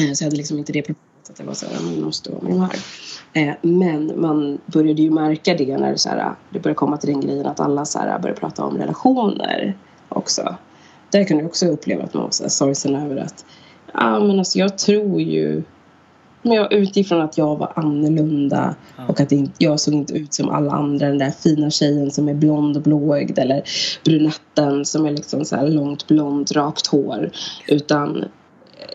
Eh, 0.00 0.12
Så 0.12 0.24
jag 0.24 0.26
hade 0.26 0.36
liksom 0.36 0.58
inte 0.58 0.72
det 0.72 0.82
problemet 0.82 1.30
att 1.30 1.36
det 1.36 1.44
var 1.44 1.54
så 1.54 1.66
här, 1.66 1.82
man 1.82 2.00
måste 2.00 2.30
vara 2.30 2.42
med 2.42 2.52
de 2.52 2.60
här. 2.60 2.78
Eh, 3.32 3.54
Men 3.62 4.20
man 4.20 4.58
började 4.66 5.02
ju 5.02 5.10
märka 5.10 5.54
det 5.54 5.76
när 5.78 5.92
det, 5.92 5.98
så 5.98 6.08
här, 6.08 6.34
det 6.50 6.58
började 6.58 6.78
komma 6.78 6.96
till 6.96 7.10
den 7.10 7.20
grejen 7.20 7.46
att 7.46 7.60
alla 7.60 7.84
så 7.84 7.98
här, 7.98 8.18
började 8.18 8.40
prata 8.40 8.64
om 8.64 8.76
relationer 8.78 9.76
också. 10.08 10.56
Där 11.10 11.24
kunde 11.24 11.42
jag 11.42 11.50
också 11.50 11.66
uppleva 11.66 12.04
att 12.04 12.14
man 12.14 12.22
var 12.22 12.48
sorgsen 12.48 12.96
över 12.96 13.16
att 13.16 13.44
ja 13.94 14.20
men 14.20 14.38
alltså 14.38 14.58
jag 14.58 14.78
tror 14.78 15.20
ju 15.20 15.62
men 16.46 16.56
jag 16.56 16.72
utifrån 16.72 17.20
att 17.20 17.38
jag 17.38 17.56
var 17.56 17.72
annorlunda 17.76 18.74
och 19.08 19.20
att 19.20 19.32
jag 19.58 19.80
såg 19.80 19.94
inte 19.94 20.12
ut 20.12 20.34
som 20.34 20.50
alla 20.50 20.72
andra. 20.72 21.08
Den 21.08 21.18
där 21.18 21.30
fina 21.30 21.70
tjejen 21.70 22.10
som 22.10 22.28
är 22.28 22.34
blond 22.34 22.76
och 22.76 22.82
blåögd 22.82 23.38
eller 23.38 23.62
brunetten 24.04 24.84
som 24.84 25.06
är 25.06 25.10
liksom 25.10 25.44
så 25.44 25.56
här 25.56 25.68
långt 25.68 26.06
blont 26.06 26.52
rakt 26.52 26.86
hår. 26.86 27.30
Utan 27.68 28.24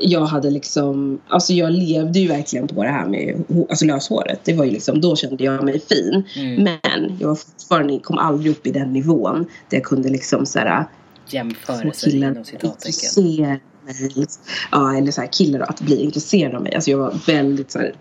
jag 0.02 0.26
hade 0.26 0.50
liksom, 0.50 1.20
alltså 1.28 1.54
jag 1.54 1.72
levde 1.72 2.20
ju 2.20 2.28
verkligen 2.28 2.68
på 2.68 2.84
det 2.84 2.90
här 2.90 3.06
med 3.06 3.44
alltså 3.70 3.86
löshåret. 3.86 4.40
Det 4.44 4.54
var 4.54 4.66
ju 4.66 4.72
liksom, 4.72 5.02
då 5.02 5.16
kände 5.16 5.44
jag 5.44 5.64
mig 5.64 5.80
fin. 5.80 6.24
Mm. 6.36 6.64
Men 6.64 7.18
jag 7.20 7.28
var 7.28 7.36
fortfarande, 7.36 8.00
kom 8.00 8.18
aldrig 8.18 8.52
upp 8.52 8.68
i 8.68 8.72
den 8.72 8.94
nivån 8.94 9.46
där 9.70 9.78
jag 9.78 9.84
kunde 9.84 10.10
liksom 10.10 10.46
så 10.46 10.60
här 10.60 10.86
Jämförelse 11.28 12.10
inom 12.10 12.38
att 12.38 12.48
citattecken. 12.48 13.60
Mig. 13.86 14.28
Ja, 14.72 14.98
eller 14.98 15.12
så 15.12 15.22
här 15.22 15.28
killar 15.32 15.60
att 15.60 15.82
bli 15.82 15.96
intresserade 15.96 16.58
av 16.58 16.64
mig. 16.64 16.76
Alltså 16.76 16.92
jag 16.92 16.98
var 16.98 17.20
väldigt 17.28 17.72
så 17.72 17.80
här, 17.80 17.96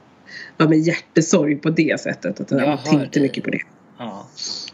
ja 0.56 0.68
med 0.68 0.78
hjärtesorg 0.78 1.56
på 1.56 1.70
det 1.70 2.00
sättet. 2.00 2.40
Att 2.40 2.50
jag, 2.50 2.60
Jag 2.60 2.84
tänkte 2.84 3.18
dig. 3.18 3.22
mycket 3.22 3.44
på 3.44 3.50
det. 3.50 3.60
Ja. 3.98 4.26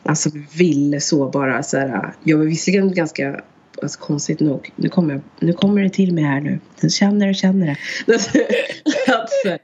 Alltså 0.03 0.31
ville 0.57 1.01
så 1.01 1.29
bara 1.29 1.63
så 1.63 1.79
här. 1.79 2.15
Jag 2.25 2.39
var 2.39 2.45
visserligen 2.45 2.95
ganska 2.95 3.41
Alltså 3.83 4.01
konstigt 4.01 4.41
nog, 4.41 4.73
nu 4.77 4.89
kommer, 4.89 5.15
jag, 5.15 5.23
nu 5.41 5.53
kommer 5.53 5.83
det 5.83 5.91
till 5.91 6.15
mig 6.15 6.25
här 6.25 6.41
nu. 6.41 6.59
Den 6.81 6.91
känner 6.91 7.29
och 7.29 7.35
känner 7.35 7.67
det. 7.67 8.15
att, 8.15 9.31
så 9.31 9.49
här, 9.49 9.59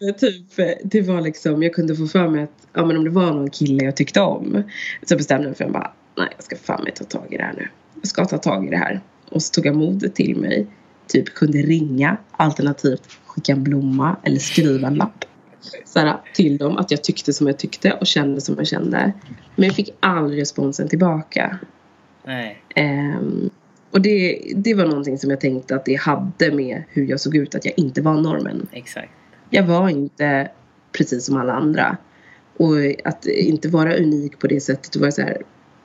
men 0.00 0.14
typ, 0.14 0.46
det 0.84 1.00
var 1.00 1.20
liksom, 1.20 1.62
jag 1.62 1.74
kunde 1.74 1.96
få 1.96 2.06
för 2.06 2.28
mig 2.28 2.42
att 2.42 2.66
ja, 2.72 2.86
men 2.86 2.96
om 2.96 3.04
det 3.04 3.10
var 3.10 3.32
någon 3.32 3.50
kille 3.50 3.84
jag 3.84 3.96
tyckte 3.96 4.20
om. 4.20 4.62
Så 5.02 5.16
bestämde 5.16 5.44
jag 5.44 5.50
mig 5.50 5.56
för 5.56 5.64
att 5.64 5.72
bara, 5.72 5.92
nej 6.18 6.28
jag 6.36 6.44
ska 6.44 6.56
fan 6.56 6.82
mig 6.82 6.92
ta 6.92 7.04
tag 7.04 7.26
i 7.30 7.36
det 7.36 7.42
här 7.42 7.54
nu. 7.56 7.68
Jag 8.00 8.06
ska 8.06 8.24
ta 8.24 8.38
tag 8.38 8.66
i 8.66 8.70
det 8.70 8.76
här. 8.76 9.00
Och 9.30 9.42
så 9.42 9.52
tog 9.52 9.66
jag 9.66 9.76
modet 9.76 10.14
till 10.14 10.36
mig. 10.36 10.66
Typ 11.12 11.34
kunde 11.34 11.58
ringa, 11.58 12.16
alternativt 12.30 13.18
skicka 13.26 13.52
en 13.52 13.62
blomma 13.62 14.16
eller 14.22 14.38
skriva 14.38 14.88
en 14.88 14.94
lapp. 14.94 15.24
Så 15.84 16.20
till 16.34 16.56
dem 16.56 16.76
att 16.76 16.90
jag 16.90 17.04
tyckte 17.04 17.32
som 17.32 17.46
jag 17.46 17.58
tyckte 17.58 17.92
och 17.92 18.06
kände 18.06 18.40
som 18.40 18.54
jag 18.58 18.66
kände. 18.66 19.12
Men 19.56 19.66
jag 19.66 19.74
fick 19.74 19.90
aldrig 20.00 20.40
responsen 20.40 20.88
tillbaka. 20.88 21.58
Nej. 22.24 22.62
Ehm, 22.74 23.50
och 23.90 24.00
det, 24.00 24.42
det 24.56 24.74
var 24.74 24.86
någonting 24.86 25.18
som 25.18 25.30
jag 25.30 25.40
tänkte 25.40 25.76
att 25.76 25.84
det 25.84 25.94
hade 25.94 26.52
med 26.52 26.82
hur 26.88 27.06
jag 27.06 27.20
såg 27.20 27.36
ut, 27.36 27.54
att 27.54 27.64
jag 27.64 27.74
inte 27.76 28.02
var 28.02 28.14
normen. 28.14 28.66
Exakt. 28.72 29.12
Jag 29.50 29.62
var 29.62 29.88
inte 29.88 30.50
precis 30.92 31.24
som 31.24 31.36
alla 31.36 31.52
andra. 31.52 31.96
Och 32.56 32.76
att 33.04 33.26
inte 33.26 33.68
vara 33.68 33.96
unik 33.96 34.38
på 34.38 34.46
det 34.46 34.60
sättet 34.60 34.96
var 34.96 35.10
så 35.10 35.22
här, 35.22 35.42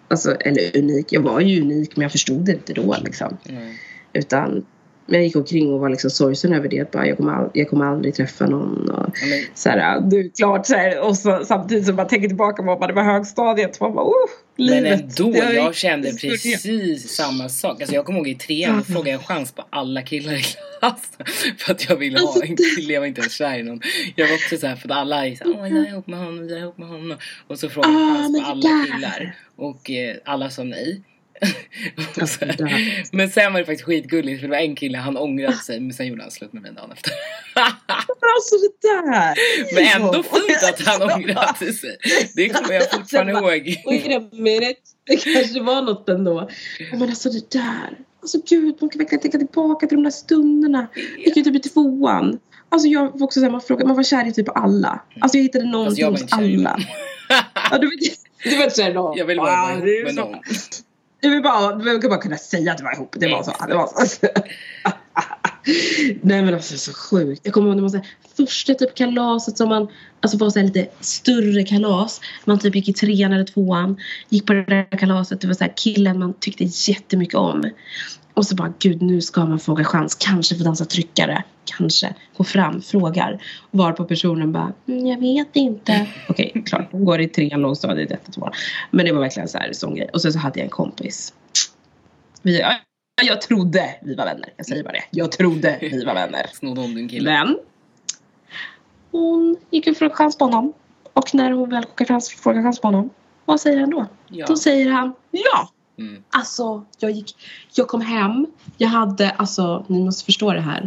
alltså, 0.07 0.35
eller 0.35 0.77
unik, 0.77 1.13
jag 1.13 1.21
var 1.21 1.39
ju 1.39 1.61
unik 1.61 1.95
men 1.95 2.01
jag 2.01 2.11
förstod 2.11 2.45
det 2.45 2.51
inte 2.51 2.73
då 2.73 2.95
liksom. 3.03 3.37
Mm. 3.49 3.73
Utan 4.13 4.65
men 5.07 5.15
jag 5.19 5.23
gick 5.23 5.35
omkring 5.35 5.73
och 5.73 5.79
var 5.79 5.89
liksom 5.89 6.09
sorgsen 6.09 6.53
över 6.53 6.69
det. 6.69 6.79
Att 6.79 6.91
bara, 6.91 7.07
jag, 7.07 7.17
kommer 7.17 7.33
all, 7.33 7.49
jag 7.53 7.69
kommer 7.69 7.85
aldrig 7.85 8.13
träffa 8.15 8.45
någon. 8.45 8.89
Och, 8.89 9.09
men, 9.29 9.39
så 9.55 9.69
här, 9.69 10.01
det 10.01 10.15
är 10.17 10.29
klart 10.37 10.65
så 10.65 10.75
här, 10.75 10.99
och 11.07 11.17
så, 11.17 11.41
samtidigt 11.45 11.85
som 11.85 11.95
man 11.95 12.07
tänker 12.07 12.27
tillbaka 12.27 12.63
på 12.63 12.87
det 12.87 12.93
var 12.93 13.03
högstadiet. 13.03 13.79
Man 13.79 13.93
bara, 13.95 14.05
oh, 14.05 14.13
men 14.57 14.67
livet. 14.67 15.01
ändå, 15.19 15.31
Det 15.31 15.39
har 15.39 15.53
jag 15.53 15.67
ju- 15.67 15.73
kände 15.73 16.11
precis 16.13 17.09
samma 17.09 17.49
sak. 17.49 17.81
Alltså 17.81 17.95
jag 17.95 18.05
kommer 18.05 18.19
ihåg 18.19 18.27
i 18.27 18.35
trean, 18.35 18.77
då 18.77 18.83
frågade 18.83 19.09
jag 19.09 19.19
en 19.21 19.25
chans 19.27 19.51
på 19.51 19.63
alla 19.69 20.01
killar 20.01 20.33
i 20.33 20.41
klassen. 20.79 21.25
För 21.57 21.71
att 21.73 21.89
jag 21.89 21.95
ville 21.95 22.19
ha 22.19 22.41
en 22.43 22.55
kille, 22.75 22.93
jag 22.93 22.99
var 23.01 23.07
inte 23.07 23.21
ens 23.21 23.33
kär 23.33 23.59
i 23.59 23.63
någon. 23.63 23.81
Jag 24.15 24.27
var 24.27 24.35
också 24.35 24.57
såhär, 24.57 24.75
för 24.75 24.89
att 24.89 24.97
alla 24.97 25.27
är 25.27 25.35
såhär, 25.35 25.53
åh 25.59 25.67
jag 25.69 25.85
är 25.85 25.89
ihop 25.89 26.07
med 26.07 26.19
honom, 26.19 26.49
jag 26.49 26.57
är 26.57 26.61
ihop 26.61 26.77
med 26.77 26.87
honom. 26.87 27.17
Och 27.47 27.59
så 27.59 27.69
frågade 27.69 27.93
jag 27.93 28.01
Ah, 28.11 28.15
chans 28.15 28.31
men 28.31 28.41
på 28.43 28.47
alla 28.49 28.85
killar. 28.85 29.35
Och 29.55 29.91
eh, 29.91 30.15
alla 30.25 30.49
sa 30.49 30.63
nej. 30.63 31.01
Alltså, 32.21 32.45
där. 32.45 33.05
men 33.11 33.29
sen 33.29 33.53
var 33.53 33.59
det 33.59 33.65
faktiskt 33.65 33.85
skitgulligt 33.85 34.41
för 34.41 34.47
det 34.47 34.51
var 34.51 34.61
en 34.61 34.75
kille, 34.75 34.97
han 34.97 35.17
ångrade 35.17 35.53
sig 35.57 35.79
men 35.79 35.93
sen 35.93 36.07
gjorde 36.07 36.21
han 36.21 36.31
slut 36.31 36.53
med 36.53 36.61
mig 36.61 36.71
dagen 36.71 36.91
efter. 36.91 37.11
Alltså 38.35 38.55
det 38.55 38.87
där. 38.87 39.35
Men 39.75 40.01
ändå 40.01 40.23
fint 40.23 40.63
att 40.63 40.87
han 40.87 41.11
ångrade 41.11 41.73
sig. 41.73 41.97
Det 42.35 42.49
kommer 42.49 42.73
jag 42.73 42.91
fortfarande 42.91 43.31
ihåg. 43.31 43.83
Wait 43.85 44.17
a 44.17 44.29
minute. 44.31 44.81
Det 45.05 45.15
kanske 45.15 45.61
var 45.61 45.81
något 45.81 46.09
ändå. 46.09 46.49
Men 46.91 47.03
alltså 47.03 47.29
det 47.29 47.51
där. 47.51 47.97
Alltså 48.21 48.37
gud, 48.49 48.75
man 48.79 48.89
kan 48.89 48.99
verkligen 48.99 49.21
tänka 49.21 49.37
tillbaka 49.37 49.87
till 49.87 49.97
de 49.97 50.03
där 50.03 50.11
stunderna. 50.11 50.87
Jag 51.17 51.25
gick 51.25 51.37
ju 51.37 51.43
typ 51.43 51.65
i 51.65 51.69
tvåan. 51.69 52.39
Alltså 52.69 52.87
jag 52.87 53.19
var 53.19 53.23
också 53.23 53.39
såhär, 53.39 53.51
man 53.51 53.61
frågade, 53.61 53.87
man 53.87 53.95
var 53.95 54.03
kär 54.03 54.27
i 54.27 54.33
typ 54.33 54.57
alla. 54.57 55.01
Alltså 55.21 55.37
jag 55.37 55.43
hittade 55.43 55.65
någonting 55.65 56.01
jag 56.01 56.07
var 56.07 56.11
hos 56.11 56.21
inte 56.21 56.35
kär 56.35 56.43
i 56.43 56.55
alla. 56.55 56.79
Ja, 57.71 57.77
du 57.77 57.89
vet, 57.89 57.99
du 58.43 58.57
vet 58.57 58.75
såhär 58.75 58.93
någon. 58.93 59.17
Jag 59.17 59.25
vill 59.25 59.37
bara 59.37 59.61
vara 59.61 59.75
med 59.75 60.15
någon. 60.15 60.35
Du 61.19 61.29
vill 61.29 61.41
bara, 61.41 61.75
du 61.75 61.99
vill 61.99 62.09
bara 62.09 62.21
kunna 62.21 62.37
säga 62.37 62.71
att 62.71 62.77
du 62.77 62.83
var 62.83 62.93
ihop. 62.93 63.15
Det 63.19 63.31
var 63.31 63.43
så. 63.43 63.53
Det 63.67 63.75
var 63.75 64.05
så. 64.05 64.27
Nej 66.21 66.41
men 66.41 66.53
alltså 66.53 66.77
så 66.77 66.93
sjukt. 66.93 67.41
Jag 67.43 67.53
kommer 67.53 67.67
ihåg 67.67 67.75
när 67.75 67.81
man 67.81 67.89
så 67.89 67.97
här, 67.97 68.07
första 68.37 68.73
typ 68.73 68.95
kalaset 68.95 69.57
som 69.57 69.69
man, 69.69 69.87
alltså 70.21 70.37
var 70.37 70.49
så 70.49 70.61
lite 70.61 70.87
större 70.99 71.63
kalas. 71.63 72.21
Man 72.45 72.59
typ 72.59 72.75
gick 72.75 72.89
i 72.89 72.93
trean 72.93 73.33
eller 73.33 73.45
tvåan. 73.45 73.97
Gick 74.29 74.45
på 74.45 74.53
det 74.53 74.63
där 74.63 74.97
kalaset. 74.97 75.41
Det 75.41 75.47
var 75.47 75.53
så 75.53 75.63
här 75.63 75.73
killen 75.75 76.19
man 76.19 76.33
tyckte 76.39 76.63
jättemycket 76.63 77.35
om. 77.35 77.71
Och 78.33 78.45
så 78.45 78.55
bara 78.55 78.73
gud 78.79 79.01
nu 79.01 79.21
ska 79.21 79.45
man 79.45 79.59
fråga 79.59 79.83
chans. 79.83 80.15
Kanske 80.15 80.55
få 80.55 80.63
dansa 80.63 80.85
tryckare. 80.85 81.43
Kanske. 81.65 82.15
Gå 82.37 82.43
fram, 82.43 82.81
frågar. 82.81 83.43
Var 83.71 83.91
på 83.91 84.05
personen 84.05 84.51
bara 84.51 84.73
mm, 84.87 85.07
jag 85.07 85.19
vet 85.19 85.55
inte. 85.55 86.07
Okej 86.29 86.63
klart. 86.65 86.87
Hon 86.91 87.05
går 87.05 87.21
i 87.21 87.27
trean 87.27 87.61
lågstadiet, 87.61 88.11
ett 88.11 88.33
tvåan. 88.33 88.51
Men 88.91 89.05
det 89.05 89.11
var 89.11 89.21
verkligen 89.21 89.49
så 89.49 89.57
här 89.57 89.73
sån 89.73 89.95
grej. 89.95 90.09
Och 90.13 90.21
sen 90.21 90.33
så 90.33 90.39
hade 90.39 90.59
jag 90.59 90.63
en 90.63 90.69
kompis. 90.69 91.33
Vi, 92.41 92.61
jag 93.23 93.41
trodde 93.41 93.95
vi 94.01 94.15
var 94.15 94.25
vänner. 94.25 94.53
Jag 94.57 94.65
säger 94.65 94.83
bara 94.83 94.93
det. 94.93 95.03
Jag 95.11 95.31
trodde 95.31 95.77
vi 95.81 96.05
var 96.05 96.13
vänner. 96.13 96.49
Snodde 96.53 96.81
hon 96.81 96.95
din 96.95 97.09
kille? 97.09 97.31
Men 97.31 97.57
hon 99.11 99.57
gick 99.69 99.87
och 99.87 99.97
frågade 99.97 100.15
chans 100.15 100.37
på 100.37 100.45
honom. 100.45 100.73
Och 101.13 101.35
när 101.35 101.51
hon 101.51 101.69
väl 101.69 101.85
frågar 102.41 102.63
chans 102.63 102.79
på 102.79 102.87
honom. 102.87 103.09
Vad 103.45 103.61
säger 103.61 103.79
han 103.79 103.89
då? 103.89 104.05
Ja. 104.27 104.45
Då 104.45 104.55
säger 104.55 104.91
han 104.91 105.13
ja. 105.31 105.69
Mm. 105.99 106.23
Alltså 106.29 106.85
jag 106.99 107.11
gick, 107.11 107.35
jag 107.73 107.87
kom 107.87 108.01
hem. 108.01 108.47
Jag 108.77 108.89
hade, 108.89 109.29
alltså 109.31 109.85
ni 109.87 110.03
måste 110.03 110.25
förstå 110.25 110.53
det 110.53 110.61
här. 110.61 110.85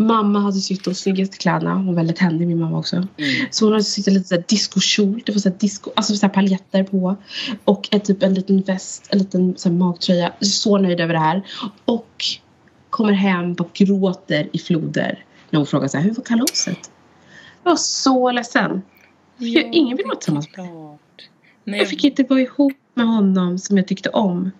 Mamma 0.00 0.40
hade 0.40 0.60
sytt 0.60 0.84
de 0.84 0.94
snyggaste 0.94 1.36
kläderna. 1.36 1.74
Hon 1.74 1.86
var 1.86 1.94
väldigt 1.94 2.18
händig 2.18 2.48
min 2.48 2.60
mamma 2.60 2.78
också. 2.78 2.96
Mm. 2.96 3.08
Så 3.50 3.64
hon 3.64 3.72
hade 3.72 3.84
sytt 3.84 4.08
en 4.08 4.14
liten 4.14 4.42
discokjol. 4.48 5.22
Det 5.26 5.32
var 5.32 5.38
så 5.38 5.48
här 5.48 5.56
disco, 5.58 5.90
alltså 5.96 6.16
så 6.16 6.26
här 6.26 6.34
paljetter 6.34 6.84
på. 6.84 7.16
Och 7.64 7.88
ett, 7.90 8.04
typ 8.04 8.22
en 8.22 8.34
liten 8.34 8.60
väst, 8.60 9.06
en 9.10 9.18
liten 9.18 9.54
så 9.56 9.68
här 9.68 9.76
magtröja. 9.76 10.32
Så 10.40 10.78
nöjd 10.78 11.00
över 11.00 11.14
det 11.14 11.20
här. 11.20 11.42
Och 11.84 12.24
kommer 12.90 13.12
hem 13.12 13.52
och 13.52 13.72
gråter 13.72 14.48
i 14.52 14.58
floder. 14.58 15.24
När 15.50 15.58
hon 15.58 15.66
frågar 15.66 15.88
så 15.88 15.96
här, 15.98 16.04
hur 16.04 16.14
var 16.14 16.24
kalaset? 16.24 16.90
Jag 17.62 17.70
var 17.70 17.76
så 17.76 18.30
ledsen. 18.30 18.82
Ja, 19.38 19.62
ingen 19.72 19.96
vill 19.96 20.06
vara 20.06 20.16
tillsammans 20.16 20.48
med. 20.56 20.66
Nej, 21.64 21.78
Jag 21.78 21.88
fick 21.88 22.04
inte 22.04 22.22
vara 22.22 22.40
ihop 22.40 22.72
med 22.94 23.06
honom 23.06 23.58
som 23.58 23.76
jag 23.76 23.86
tyckte 23.86 24.08
om. 24.08 24.50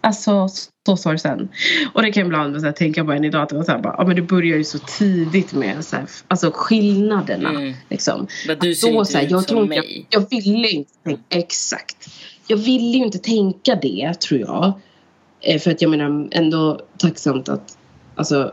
Alltså 0.00 0.48
så 0.86 0.96
sorgsen. 0.96 1.48
Och 1.92 2.02
det 2.02 2.12
kan 2.12 2.20
jag 2.20 2.26
ibland 2.26 2.60
så 2.60 2.66
här, 2.66 2.72
tänka 2.72 3.04
på 3.04 3.12
än 3.12 3.24
idag 3.24 3.42
att 3.42 3.48
det 3.48 3.56
var 3.56 3.64
så 3.64 3.72
här, 3.72 3.78
bara, 3.78 3.94
ja, 3.98 4.06
men 4.06 4.16
det 4.16 4.22
börjar 4.22 4.56
ju 4.56 4.64
så 4.64 4.78
tidigt 4.78 5.52
med 5.52 5.84
så 5.84 5.96
här, 5.96 6.04
alltså 6.28 6.50
skillnaderna. 6.54 7.50
Mm. 7.50 7.74
Liksom. 7.90 8.26
Men 8.46 8.58
du 8.58 8.70
Att 8.70 8.78
ser 8.78 8.92
då, 8.92 8.98
inte 8.98 9.12
så 9.12 9.18
här, 9.18 9.24
ut 9.24 9.30
jag, 9.30 9.44
som 9.44 9.58
inte, 9.58 9.74
jag, 9.74 9.84
mig. 9.84 10.06
jag 10.10 10.30
ville 10.30 10.68
inte 10.68 10.92
tänka, 11.04 11.22
exakt. 11.28 12.08
Jag 12.46 12.56
ville 12.56 12.98
ju 12.98 13.04
inte 13.04 13.18
tänka 13.18 13.74
det 13.74 14.12
tror 14.20 14.40
jag. 14.40 14.72
Eh, 15.40 15.58
För 15.60 15.70
att 15.70 15.82
jag 15.82 15.90
menar 15.90 16.28
ändå 16.30 16.80
tacksamt 16.98 17.48
att 17.48 17.74
Alltså 18.14 18.52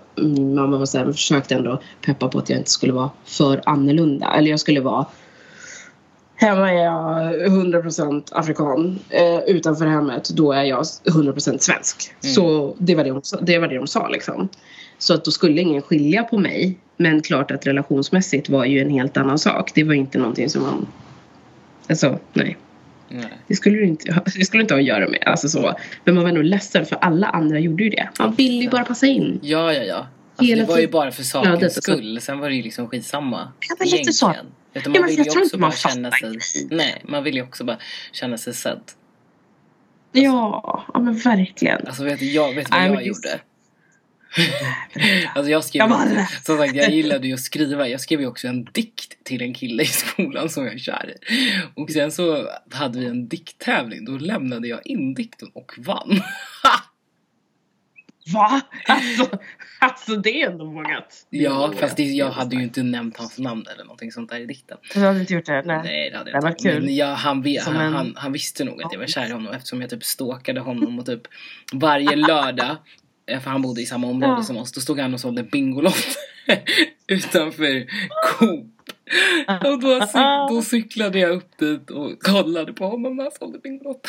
mamma 0.55 0.77
var 0.77 0.85
så 0.85 0.97
här, 0.97 1.11
försökte 1.11 1.55
ändå 1.55 1.81
peppa 2.01 2.27
på 2.27 2.39
att 2.39 2.49
jag 2.49 2.59
inte 2.59 2.71
skulle 2.71 2.93
vara 2.93 3.09
för 3.25 3.61
annorlunda. 3.65 4.33
Eller 4.37 4.49
jag 4.49 4.59
skulle 4.59 4.81
vara 4.81 5.05
Hemma 6.35 6.71
är 6.71 6.83
jag 6.83 7.33
100% 7.51 8.23
afrikan. 8.31 8.99
Eh, 9.09 9.39
utanför 9.47 9.85
hemmet 9.85 10.29
då 10.29 10.51
är 10.51 10.63
jag 10.63 10.83
100% 10.83 11.57
svensk. 11.57 12.13
Mm. 12.23 12.33
Så 12.33 12.75
det 12.77 12.95
var 12.95 13.03
det, 13.03 13.09
de, 13.09 13.21
det 13.41 13.59
var 13.59 13.67
det 13.67 13.75
de 13.75 13.87
sa 13.87 14.07
liksom. 14.07 14.49
Så 14.97 15.13
att 15.13 15.25
då 15.25 15.31
skulle 15.31 15.61
ingen 15.61 15.81
skilja 15.81 16.23
på 16.23 16.37
mig. 16.37 16.77
Men 16.97 17.21
klart 17.21 17.51
att 17.51 17.67
relationsmässigt 17.67 18.49
var 18.49 18.65
ju 18.65 18.79
en 18.79 18.89
helt 18.89 19.17
annan 19.17 19.39
sak. 19.39 19.71
Det 19.75 19.83
var 19.83 19.93
inte 19.93 20.17
någonting 20.17 20.49
som 20.49 20.61
man... 20.61 20.87
Alltså, 21.89 22.19
nej. 22.33 22.57
Nej. 23.09 23.25
Det 23.47 23.55
skulle 23.55 23.77
det 23.77 23.85
inte, 23.85 24.21
det 24.37 24.45
skulle 24.45 24.61
inte 24.61 24.73
ha 24.73 24.81
att 24.81 24.87
göra 24.87 25.07
med. 25.07 25.23
Alltså 25.25 25.49
så. 25.49 25.73
Men 26.03 26.15
man 26.15 26.23
var 26.23 26.31
nog 26.31 26.43
ledsen 26.43 26.85
för 26.85 26.95
alla 26.95 27.27
andra 27.27 27.59
gjorde 27.59 27.83
ju 27.83 27.89
det. 27.89 28.09
Man 28.19 28.35
ville 28.35 28.63
ju 28.63 28.69
bara 28.69 28.83
passa 28.83 29.07
in. 29.07 29.39
Ja, 29.41 29.73
ja, 29.73 29.83
ja. 29.83 30.07
Alltså, 30.37 30.55
det 30.55 30.63
var 30.63 30.79
ju 30.79 30.87
bara 30.87 31.11
för 31.11 31.21
Ja, 31.21 31.25
sakens 31.25 31.75
så. 31.75 31.81
skull. 31.81 32.21
Sen 32.21 32.39
var 32.39 32.49
det 32.49 32.55
ju 32.55 32.61
liksom 32.61 32.87
skitsamma. 32.89 33.51
Ja, 33.69 33.75
men 33.79 33.87
lite 33.87 34.13
så. 34.13 34.25
egentligen. 34.31 34.55
Utan 34.73 34.93
Ja, 34.93 34.99
man 35.01 35.09
men 35.09 35.15
vill 35.17 35.25
ju 35.33 35.41
också 35.41 35.57
bara 35.57 35.71
känna 35.71 36.11
sig... 36.11 36.39
Nej, 36.69 37.01
man 37.07 37.23
vill 37.23 37.35
ju 37.35 37.41
också 37.41 37.63
bara 37.63 37.77
känna 38.11 38.37
sig 38.37 38.53
sedd. 38.53 38.81
Ja, 40.11 40.85
ja 40.93 40.99
men 40.99 41.17
verkligen. 41.17 41.87
Alltså 41.87 42.03
vet 42.03 42.19
du, 42.19 42.31
jag 42.31 42.53
vet 42.53 42.69
vad 42.69 42.79
Nej, 42.79 42.91
jag 42.91 43.05
just- 43.05 43.25
gjorde? 43.25 43.39
Alltså 45.35 45.51
jag 45.51 45.63
skrev 45.65 45.79
Jag 45.79 45.89
bara, 45.89 46.27
som 46.45 46.57
sagt 46.57 46.75
jag 46.75 46.89
gillade 46.91 47.27
ju 47.27 47.33
att 47.33 47.39
skriva. 47.39 47.87
Jag 47.87 48.01
skrev 48.01 48.21
ju 48.21 48.27
också 48.27 48.47
en 48.47 48.63
dikt 48.71 49.23
till 49.23 49.41
en 49.41 49.53
kille 49.53 49.83
i 49.83 49.85
skolan 49.85 50.49
som 50.49 50.65
jag 50.65 50.73
är 50.73 50.77
kär 50.77 51.13
i. 51.29 51.33
Och 51.75 51.89
sen 51.91 52.11
så 52.11 52.49
hade 52.71 52.99
vi 52.99 53.05
en 53.05 53.27
dikttävling. 53.27 54.05
Då 54.05 54.11
lämnade 54.11 54.67
jag 54.67 54.87
in 54.87 55.13
dikten 55.13 55.49
och 55.53 55.71
vann. 55.77 56.09
Va? 58.33 58.61
Alltså, 58.87 59.37
alltså 59.79 60.15
det 60.15 60.41
är 60.41 60.49
ändå 60.51 60.65
vågat. 60.65 61.25
Ja, 61.29 61.73
fast 61.79 61.97
det, 61.97 62.03
jag 62.03 62.29
hade 62.29 62.55
ju 62.55 62.63
inte 62.63 62.83
nämnt 62.83 63.17
hans 63.17 63.39
namn 63.39 63.65
eller 63.73 63.83
någonting 63.83 64.11
sånt 64.11 64.29
där 64.29 64.39
i 64.39 64.45
dikten. 64.45 64.77
Du 64.93 64.99
hade 64.99 65.19
inte 65.19 65.33
gjort 65.33 65.45
det? 65.45 65.61
Nej. 65.65 65.81
Nej, 65.83 66.09
det 66.11 66.17
hade 66.17 66.31
Det 66.31 66.35
jag 66.37 66.41
var 66.41 66.49
inte. 66.49 66.63
kul. 66.69 66.83
Men 66.85 66.95
jag, 66.95 67.07
han, 67.15 67.45
han, 67.65 67.75
en- 67.75 67.93
han, 67.93 68.13
han 68.17 68.31
visste 68.33 68.63
nog 68.63 68.83
att 68.83 68.93
jag 68.93 68.99
var 68.99 69.07
kär 69.07 69.27
i 69.27 69.31
honom 69.31 69.53
eftersom 69.53 69.81
jag 69.81 69.89
typ 69.89 70.03
stalkade 70.03 70.59
honom 70.59 70.99
och 70.99 71.05
typ 71.05 71.21
varje 71.73 72.15
lördag, 72.27 72.75
eh, 73.31 73.39
för 73.39 73.49
han 73.51 73.61
bodde 73.61 73.81
i 73.81 73.85
samma 73.85 74.07
område 74.07 74.33
Ja. 74.37 74.43
som 74.43 74.57
oss, 74.57 74.71
då 74.71 74.81
stod 74.81 74.99
han 74.99 75.13
och 75.13 75.19
sålde 75.19 75.43
Bingolott 75.43 76.17
utanför 77.07 77.85
Coop. 78.37 78.71
Och 79.65 79.79
då, 79.81 79.99
då 80.49 80.61
cyklade 80.61 81.19
jag 81.19 81.31
upp 81.31 81.57
dit 81.57 81.91
och 81.91 82.19
kollade 82.19 82.73
på 82.73 82.87
honom 82.87 83.15
när 83.15 83.23
han 83.23 83.31
sålde 83.39 83.59
Bingolott. 83.59 84.07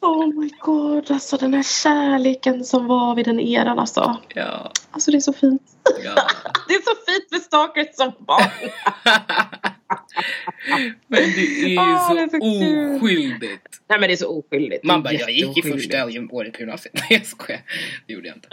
Oh 0.00 0.26
my 0.40 0.50
god, 0.60 1.10
alltså 1.10 1.36
den 1.36 1.54
här 1.54 1.62
kärleken 1.82 2.64
som 2.64 2.86
var 2.86 3.14
vid 3.14 3.24
den 3.24 3.40
eran 3.40 3.78
alltså. 3.78 4.16
Ja, 4.34 4.72
Alltså 4.90 5.10
det 5.10 5.16
är 5.16 5.20
så 5.20 5.32
fint. 5.32 5.62
ja. 6.04 6.14
Det 6.68 6.74
är 6.74 6.80
så 6.82 6.94
fint 7.12 7.30
med 7.30 7.40
stalkers 7.40 7.86
som 7.94 8.12
barn. 8.18 8.50
Men 11.06 11.22
det 11.22 11.74
är 11.74 11.78
Ah, 11.80 12.08
så, 12.08 12.14
det 12.14 12.20
är 12.20 12.28
så 12.28 12.40
kul. 12.40 12.96
oskyldigt. 12.96 13.62
Nej 13.88 14.00
men 14.00 14.08
det 14.08 14.12
är 14.14 14.16
så 14.16 14.38
oskyldigt. 14.38 14.84
Man 14.84 15.02
bara, 15.02 15.12
jag 15.12 15.30
gick 15.30 15.58
i 15.58 15.62
första 15.62 16.04
året 16.04 16.52
på 16.52 16.58
gymnasiet. 16.60 16.94
Nej 16.94 17.06
jag 17.10 17.26
skojar. 17.26 17.62
Det 18.06 18.12
gjorde 18.12 18.28
jag 18.28 18.36
inte. 18.36 18.48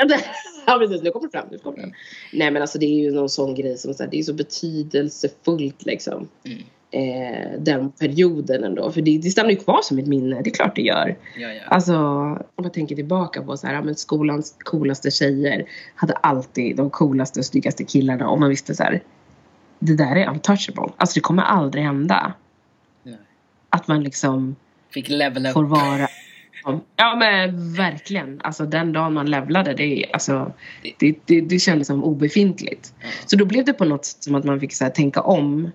Ja 0.67 0.77
precis, 0.79 1.01
nu 1.03 1.11
kommer 1.11 1.27
det 1.27 1.31
fram. 1.39 1.47
Nu 1.51 1.57
kommer 1.57 1.77
det 1.77 1.81
fram. 1.83 1.93
Nej 2.33 2.51
men 2.51 2.61
alltså 2.61 2.79
det 2.79 2.85
är 2.85 2.99
ju 3.03 3.11
någon 3.11 3.29
sån 3.29 3.55
grej 3.55 3.77
som 3.77 3.93
så 3.93 4.03
här, 4.03 4.09
det 4.11 4.19
är 4.19 4.23
så 4.23 4.33
betydelsefullt 4.33 5.85
liksom. 5.85 6.27
Mm. 6.45 6.63
Eh, 6.95 7.59
den 7.59 7.91
perioden 7.91 8.63
ändå. 8.63 8.91
För 8.91 9.01
det, 9.01 9.17
det 9.17 9.29
stannar 9.29 9.49
ju 9.49 9.55
kvar 9.55 9.81
som 9.81 9.99
ett 9.99 10.07
minne, 10.07 10.41
det 10.41 10.49
är 10.49 10.53
klart 10.53 10.75
det 10.75 10.81
gör. 10.81 11.17
Ja, 11.37 11.49
ja. 11.49 11.61
Alltså 11.67 11.95
om 12.55 12.63
jag 12.63 12.73
tänker 12.73 12.95
tillbaka 12.95 13.41
på 13.41 13.57
så 13.57 13.67
här, 13.67 13.73
ja, 13.73 13.81
men 13.81 13.95
skolans 13.95 14.55
coolaste 14.59 15.11
tjejer 15.11 15.65
hade 15.95 16.13
alltid 16.13 16.75
de 16.75 16.89
coolaste 16.89 17.39
och 17.39 17.45
snyggaste 17.45 17.83
killarna 17.83 18.29
och 18.29 18.39
man 18.39 18.49
visste 18.49 18.75
så 18.75 18.83
här. 18.83 19.03
Det 19.79 19.95
där 19.95 20.15
är 20.15 20.29
untouchable. 20.29 20.93
Alltså 20.97 21.13
det 21.15 21.21
kommer 21.21 21.43
aldrig 21.43 21.83
hända. 21.83 22.33
Nej. 23.03 23.17
Att 23.69 23.87
man 23.87 24.03
liksom 24.03 24.55
Fick 24.89 25.09
level 25.09 25.45
up. 25.45 25.53
får 25.53 25.63
vara 25.63 26.07
Ja 26.95 27.15
men 27.15 27.73
verkligen. 27.73 28.41
Alltså 28.43 28.65
den 28.65 28.93
dagen 28.93 29.13
man 29.13 29.31
levlade 29.31 29.73
det, 29.73 30.05
alltså, 30.13 30.53
det, 30.99 31.15
det, 31.25 31.41
det 31.41 31.59
kändes 31.59 31.87
som 31.87 32.03
obefintligt. 32.03 32.93
Ja. 32.99 33.07
Så 33.25 33.35
då 33.35 33.45
blev 33.45 33.65
det 33.65 33.73
på 33.73 33.85
något 33.85 34.05
sätt 34.05 34.23
som 34.23 34.35
att 34.35 34.43
man 34.43 34.59
fick 34.59 34.73
så 34.73 34.83
här, 34.83 34.91
tänka 34.91 35.21
om. 35.21 35.71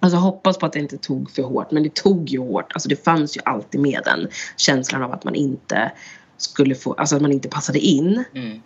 Alltså 0.00 0.18
hoppas 0.18 0.58
på 0.58 0.66
att 0.66 0.72
det 0.72 0.78
inte 0.78 0.98
tog 0.98 1.30
för 1.30 1.42
hårt. 1.42 1.70
Men 1.70 1.82
det 1.82 1.94
tog 1.94 2.28
ju 2.28 2.38
hårt. 2.38 2.72
Alltså 2.72 2.88
det 2.88 3.04
fanns 3.04 3.36
ju 3.36 3.40
alltid 3.44 3.80
med 3.80 4.00
den 4.04 4.28
känslan 4.56 5.02
av 5.02 5.12
att 5.12 5.24
man 5.24 5.34
inte 5.34 5.92
skulle 6.36 6.74
få, 6.74 6.92
alltså 6.92 7.16
att 7.16 7.22
man 7.22 7.32
inte 7.32 7.48
passade 7.48 7.78
in. 7.78 8.24
Mm. 8.34 8.62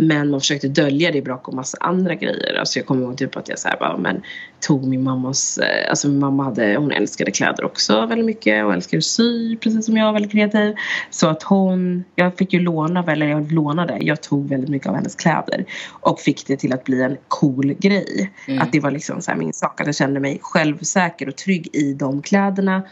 Men 0.00 0.30
man 0.30 0.40
försökte 0.40 0.68
dölja 0.68 1.12
det 1.12 1.22
bakom 1.22 1.56
massa 1.56 1.78
andra 1.80 2.14
grejer. 2.14 2.54
Alltså 2.54 2.78
jag 2.78 2.86
kommer 2.86 3.02
ihåg 3.02 3.16
typ 3.18 3.36
att 3.36 3.48
jag 3.48 3.58
så 3.58 3.68
här 3.68 3.76
bara, 3.78 3.96
men 3.96 4.22
tog 4.60 4.86
min 4.86 5.02
mammas, 5.02 5.58
eh, 5.58 5.90
alltså 5.90 6.08
min 6.08 6.18
mamma 6.18 6.44
hade, 6.44 6.76
hon 6.76 6.92
älskade 6.92 7.30
kläder 7.30 7.64
också 7.64 8.06
väldigt 8.06 8.26
mycket 8.26 8.64
och 8.64 8.74
älskade 8.74 8.98
att 8.98 9.04
sy 9.04 9.56
precis 9.56 9.86
som 9.86 9.96
jag, 9.96 10.12
väldigt 10.12 10.32
kreativ. 10.32 10.74
Så 11.10 11.28
att 11.28 11.42
hon, 11.42 12.04
jag 12.14 12.36
fick 12.38 12.52
ju 12.52 12.60
låna, 12.60 13.04
eller 13.12 13.26
jag 13.26 13.52
lånade, 13.52 13.98
jag 14.00 14.22
tog 14.22 14.48
väldigt 14.48 14.70
mycket 14.70 14.88
av 14.88 14.94
hennes 14.94 15.14
kläder. 15.14 15.64
Och 15.90 16.20
fick 16.20 16.46
det 16.46 16.56
till 16.56 16.72
att 16.72 16.84
bli 16.84 17.02
en 17.02 17.16
cool 17.28 17.72
grej. 17.72 18.32
Mm. 18.48 18.62
Att 18.62 18.72
det 18.72 18.80
var 18.80 18.90
liksom 18.90 19.20
så 19.20 19.34
min 19.36 19.52
sak, 19.52 19.80
att 19.80 19.86
jag 19.86 19.96
kände 19.96 20.20
mig 20.20 20.38
självsäker 20.42 21.28
och 21.28 21.36
trygg 21.36 21.68
i 21.72 21.94
de 21.94 22.22
kläderna. 22.22 22.82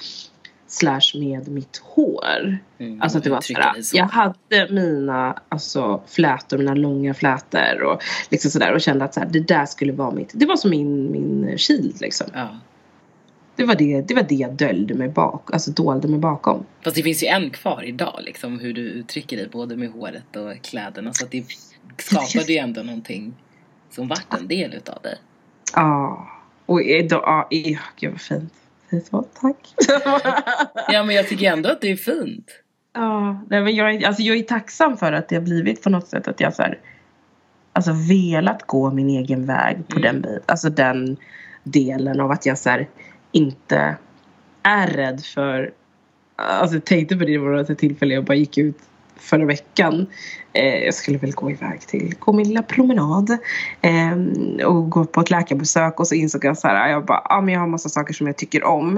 Slash 0.68 1.14
med 1.14 1.48
mitt 1.48 1.76
hår. 1.76 2.58
Mm. 2.78 3.02
Alltså 3.02 3.18
att 3.18 3.24
det 3.24 3.30
var 3.30 3.40
sådär, 3.40 3.82
så. 3.82 3.96
jag 3.96 4.04
hade 4.04 4.68
mina 4.70 5.42
alltså, 5.48 6.02
flätor, 6.06 6.58
mina 6.58 6.74
långa 6.74 7.14
flätor 7.14 7.82
och 7.82 8.02
liksom 8.30 8.50
sådär 8.50 8.72
och 8.74 8.80
kände 8.80 9.04
att 9.04 9.14
såhär, 9.14 9.28
det 9.32 9.40
där 9.40 9.66
skulle 9.66 9.92
vara 9.92 10.10
mitt, 10.10 10.30
det 10.34 10.46
var 10.46 10.56
som 10.56 10.70
min, 10.70 11.12
min 11.12 11.58
shield 11.58 12.00
liksom. 12.00 12.26
Ja. 12.34 12.48
Det 13.56 13.64
var 13.64 13.74
det, 13.74 14.00
det 14.00 14.14
var 14.14 14.22
det 14.22 14.34
jag 14.34 14.52
döljde 14.52 14.94
mig 14.94 15.08
bak, 15.08 15.52
alltså 15.52 15.70
dolde 15.70 16.08
mig 16.08 16.20
bakom. 16.20 16.64
Fast 16.84 16.96
det 16.96 17.02
finns 17.02 17.22
ju 17.22 17.26
en 17.26 17.50
kvar 17.50 17.82
idag, 17.82 18.20
liksom 18.22 18.58
hur 18.58 18.72
du 18.72 18.80
uttrycker 18.80 19.36
dig 19.36 19.48
både 19.48 19.76
med 19.76 19.90
håret 19.90 20.36
och 20.36 20.62
kläderna. 20.62 21.12
Så 21.12 21.24
att 21.24 21.30
det 21.30 21.44
skapade 21.96 22.52
ju 22.52 22.58
ändå 22.58 22.82
någonting 22.82 23.34
som 23.90 24.08
vart 24.08 24.34
en 24.38 24.48
del 24.48 24.74
utav 24.74 25.02
dig. 25.02 25.18
Ja, 25.74 26.28
och 26.66 26.82
idag, 26.82 27.46
ja, 27.50 27.78
gud 27.96 28.10
vad 28.10 28.20
fint. 28.20 28.52
Så, 29.10 29.22
tack. 29.40 29.74
Ja, 30.88 31.04
men 31.04 31.16
jag 31.16 31.28
tycker 31.28 31.52
ändå 31.52 31.68
att 31.70 31.80
det 31.80 31.90
är 31.90 31.96
fint. 31.96 32.50
Ja, 32.94 33.42
nej, 33.50 33.60
men 33.62 33.74
jag, 33.76 33.94
är- 33.94 34.06
alltså 34.06 34.22
jag 34.22 34.36
är 34.36 34.42
tacksam 34.42 34.96
för 34.96 35.12
att 35.12 35.28
det 35.28 35.34
har 35.36 35.42
blivit 35.42 35.82
på 35.82 35.90
något 35.90 36.08
sätt 36.08 36.28
att 36.28 36.40
jag 36.40 36.54
så 36.54 36.62
här, 36.62 36.78
alltså 37.72 37.92
velat 38.08 38.62
gå 38.66 38.90
min 38.90 39.08
egen 39.08 39.46
väg 39.46 39.88
på 39.88 39.98
Mm. 39.98 40.02
den 40.02 40.22
biten. 40.22 40.42
Alltså 40.46 40.70
den 40.70 41.16
delen 41.62 42.20
av 42.20 42.30
att 42.30 42.46
jag 42.46 42.58
så 42.58 42.70
här, 42.70 42.88
inte 43.32 43.96
är 44.62 44.86
rädd 44.86 45.20
för 45.24 45.70
Alltså 46.36 46.76
jag 46.76 46.84
tänkte 46.84 47.16
på 47.16 47.24
det 47.24 47.38
var 47.38 47.54
ett 47.54 47.78
tillfälle 47.78 48.14
jag 48.14 48.24
bara 48.24 48.34
gick 48.34 48.58
ut 48.58 48.78
förra 49.18 49.44
veckan. 49.44 50.06
Eh, 50.52 50.84
jag 50.84 50.94
skulle 50.94 51.18
väl 51.18 51.32
gå 51.32 51.50
iväg 51.50 51.80
till, 51.80 52.14
gå 52.18 52.32
min 52.32 52.48
lilla 52.48 52.62
promenad. 52.62 53.30
Eh, 53.80 54.16
och 54.66 54.90
gå 54.90 55.04
på 55.04 55.20
ett 55.20 55.30
läkarbesök 55.30 56.00
och 56.00 56.06
så 56.06 56.14
insåg 56.14 56.44
jag 56.44 56.58
så 56.58 56.68
här, 56.68 56.88
jag 56.88 57.04
bara, 57.04 57.22
ah, 57.24 57.40
men 57.40 57.54
jag 57.54 57.60
har 57.60 57.66
massa 57.66 57.88
saker 57.88 58.14
som 58.14 58.26
jag 58.26 58.36
tycker 58.36 58.64
om. 58.64 58.96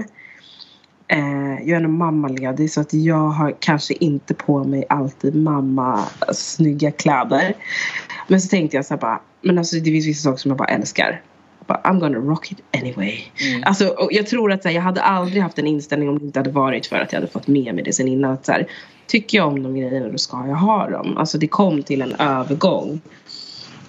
Eh, 1.08 1.52
jag 1.60 1.68
är 1.68 1.76
ändå 1.76 1.88
mammaledig 1.88 2.70
så 2.70 2.80
att 2.80 2.94
jag 2.94 3.28
har 3.28 3.56
kanske 3.60 3.94
inte 3.94 4.34
på 4.34 4.64
mig 4.64 4.84
alltid 4.88 5.34
mamma 5.34 6.04
snygga 6.32 6.90
kläder. 6.90 7.54
Men 8.28 8.40
så 8.40 8.48
tänkte 8.48 8.76
jag 8.76 8.86
så 8.86 8.94
här 8.94 9.00
bara, 9.00 9.20
men 9.42 9.58
alltså 9.58 9.76
det 9.76 9.90
finns 9.90 10.06
vissa 10.06 10.22
saker 10.22 10.38
som 10.38 10.48
jag 10.48 10.58
bara 10.58 10.68
älskar. 10.68 11.22
Bara, 11.70 11.80
I'm 11.84 12.00
gonna 12.00 12.18
rock 12.18 12.52
it 12.52 12.58
anyway. 12.72 13.18
Mm. 13.50 13.62
Alltså, 13.66 13.96
jag 14.10 14.26
tror 14.26 14.52
att 14.52 14.62
så 14.62 14.68
här, 14.68 14.74
jag 14.74 14.82
hade 14.82 15.02
aldrig 15.02 15.42
haft 15.42 15.58
en 15.58 15.66
inställning 15.66 16.08
om 16.08 16.18
det 16.18 16.24
inte 16.24 16.38
hade 16.38 16.50
varit 16.50 16.86
för 16.86 16.96
att 16.96 17.12
jag 17.12 17.20
hade 17.20 17.32
fått 17.32 17.46
med 17.46 17.74
mig 17.74 17.84
det 17.84 17.92
sen 17.92 18.08
innan. 18.08 18.30
Att, 18.32 18.46
så 18.46 18.52
här, 18.52 18.66
tycker 19.06 19.38
jag 19.38 19.48
om 19.48 19.62
de 19.62 19.76
grejerna 19.76 20.08
då 20.08 20.18
ska 20.18 20.46
jag 20.46 20.56
ha 20.56 20.90
dem. 20.90 21.16
Alltså 21.16 21.38
det 21.38 21.46
kom 21.46 21.82
till 21.82 22.02
en 22.02 22.14
övergång. 22.14 23.00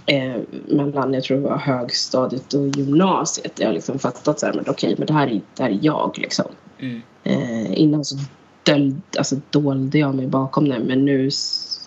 Eh, 0.05 0.41
mellan 0.67 1.13
jag 1.13 1.23
tror 1.23 1.37
det 1.37 1.43
var 1.43 1.57
högstadiet 1.57 2.53
och 2.53 2.67
gymnasiet. 2.67 3.59
Jag 3.59 3.67
har 3.67 3.73
liksom 3.73 3.99
fattat 3.99 4.39
så 4.39 4.45
här, 4.45 4.53
men 4.53 4.65
okej 4.67 4.95
men 4.97 5.07
det 5.07 5.13
här 5.13 5.27
är, 5.27 5.41
det 5.55 5.63
här 5.63 5.69
är 5.69 5.79
jag 5.81 6.17
liksom. 6.17 6.45
Mm. 6.79 7.01
Eh, 7.23 7.79
innan 7.79 8.05
så 8.05 8.15
döld, 8.63 9.01
alltså, 9.17 9.35
dolde 9.49 9.99
jag 9.99 10.15
mig 10.15 10.27
bakom 10.27 10.69
det. 10.69 10.79
Men 10.79 11.05
nu, 11.05 11.29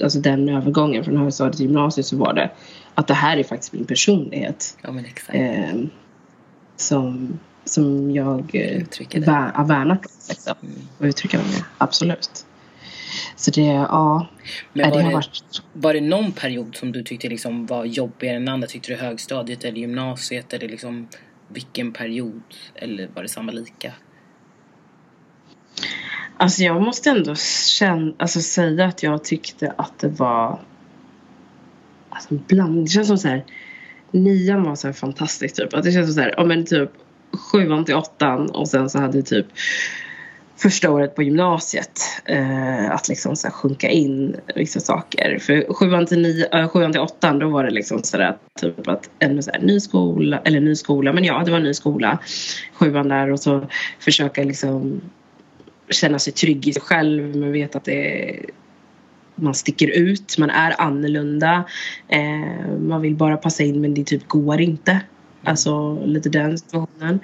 alltså 0.02 0.18
den 0.20 0.48
övergången 0.48 1.04
från 1.04 1.16
högstadiet 1.16 1.56
till 1.56 1.66
gymnasiet 1.66 2.06
så 2.06 2.16
var 2.16 2.34
det 2.34 2.50
att 2.94 3.06
det 3.06 3.14
här 3.14 3.36
är 3.36 3.44
faktiskt 3.44 3.72
min 3.72 3.84
personlighet. 3.84 4.78
Ja. 4.82 4.94
Eh, 5.32 5.74
som 6.76 7.38
som 7.64 8.10
jag 8.10 8.50
eh, 8.54 8.82
Uttrycker 8.82 9.20
det. 9.20 9.26
vär, 9.26 9.52
har 9.54 9.64
värnat 9.64 10.06
om. 10.06 10.12
Liksom. 10.28 10.54
Mm. 10.62 10.74
Och 10.98 11.04
uttrycka 11.04 11.38
mig. 11.38 11.64
Absolut. 11.78 12.46
Så 13.36 13.50
det, 13.50 13.62
ja. 13.62 14.26
Men 14.72 14.90
det 14.90 14.96
var 14.96 15.02
har 15.02 15.08
det, 15.08 15.14
varit 15.14 15.62
var 15.72 15.94
det 15.94 16.00
någon 16.00 16.32
period 16.32 16.76
som 16.76 16.92
du 16.92 17.02
tyckte 17.02 17.28
liksom 17.28 17.66
var 17.66 17.84
jobbigare 17.84 18.36
än 18.36 18.48
andra? 18.48 18.68
Tyckte 18.68 18.92
du 18.92 18.96
högstadiet 18.96 19.64
eller 19.64 19.78
gymnasiet? 19.78 20.52
Eller 20.52 20.68
liksom 20.68 21.08
vilken 21.48 21.92
period? 21.92 22.42
Eller 22.74 23.08
var 23.14 23.22
det 23.22 23.28
samma 23.28 23.52
lika? 23.52 23.92
Alltså 26.36 26.62
jag 26.62 26.82
måste 26.82 27.10
ändå 27.10 27.34
känna, 27.78 28.12
alltså 28.18 28.40
säga 28.40 28.84
att 28.86 29.02
jag 29.02 29.24
tyckte 29.24 29.74
att 29.76 29.98
det 29.98 30.08
var 30.08 30.60
alltså 32.14 32.34
bland. 32.34 32.84
Det 32.84 32.90
känns 32.90 33.08
som 33.08 33.18
så 33.18 33.28
här 33.28 33.44
nian 34.10 34.62
var 34.62 34.74
så 34.74 34.88
här 34.88 34.92
fantastisk 34.92 35.56
typ. 35.56 35.74
Att 35.74 35.84
det 35.84 35.92
känns 35.92 36.06
som 36.06 36.14
så 36.14 36.20
här, 36.20 36.34
ja 36.36 36.44
men 36.44 36.64
typ 36.64 36.90
sjuan 37.52 37.84
till 37.84 37.94
åttan 37.94 38.50
och 38.50 38.68
sen 38.68 38.90
så 38.90 38.98
hade 38.98 39.22
typ 39.22 39.46
första 40.56 40.90
året 40.90 41.14
på 41.14 41.22
gymnasiet 41.22 42.00
eh, 42.24 42.90
att 42.90 43.08
liksom 43.08 43.36
så 43.36 43.46
här 43.46 43.52
sjunka 43.52 43.88
in 43.90 44.36
vissa 44.54 44.80
saker. 44.80 45.38
För 45.38 45.74
sjuan 45.74 46.06
till, 46.06 46.22
nio, 46.22 46.48
äh, 46.52 46.60
eh, 46.60 46.68
sjuan 46.68 46.92
till 46.92 47.00
åttan 47.00 47.38
då 47.38 47.48
var 47.48 47.64
det 47.64 47.70
liksom 47.70 48.02
sådär 48.02 48.36
typ 48.60 48.88
att 48.88 49.10
en 49.18 49.42
så 49.42 49.50
här, 49.50 49.60
ny 49.60 49.80
skola, 49.80 50.40
eller 50.44 50.60
ny 50.60 50.74
skola, 50.74 51.12
men 51.12 51.24
ja 51.24 51.42
det 51.44 51.50
var 51.50 51.58
en 51.58 51.64
ny 51.64 51.74
skola. 51.74 52.18
Sjuan 52.72 53.08
där 53.08 53.32
och 53.32 53.40
så 53.40 53.68
försöka 53.98 54.42
liksom 54.42 55.00
känna 55.90 56.18
sig 56.18 56.32
trygg 56.32 56.68
i 56.68 56.72
sig 56.72 56.82
själv 56.82 57.36
men 57.36 57.52
veta 57.52 57.78
att 57.78 57.84
det 57.84 58.30
är, 58.30 58.44
man 59.34 59.54
sticker 59.54 59.88
ut, 59.88 60.38
man 60.38 60.50
är 60.50 60.80
annorlunda. 60.80 61.64
Eh, 62.08 62.76
man 62.80 63.00
vill 63.00 63.14
bara 63.14 63.36
passa 63.36 63.62
in 63.62 63.80
men 63.80 63.94
det 63.94 64.04
typ 64.04 64.28
går 64.28 64.60
inte. 64.60 65.00
Alltså 65.44 66.04
lite 66.04 66.28
den 66.28 66.58
situationen. 66.58 67.20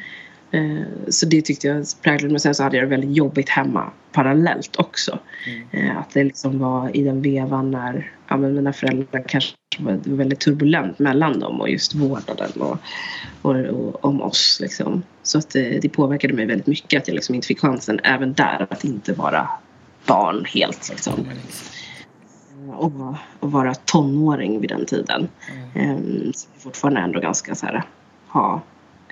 Eh, 0.51 0.83
så 1.09 1.27
det 1.27 1.43
tyckte 1.43 1.69
jag 1.69 1.87
präglade 2.03 2.33
men 2.33 2.41
sen 2.41 2.55
så 2.55 2.63
hade 2.63 2.77
jag 2.77 2.87
det 2.87 2.91
väldigt 2.91 3.17
jobbigt 3.17 3.49
hemma 3.49 3.91
parallellt 4.13 4.77
också. 4.77 5.19
Eh, 5.71 5.99
att 5.99 6.11
det 6.11 6.25
liksom 6.25 6.59
var 6.59 6.97
i 6.97 7.03
den 7.03 7.23
vevan 7.23 7.71
när 7.71 8.13
ja, 8.29 8.37
mina 8.37 8.73
föräldrar 8.73 9.25
kanske 9.29 9.57
var 9.79 10.01
väldigt 10.05 10.41
turbulent 10.41 10.99
mellan 10.99 11.41
dem 11.41 11.61
och 11.61 11.71
just 11.71 11.95
vårdnaden 11.95 12.51
och, 12.61 12.79
och, 13.43 13.57
och 13.57 14.05
om 14.05 14.23
oss. 14.23 14.59
Liksom. 14.61 15.03
Så 15.23 15.39
att 15.39 15.51
det, 15.51 15.79
det 15.79 15.89
påverkade 15.89 16.35
mig 16.35 16.47
väldigt 16.47 16.67
mycket 16.67 17.03
att 17.03 17.09
jag 17.09 17.15
liksom 17.15 17.35
inte 17.35 17.47
fick 17.47 17.61
chansen 17.61 18.01
även 18.05 18.33
där 18.33 18.67
att 18.71 18.85
inte 18.85 19.13
vara 19.13 19.49
barn 20.07 20.45
helt. 20.45 20.89
Liksom. 20.91 21.27
Och, 22.75 22.93
och 23.41 23.53
vara 23.53 23.75
tonåring 23.75 24.61
vid 24.61 24.71
den 24.71 24.87
tiden. 24.87 25.29
Um, 25.75 26.33
så 26.35 26.49
jag 26.55 26.63
fortfarande 26.63 27.01
ändå 27.01 27.21
ganska 27.21 27.55
så 27.55 27.67
här, 27.67 27.83
ha, 28.29 28.61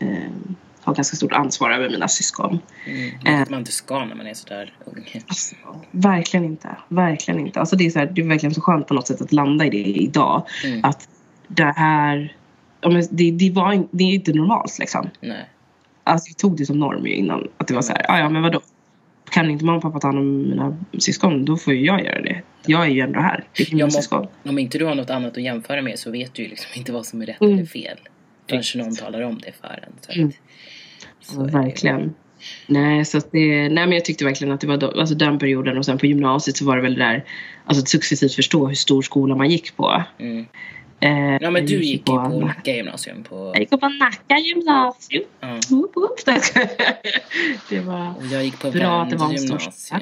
um, 0.01 0.57
ha 0.85 0.93
ganska 0.93 1.17
stort 1.17 1.33
ansvar 1.33 1.71
över 1.71 1.91
mina 1.91 2.09
syskon. 2.09 2.59
Mm. 2.87 3.11
Vilket 3.25 3.51
man 3.51 3.59
inte 3.59 3.73
ska 3.73 4.05
när 4.05 4.15
man 4.15 4.27
är 4.27 4.35
sådär 4.35 4.75
ung. 4.85 5.23
Alltså, 5.29 5.55
verkligen 5.91 6.45
inte. 6.45 6.69
Verkligen 6.89 7.41
inte. 7.41 7.61
Alltså 7.61 7.77
det, 7.77 7.87
är 7.87 7.91
så 7.91 7.99
här, 7.99 8.07
det 8.07 8.21
är 8.21 8.27
verkligen 8.29 8.55
så 8.55 8.61
skönt 8.61 8.87
på 8.87 8.95
något 8.95 9.07
sätt 9.07 9.21
att 9.21 9.33
landa 9.33 9.67
i 9.67 9.71
det 9.71 9.79
idag. 9.79 10.47
Mm. 10.65 10.85
Att 10.85 11.09
det 11.49 11.73
här... 11.77 12.35
Det, 13.11 13.31
det, 13.31 13.51
var, 13.51 13.87
det 13.91 14.05
är 14.05 14.15
inte 14.15 14.33
normalt 14.33 14.79
liksom. 14.79 15.11
Nej. 15.21 15.49
Alltså 16.05 16.29
jag 16.29 16.37
tog 16.37 16.57
det 16.57 16.67
som 16.67 16.79
norm 16.79 17.07
ju 17.07 17.15
innan. 17.15 17.49
Att 17.57 17.67
det 17.69 17.75
var 17.75 17.83
så 17.83 17.93
här, 17.93 18.07
"Ah, 18.09 18.19
ja 18.19 18.29
men 18.29 18.43
vadå? 18.43 18.61
Kan 19.31 19.51
inte 19.51 19.65
mamma 19.65 19.77
och 19.77 19.83
pappa 19.83 20.01
ta 20.01 20.09
hand 20.09 20.19
om 20.19 20.49
mina 20.49 20.79
syskon, 20.99 21.45
då 21.45 21.57
får 21.57 21.75
ju 21.75 21.87
jag 21.87 22.05
göra 22.05 22.23
det. 22.23 22.43
Jag 22.67 22.83
är 22.85 22.91
ju 22.91 23.01
ändå 23.01 23.21
här. 23.21 23.45
Det 23.57 23.63
är 23.73 23.75
mina 23.75 23.91
syskon. 23.91 24.27
Om 24.45 24.59
inte 24.59 24.79
du 24.79 24.85
har 24.85 24.95
något 24.95 25.11
annat 25.11 25.37
att 25.37 25.43
jämföra 25.43 25.83
med 25.83 25.99
så 25.99 26.11
vet 26.11 26.35
du 26.35 26.43
ju 26.43 26.49
liksom 26.49 26.71
inte 26.75 26.93
vad 26.93 27.07
som 27.07 27.23
är 27.23 27.27
rätt 27.27 27.41
Mm. 27.41 27.55
eller 27.55 27.67
fel. 27.67 27.99
Förrän 28.49 28.63
någon 28.85 28.97
talar 28.97 29.23
om 29.23 29.39
det 29.39 29.53
för 29.61 29.85
en. 29.87 29.93
Så 30.01 30.13
Mm. 30.13 30.33
så 31.21 31.41
Ja, 31.41 31.43
det. 31.47 31.53
verkligen. 31.53 32.15
Nej, 32.67 33.05
så 33.05 33.19
det, 33.19 33.69
nej, 33.69 33.69
men 33.69 33.93
jag 33.93 34.05
tyckte 34.05 34.25
verkligen 34.25 34.55
att 34.55 34.61
det 34.61 34.67
var 34.67 34.77
då, 34.77 35.01
alltså 35.01 35.15
den 35.15 35.39
perioden 35.39 35.79
och 35.79 35.85
sen 35.85 35.99
på 35.99 36.07
gymnasiet 36.07 36.57
så 36.57 36.65
var 36.65 36.77
det 36.77 36.83
väl 36.83 36.95
det 36.95 37.01
där 37.05 37.25
alltså 37.65 37.83
att 37.83 37.89
successivt 37.89 38.35
förstå 38.35 38.67
hur 38.67 38.75
stor 38.75 39.03
skola 39.03 39.37
man 39.37 39.51
gick 39.51 39.77
på. 39.77 40.03
Mm. 40.19 40.47
Eh, 41.01 41.37
Ja 41.41 41.51
men 41.51 41.67
du 41.67 41.85
gick 41.85 42.09
ju 42.09 42.17
på 42.17 42.29
Nacka 42.29 42.71
gymnasium 42.71 43.23
på... 43.23 43.51
Jag 43.55 43.61
gick 43.61 43.71
på 43.71 43.89
Nacka 43.89 44.39
gymnasium. 44.39 45.25
Woop, 45.71 45.97
woop. 45.97 46.21
Nej, 46.27 46.41
det 47.69 47.81
var... 47.81 48.15
Och 48.17 48.27
jag 48.27 48.45
gick 48.45 48.59
på 48.61 48.71
Bra 48.71 49.03
att 49.03 49.11
det 49.11 49.17
var 49.17 49.27
en 49.27 49.35
gymnasium. 49.37 50.01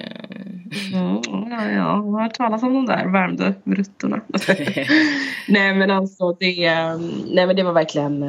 Mm, 0.92 1.22
ja, 1.22 1.48
ja, 1.50 1.70
jag 1.70 1.82
har 1.82 2.22
hört 2.22 2.34
talas 2.34 2.62
om 2.62 2.74
de 2.74 2.86
där 2.86 3.06
Värmdö 3.06 3.52
bruttorna. 3.64 4.20
nej 5.48 5.74
men 5.74 5.90
alltså 5.90 6.32
det, 6.32 6.64
eh, 6.66 6.98
nej, 7.30 7.46
men 7.46 7.56
det 7.56 7.62
var 7.62 7.72
verkligen 7.72 8.22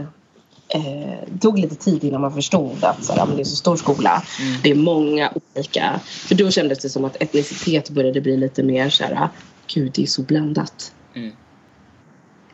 eh, 0.69 1.37
tog 1.39 1.59
lite 1.59 1.75
tid 1.75 2.03
innan 2.03 2.21
man 2.21 2.33
förstod 2.33 2.83
att 2.83 3.03
så 3.03 3.13
här, 3.13 3.27
det 3.35 3.41
är 3.41 3.45
så 3.45 3.55
stor 3.55 3.75
skola. 3.75 4.23
Mm. 4.39 4.61
Det 4.63 4.71
är 4.71 4.75
många 4.75 5.31
olika. 5.55 5.99
För 6.03 6.35
då 6.35 6.51
kändes 6.51 6.79
det 6.79 6.89
som 6.89 7.05
att 7.05 7.23
etnicitet 7.23 7.89
började 7.89 8.21
bli 8.21 8.37
lite 8.37 8.63
mer 8.63 8.89
så 8.89 9.03
här. 9.03 9.29
Gud, 9.73 9.91
det 9.95 10.01
är 10.01 10.05
så 10.05 10.21
blandat. 10.21 10.93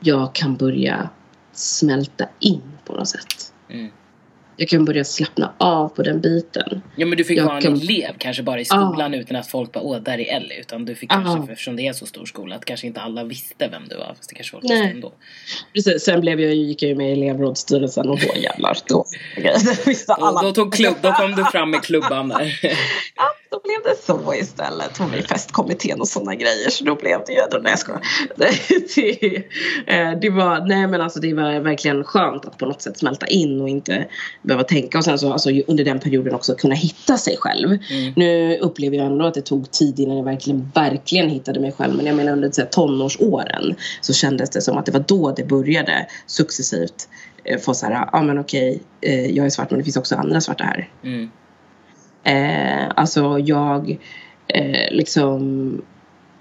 Jag 0.04 0.36
kan 0.36 0.56
börja 0.56 1.10
smälta 1.54 2.26
in 2.39 2.62
på 2.86 2.93
något 2.93 3.08
sätt. 3.08 3.54
Mm. 3.70 3.91
Jag 4.58 4.70
kan 4.70 4.86
börja 4.86 5.04
slappna 5.04 5.54
av 5.58 5.88
på 5.89 6.04
den 6.04 6.22
biten. 6.22 6.82
Ja 6.95 7.06
men 7.06 7.18
du 7.18 7.24
fick 7.24 7.38
Jag 7.39 7.45
vara 7.45 7.56
en 7.56 7.62
kan- 7.62 7.74
elev 7.82 8.12
kanske 8.18 8.43
bara 8.43 8.60
i 8.60 8.66
skolan 8.66 9.14
utan 9.14 9.36
att 9.38 9.47
folk 9.47 9.72
bara 9.72 9.84
åh 9.84 9.97
där 10.01 10.20
är 10.20 10.36
Ellie. 10.38 10.60
Utan 10.60 10.86
du 10.86 10.95
fick 10.95 11.12
Ja. 11.14 11.24
kanske, 11.26 11.51
eftersom 11.54 11.76
det 11.76 11.88
är 11.88 11.93
så 11.93 12.06
stor 12.06 12.26
skola, 12.26 12.56
att 12.56 12.66
kanske 12.66 12.88
inte 12.88 13.01
alla 13.01 13.24
visste 13.24 13.68
vem 13.68 13.84
du 13.89 13.95
var. 13.97 14.08
Fast 14.18 14.30
det 14.30 14.36
kanske 14.36 14.51
folk 14.51 14.64
visste 14.64 14.76
ändå. 14.78 15.14
Precis, 15.74 16.04
sen 16.04 16.22
blev 16.22 16.39
jag, 16.41 16.54
gick 16.56 16.84
jag 16.84 16.89
ju 16.89 16.95
med 16.95 17.10
i 17.10 17.12
elevrådsstyrelsen 17.14 18.10
och 18.10 18.20
då 18.20 18.39
jävlar. 18.41 18.78
Då, 18.88 19.06
Då, 20.08 20.14
alla. 20.14 20.41
då, 20.41 20.51
tog 20.51 20.74
klubb, 20.74 20.95
då 21.01 21.12
kom 21.12 21.32
du 21.36 21.43
fram 21.45 21.72
med 21.72 21.82
klubban 21.84 22.30
där. 22.30 22.60
Ja, 23.16 23.24
då 23.54 23.60
blev 23.64 23.84
det 23.84 24.01
så 24.04 24.34
istället. 24.34 24.97
Hon 24.97 25.10
var 25.10 25.18
i 25.18 25.22
festkommittén 25.22 26.01
och 26.01 26.08
sådana 26.08 26.36
grejer. 26.36 26.70
Så 26.70 26.84
då 26.84 26.95
blev 26.95 27.20
det 27.28 27.34
ju... 27.34 27.39
Nej, 27.62 27.72
jag 27.72 27.80
skojar. 27.80 28.01
Det, 28.36 28.51
det, 28.95 29.36
eh, 29.88 30.20
det 30.22 30.30
var... 30.30 30.68
Nej, 30.68 30.88
men 30.88 31.01
alltså 31.01 31.20
det 31.20 31.34
var 31.34 31.60
verkligen 31.60 32.04
skönt 32.04 32.45
att 32.45 32.58
på 32.58 32.66
något 32.66 32.82
sätt 32.82 32.97
smälta 32.97 33.28
in 33.28 33.62
och 33.62 33.70
inte 33.70 34.08
behöva 34.41 34.64
tänka. 34.64 34.97
Och 34.97 35.04
sen 35.04 35.20
så 35.20 35.34
alltså, 35.34 35.49
under 35.68 35.84
den 35.84 35.99
perioden 35.99 36.36
också 36.36 36.56
kunna 36.56 36.76
hitta 36.76 37.18
sig 37.18 37.38
själv. 37.38 37.68
Mm. 37.68 38.14
Nu 38.16 38.58
upplever 38.58 38.97
jag 38.97 39.06
ändå 39.06 39.26
att 39.26 39.34
det 39.34 39.41
tog 39.41 39.72
tid 39.72 39.99
innan 39.99 40.18
jag 40.18 40.26
verkligen, 40.26 40.72
verkligen 40.76 41.30
hittade 41.30 41.60
mig 41.60 41.72
själv. 41.72 41.95
Men 41.95 42.06
jag 42.06 42.16
menar 42.16 42.32
under 42.32 42.51
så 42.51 42.62
här, 42.62 42.68
tonårsåren 42.68 43.76
så 44.01 44.14
kändes 44.14 44.49
det 44.49 44.62
som 44.62 44.78
att 44.78 44.86
det 44.86 44.91
var 44.91 45.04
då 45.08 45.32
det 45.32 45.43
började 45.43 46.08
successivt 46.28 47.10
eh, 47.43 47.60
få 47.60 47.74
så 47.74 47.86
här, 47.86 47.93
ja 47.93 48.10
ah, 48.14 48.22
men 48.22 48.39
okej, 48.39 48.82
eh, 49.01 49.26
jag 49.26 49.45
är 49.45 49.49
svart 49.49 49.70
men 49.70 49.80
det 49.80 49.84
finns 49.84 49.97
också 49.97 50.16
andra 50.16 50.41
svarta 50.41 50.64
här. 50.64 50.89
Mm. 51.04 51.30
Eh, 52.24 52.91
alltså 52.95 53.39
jag 53.39 53.97
eh, 54.47 54.91
liksom 54.91 55.82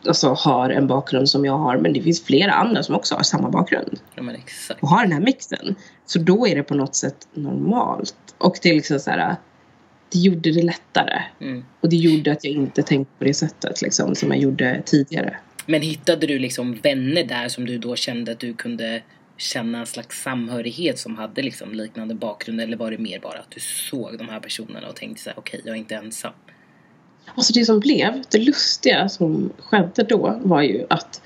alltså, 0.06 0.28
har 0.28 0.70
en 0.70 0.86
bakgrund 0.86 1.28
som 1.28 1.44
jag 1.44 1.58
har 1.58 1.76
men 1.76 1.92
det 1.92 2.02
finns 2.02 2.24
flera 2.24 2.52
andra 2.52 2.82
som 2.82 2.94
också 2.94 3.14
har 3.14 3.22
samma 3.22 3.50
bakgrund 3.50 4.00
Ja 4.14 4.22
men 4.22 4.34
exakt. 4.34 4.82
och 4.82 4.88
har 4.88 5.02
den 5.02 5.12
här 5.12 5.20
mixen. 5.20 5.74
Så 6.06 6.18
då 6.18 6.46
är 6.46 6.56
det 6.56 6.62
på 6.62 6.74
något 6.74 6.94
sätt 6.94 7.28
normalt. 7.34 8.14
Och 8.38 8.58
det 8.62 8.70
är 8.70 8.74
liksom 8.74 8.98
så 8.98 9.10
här, 9.10 9.36
det 10.12 10.18
gjorde 10.18 10.52
det 10.52 10.62
lättare. 10.62 11.22
Mm. 11.40 11.64
Och 11.80 11.88
det 11.88 11.96
gjorde 11.96 12.32
att 12.32 12.44
jag 12.44 12.52
inte 12.52 12.82
tänkte 12.82 13.12
på 13.18 13.24
det 13.24 13.34
sättet 13.34 13.82
liksom, 13.82 14.14
som 14.14 14.30
jag 14.30 14.40
gjorde 14.40 14.82
tidigare. 14.86 15.36
Men 15.66 15.82
hittade 15.82 16.26
du 16.26 16.38
liksom 16.38 16.74
vänner 16.74 17.24
där 17.24 17.48
som 17.48 17.66
du 17.66 17.78
då 17.78 17.96
kände 17.96 18.32
att 18.32 18.40
du 18.40 18.54
kunde 18.54 19.02
känna 19.36 19.78
en 19.78 19.86
slags 19.86 20.22
samhörighet 20.22 20.98
som 20.98 21.16
hade 21.16 21.42
liksom 21.42 21.74
liknande 21.74 22.14
bakgrund 22.14 22.60
eller 22.60 22.76
var 22.76 22.90
det 22.90 22.98
mer 22.98 23.20
bara 23.20 23.38
att 23.38 23.50
du 23.50 23.60
såg 23.60 24.18
de 24.18 24.28
här 24.28 24.40
personerna 24.40 24.88
och 24.88 24.96
tänkte 24.96 25.22
så 25.22 25.30
här 25.30 25.38
okej 25.38 25.60
jag 25.64 25.74
är 25.74 25.78
inte 25.78 25.94
ensam? 25.94 26.32
Alltså 27.34 27.52
det 27.52 27.64
som 27.64 27.80
blev, 27.80 28.22
det 28.30 28.38
lustiga 28.38 29.08
som 29.08 29.52
skedde 29.58 30.02
då 30.02 30.40
var 30.42 30.62
ju 30.62 30.86
att 30.90 31.22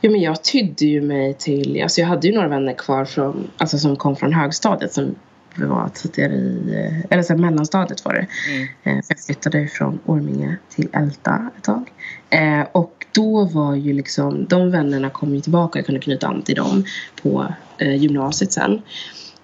Ja 0.00 0.10
men 0.10 0.20
jag 0.20 0.44
tydde 0.44 0.86
ju 0.86 1.00
mig 1.00 1.34
till, 1.34 1.82
alltså 1.82 2.00
jag 2.00 2.08
hade 2.08 2.28
ju 2.28 2.34
några 2.34 2.48
vänner 2.48 2.72
kvar 2.72 3.04
från, 3.04 3.50
alltså 3.56 3.78
som 3.78 3.96
kom 3.96 4.16
från 4.16 4.32
högstadiet 4.32 4.92
som 4.92 5.14
var 5.56 5.88
tidigare 5.94 6.32
i, 6.32 6.74
eh, 6.74 7.04
eller 7.10 7.22
så 7.22 7.32
här, 7.32 7.40
mellanstadiet 7.40 8.04
var 8.04 8.12
det. 8.12 8.26
Mm. 8.50 8.68
Eh, 8.82 9.04
jag 9.08 9.18
flyttade 9.18 9.68
från 9.68 9.98
Orminge 10.06 10.56
till 10.68 10.88
Älta 10.92 11.50
ett 11.56 11.64
tag. 11.64 11.92
Eh, 12.30 12.62
och 12.72 12.99
då 13.14 13.44
var 13.44 13.74
ju 13.74 13.92
liksom, 13.92 14.46
de 14.48 14.70
vännerna 14.70 15.10
kom 15.10 15.34
ju 15.34 15.40
tillbaka, 15.40 15.78
jag 15.78 15.86
kunde 15.86 16.00
knyta 16.00 16.26
an 16.28 16.42
till 16.42 16.54
dem 16.56 16.84
på 17.22 17.46
eh, 17.78 17.94
gymnasiet 17.94 18.52
sen. 18.52 18.82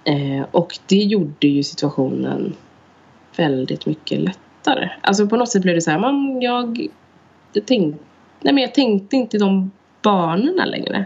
Eh, 0.04 0.46
och 0.50 0.78
det 0.86 0.96
gjorde 0.96 1.46
ju 1.46 1.62
situationen 1.62 2.54
väldigt 3.36 3.86
mycket 3.86 4.20
lättare. 4.20 4.90
Alltså 5.00 5.26
på 5.26 5.36
något 5.36 5.48
sätt 5.48 5.62
blev 5.62 5.74
det 5.74 5.80
så 5.80 5.90
här, 5.90 5.98
man, 5.98 6.40
jag, 6.42 6.86
jag, 7.52 7.66
tänkte, 7.66 8.04
nej 8.40 8.54
men 8.54 8.62
jag 8.62 8.74
tänkte 8.74 9.16
inte 9.16 9.38
de 9.38 9.70
banorna 10.02 10.64
längre. 10.64 11.04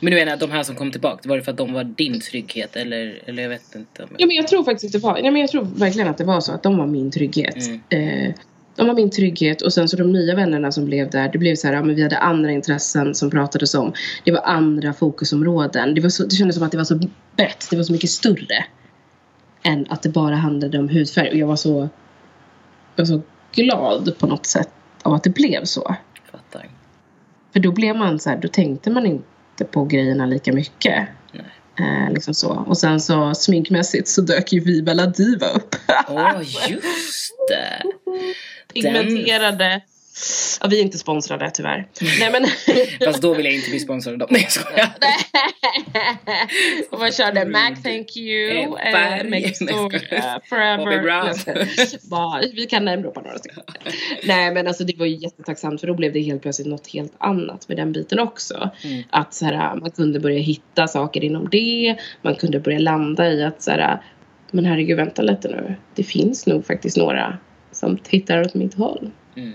Men 0.00 0.10
du 0.10 0.16
menar 0.18 0.36
de 0.36 0.50
här 0.50 0.62
som 0.62 0.74
kom 0.74 0.90
tillbaka, 0.90 1.28
var 1.28 1.36
det 1.36 1.42
för 1.42 1.50
att 1.50 1.56
de 1.58 1.72
var 1.72 1.84
din 1.84 2.20
trygghet 2.20 2.76
eller, 2.76 3.22
eller 3.26 3.42
jag 3.42 3.50
vet 3.50 3.74
inte? 3.74 4.02
om- 4.02 4.08
Ja 4.18 4.26
men 4.26 4.36
jag 4.36 4.48
tror 4.48 4.64
faktiskt 4.64 4.94
att 4.96 5.02
det 5.02 5.06
var, 5.06 5.12
nej 5.22 5.30
men 5.30 5.40
jag 5.40 5.50
tror 5.50 5.64
verkligen 5.64 6.08
att 6.08 6.18
det 6.18 6.24
var 6.24 6.40
så 6.40 6.52
att 6.52 6.62
de 6.62 6.76
var 6.78 6.86
min 6.86 7.10
trygghet. 7.10 7.56
Eh, 7.88 8.34
de 8.78 8.86
var 8.86 8.94
min 8.94 9.10
trygghet 9.10 9.62
och 9.62 9.72
sen 9.72 9.88
så 9.88 9.96
de 9.96 10.12
nya 10.12 10.34
vännerna 10.34 10.72
som 10.72 10.84
blev 10.84 11.10
där, 11.10 11.28
det 11.32 11.38
blev 11.38 11.54
så 11.54 11.66
här, 11.66 11.74
ja 11.74 11.82
men 11.82 11.94
vi 11.96 12.02
hade 12.02 12.18
andra 12.18 12.50
intressen 12.50 13.14
som 13.14 13.30
pratades 13.30 13.74
om. 13.74 13.92
Det 14.24 14.32
var 14.32 14.40
andra 14.40 14.92
fokusområden. 14.92 15.94
Det, 15.94 16.00
var 16.00 16.08
så, 16.08 16.24
det 16.24 16.34
kändes 16.34 16.56
som 16.56 16.66
att 16.66 16.72
det 16.72 16.78
var 16.78 16.84
så 16.84 17.00
brett, 17.36 17.66
det 17.70 17.76
var 17.76 17.82
så 17.82 17.92
mycket 17.92 18.10
större. 18.10 18.64
än 19.62 19.86
att 19.88 20.02
det 20.02 20.08
bara 20.08 20.34
handlade 20.34 20.78
om 20.78 20.88
hudfärg. 20.88 21.28
Och 21.28 21.36
jag 21.36 21.46
var 21.46 21.56
så, 21.56 21.88
jag 22.96 23.04
var 23.04 23.04
så 23.04 23.22
glad 23.52 24.18
på 24.18 24.26
något 24.26 24.46
sätt 24.46 24.70
av 25.02 25.14
att 25.14 25.24
det 25.24 25.30
blev 25.30 25.64
så. 25.64 25.96
Fattar. 26.32 26.68
För 27.52 27.60
då 27.60 27.72
blev 27.72 27.96
man 27.96 28.18
så 28.18 28.30
här, 28.30 28.36
då 28.36 28.48
tänkte 28.48 28.90
man 28.90 29.06
inte 29.06 29.64
på 29.70 29.84
grejerna 29.84 30.26
lika 30.26 30.52
mycket. 30.52 31.08
Eh, 31.80 32.12
liksom 32.12 32.34
så. 32.34 32.64
Och 32.66 32.78
sen 32.78 33.00
så 33.00 33.34
sminkmässigt 33.34 34.08
så 34.08 34.20
dök 34.20 34.52
ju 34.52 34.60
Viva 34.60 34.92
La 34.92 35.06
Diva 35.06 35.46
upp. 35.46 35.76
Åh, 36.08 36.42
just 36.68 37.32
det! 37.48 37.82
Pigmenterade. 38.74 39.80
Ja, 40.60 40.68
vi 40.68 40.78
är 40.78 40.82
inte 40.82 40.98
sponsrade 40.98 41.50
tyvärr. 41.54 41.88
Nej 42.20 42.32
men. 42.32 42.46
Fast 43.04 43.22
då 43.22 43.34
vill 43.34 43.44
jag 43.44 43.54
inte 43.54 43.70
bli 43.70 43.80
sponsrad 43.80 44.12
av 44.12 44.18
dem. 44.18 44.28
Nej, 44.30 44.42
jag 44.42 44.52
skojar. 44.52 44.88
och 46.90 46.98
man 46.98 47.12
körde 47.12 47.44
Mac 47.44 47.76
thank 47.82 48.16
you. 48.16 48.50
Eh, 48.78 48.92
Eh, 50.10 50.38
forever. 50.48 51.32
Vi 52.54 52.66
kan 52.66 52.84
namedroppa 52.84 53.20
några 53.20 53.38
stycken. 53.38 53.62
Nej 54.24 54.54
men 54.54 54.68
alltså 54.68 54.84
det 54.84 54.98
var 54.98 55.06
ju 55.06 55.16
jättetacksamt 55.16 55.80
för 55.80 55.86
då 55.86 55.94
blev 55.94 56.12
det 56.12 56.20
helt 56.20 56.42
plötsligt 56.42 56.68
något 56.68 56.86
helt 56.86 57.12
annat 57.18 57.68
med 57.68 57.76
den 57.76 57.92
biten 57.92 58.18
också. 58.18 58.70
Mm. 58.84 59.02
Att 59.10 59.34
så 59.34 59.44
här, 59.44 59.76
man 59.76 59.90
kunde 59.90 60.20
börja 60.20 60.38
hitta 60.38 60.88
saker 60.88 61.24
inom 61.24 61.48
det. 61.50 61.96
Man 62.22 62.34
kunde 62.34 62.60
börja 62.60 62.78
landa 62.78 63.32
i 63.32 63.44
att 63.44 63.62
så 63.62 63.70
här, 63.70 64.02
men 64.50 64.64
herregud 64.64 64.96
vänta 64.96 65.22
lite 65.22 65.48
nu. 65.48 65.74
Det 65.94 66.02
finns 66.02 66.46
nog 66.46 66.66
faktiskt 66.66 66.96
några 66.96 67.38
som 67.78 67.96
tittar 67.98 68.40
åt 68.40 68.54
mitt 68.54 68.74
håll. 68.74 69.10
Mm. 69.36 69.52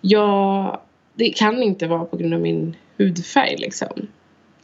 Ja, 0.00 0.82
det 1.14 1.30
kan 1.30 1.62
inte 1.62 1.86
vara 1.86 2.04
på 2.04 2.16
grund 2.16 2.34
av 2.34 2.40
min 2.40 2.76
hudfärg 2.98 3.56
liksom. 3.58 4.06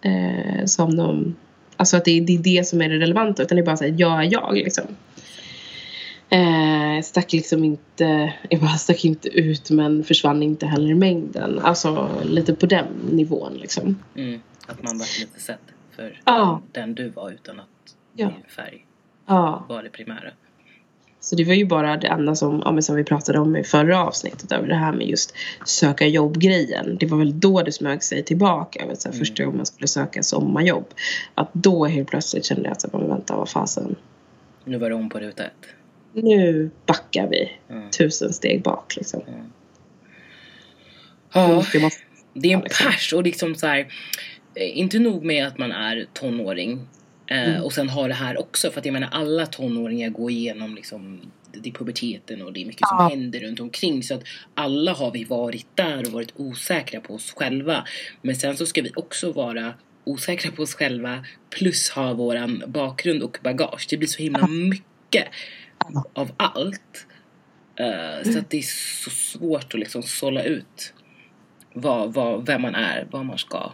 Eh, 0.03 0.65
som 0.65 0.97
de, 0.97 1.37
alltså 1.77 1.97
att 1.97 2.05
det 2.05 2.11
är, 2.11 2.21
det 2.21 2.33
är 2.33 2.39
det 2.39 2.67
som 2.67 2.83
är 2.83 2.89
det 2.89 2.99
relevanta 2.99 3.43
utan 3.43 3.57
det 3.57 3.63
är 3.63 3.67
bara 3.67 3.77
såhär, 3.77 3.95
jag 3.99 4.25
är 4.25 4.33
jag 4.33 4.55
liksom. 4.55 4.85
Eh, 6.29 7.03
stack 7.03 7.33
liksom 7.33 7.65
inte, 7.65 8.33
jag 8.51 8.61
bara 8.61 8.71
stack 8.77 9.05
inte 9.05 9.29
ut 9.29 9.71
men 9.71 10.05
försvann 10.05 10.43
inte 10.43 10.67
heller 10.67 10.91
i 10.91 10.95
mängden. 10.95 11.59
Alltså 11.59 12.11
lite 12.25 12.55
på 12.55 12.67
den 12.67 12.87
nivån 13.11 13.53
liksom. 13.55 13.99
Mm. 14.17 14.41
Att 14.67 14.83
man 14.83 14.99
var 14.99 15.21
lite 15.21 15.41
sedd 15.41 15.57
för 15.97 16.21
Ja. 16.25 16.61
den 16.73 16.95
du 16.95 17.09
var 17.09 17.31
utan 17.31 17.61
att 17.61 17.67
Ja. 18.17 18.27
din 18.27 18.45
färg 18.49 18.87
Ja. 19.27 19.65
var 19.69 19.83
det 19.83 19.89
primära. 19.91 20.31
Så 21.23 21.37
det 21.37 21.45
var 21.45 21.55
ju 21.55 21.67
bara 21.67 21.97
det 21.97 22.07
enda 22.07 22.35
som, 22.35 22.63
ja, 22.65 22.83
som 22.83 22.97
vi 22.97 23.05
pratade 23.05 23.39
om 23.39 23.57
i 23.57 23.65
förra 23.65 24.05
avsnittet 24.05 24.53
över 24.53 24.69
det 24.69 24.75
här 24.75 24.93
med 24.93 25.07
just 25.07 25.35
söka 25.67 26.07
jobb-grejen. 26.07 26.97
Det 27.01 27.07
var 27.07 27.19
väl 27.19 27.41
då 27.41 27.63
det 27.63 27.73
smög 27.73 28.03
sig 28.03 28.25
tillbaka. 28.25 28.87
Vet, 28.87 29.01
så 29.03 29.09
här, 29.09 29.13
Mm. 29.15 29.19
Första 29.19 29.45
gången 29.45 29.57
man 29.57 29.67
skulle 29.67 29.89
söka 29.89 30.23
sommarjobb. 30.23 30.87
Att 31.35 31.51
då 31.53 31.87
helt 31.87 32.09
plötsligt 32.09 32.45
kände 32.45 32.69
jag 32.69 32.73
att 33.01 33.09
vänta 33.11 33.37
vad 33.37 33.49
fasen. 33.49 33.97
Nu 34.65 34.79
var 34.79 34.89
det 34.89 34.95
om 34.95 35.09
på 35.09 35.19
ruta 35.21 35.45
ett. 35.45 35.53
Nu 36.13 36.71
backar 36.87 37.29
vi 37.29 37.53
Mm. 37.71 37.91
tusen 37.91 38.33
steg 38.33 38.63
bak 38.63 38.97
liksom. 38.97 39.23
Ja, 41.33 41.63
Det 42.35 42.53
är 42.53 42.57
en 42.57 42.61
liksom. 42.61 42.87
pers 42.87 43.13
och 43.13 43.23
liksom 43.23 43.55
så 43.55 43.67
här, 43.67 43.79
eh, 44.55 44.79
inte 44.79 44.99
nog 44.99 45.25
med 45.25 45.47
att 45.47 45.59
man 45.59 45.73
är 45.73 46.07
tonåring 46.13 46.89
eh, 47.31 47.49
Mm. 47.49 47.63
och 47.63 47.73
sen 47.73 47.89
har 47.89 48.09
det 48.09 48.15
här 48.15 48.41
också 48.41 48.71
för 48.71 48.79
att 48.81 48.85
jag 48.87 48.93
menar 48.93 49.09
alla 49.13 49.47
tonåringar 49.47 50.09
går 50.09 50.31
igenom 50.31 50.75
liksom 50.75 51.21
det 51.53 51.69
är 51.69 51.73
puberteten 51.73 52.43
och 52.43 52.53
det 52.53 52.63
är 52.63 52.67
mycket 52.67 52.89
som 52.89 52.97
Ja. 53.01 53.09
händer 53.09 53.41
runt 53.41 53.61
omkring 53.61 54.03
så 54.03 54.15
att 54.15 54.23
alla 54.55 54.93
har 54.93 55.11
vi 55.11 55.25
varit 55.25 55.67
där 55.75 56.07
och 56.07 56.13
varit 56.13 56.33
osäkra 56.37 57.01
på 57.01 57.15
oss 57.15 57.33
själva 57.37 57.85
men 58.23 58.37
sen 58.37 58.57
så 58.57 58.67
ska 58.67 58.83
vi 58.83 58.93
också 58.97 59.33
vara 59.33 59.75
osäkra 60.05 60.51
på 60.53 60.63
oss 60.63 60.75
själva 60.75 61.25
plus 61.59 61.91
ha 61.91 62.13
våran 62.15 62.63
bakgrund 62.67 63.23
och 63.23 63.39
bagage 63.43 63.87
det 63.91 63.97
blir 63.97 64.09
så 64.09 64.23
himla 64.23 64.47
mycket 64.47 65.29
av 66.13 66.31
allt 66.37 67.07
Eh, 67.77 68.33
så 68.33 68.39
att 68.39 68.51
det 68.51 68.59
är 68.59 68.63
så 69.05 69.11
svårt 69.11 69.75
att 69.75 69.81
liksom 69.81 70.03
sålla 70.03 70.43
ut 70.43 70.93
vad, 71.73 72.15
vad, 72.15 72.47
vem 72.47 72.63
man 72.63 72.75
är, 72.75 73.07
vad 73.11 73.25
man 73.25 73.39
ska. 73.39 73.73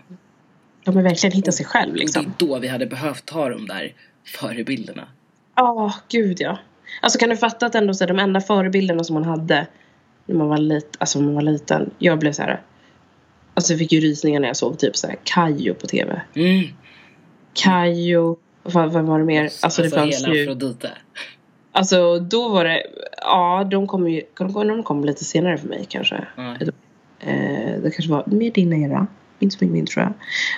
Ja 0.87 0.93
men 0.93 1.05
verkligen 1.05 1.33
hitta 1.33 1.53
sig 1.53 1.67
själv 1.67 1.93
Och 1.93 1.99
liksom. 1.99 2.35
det 2.39 2.45
är 2.45 2.49
då 2.49 2.59
vi 2.59 2.69
hade 2.69 2.87
behövt 2.87 3.31
ha 3.31 3.49
de 3.49 3.67
där 3.67 3.95
förebilderna. 4.25 5.09
Ja, 5.57 5.95
gud 6.09 6.41
ja. 6.41 6.59
Alltså 7.03 7.19
kan 7.19 7.29
du 7.29 7.37
fatta 7.37 7.67
att 7.67 7.75
ändå 7.75 7.95
så 7.95 8.05
här, 8.05 8.09
de 8.09 8.19
enda 8.19 8.41
förebilderna 8.41 9.05
som 9.05 9.15
man 9.15 9.25
hade 9.25 9.67
när 10.27 10.37
man 10.37 10.49
var, 10.49 10.59
lit, 10.59 10.97
alltså, 10.99 11.19
när 11.19 11.27
man 11.27 11.35
var 11.35 11.43
liten. 11.43 11.91
Jag 11.99 12.19
blev 12.19 12.33
så 12.33 12.43
här. 12.43 12.63
Alltså 13.55 13.73
jag 13.73 13.79
fick 13.79 13.93
ju 13.93 14.01
rysningar 14.01 14.41
när 14.41 14.49
jag 14.49 14.57
såg 14.57 14.79
typ 14.79 14.97
så 14.97 15.07
här 15.07 15.17
Kajo 15.25 15.75
på 15.75 15.87
tv. 15.87 16.23
Mm. 16.35 16.65
Kajo. 17.55 18.37
Vad, 18.63 18.93
vad 18.93 19.05
var 19.05 19.19
det 19.19 19.25
mer? 19.25 19.51
Alltså 19.63 19.83
det 19.83 19.91
fanns 19.91 20.23
hela 20.23 20.35
ju. 20.35 20.43
Afrodite. 20.43 20.91
Alltså 21.73 22.19
då 22.19 22.49
var 22.49 22.65
det. 22.65 22.83
Ja 23.21 23.69
de 23.71 23.87
kom 23.87 24.09
ju. 24.09 24.23
De 24.39 24.53
kom, 24.53 24.69
de 24.69 24.83
kom 24.83 25.05
lite 25.05 25.25
senare 25.25 25.59
för 25.59 25.69
mig 25.69 25.87
kanske. 25.89 26.27
Ja. 26.37 26.57
Eh, 27.21 27.81
det 27.83 27.91
kanske 27.91 28.11
var 28.11 28.25
med 28.27 28.53
din 28.53 28.73
era. 28.73 29.07
Min 29.39 29.87
tror 29.87 30.05
jag. 30.05 30.13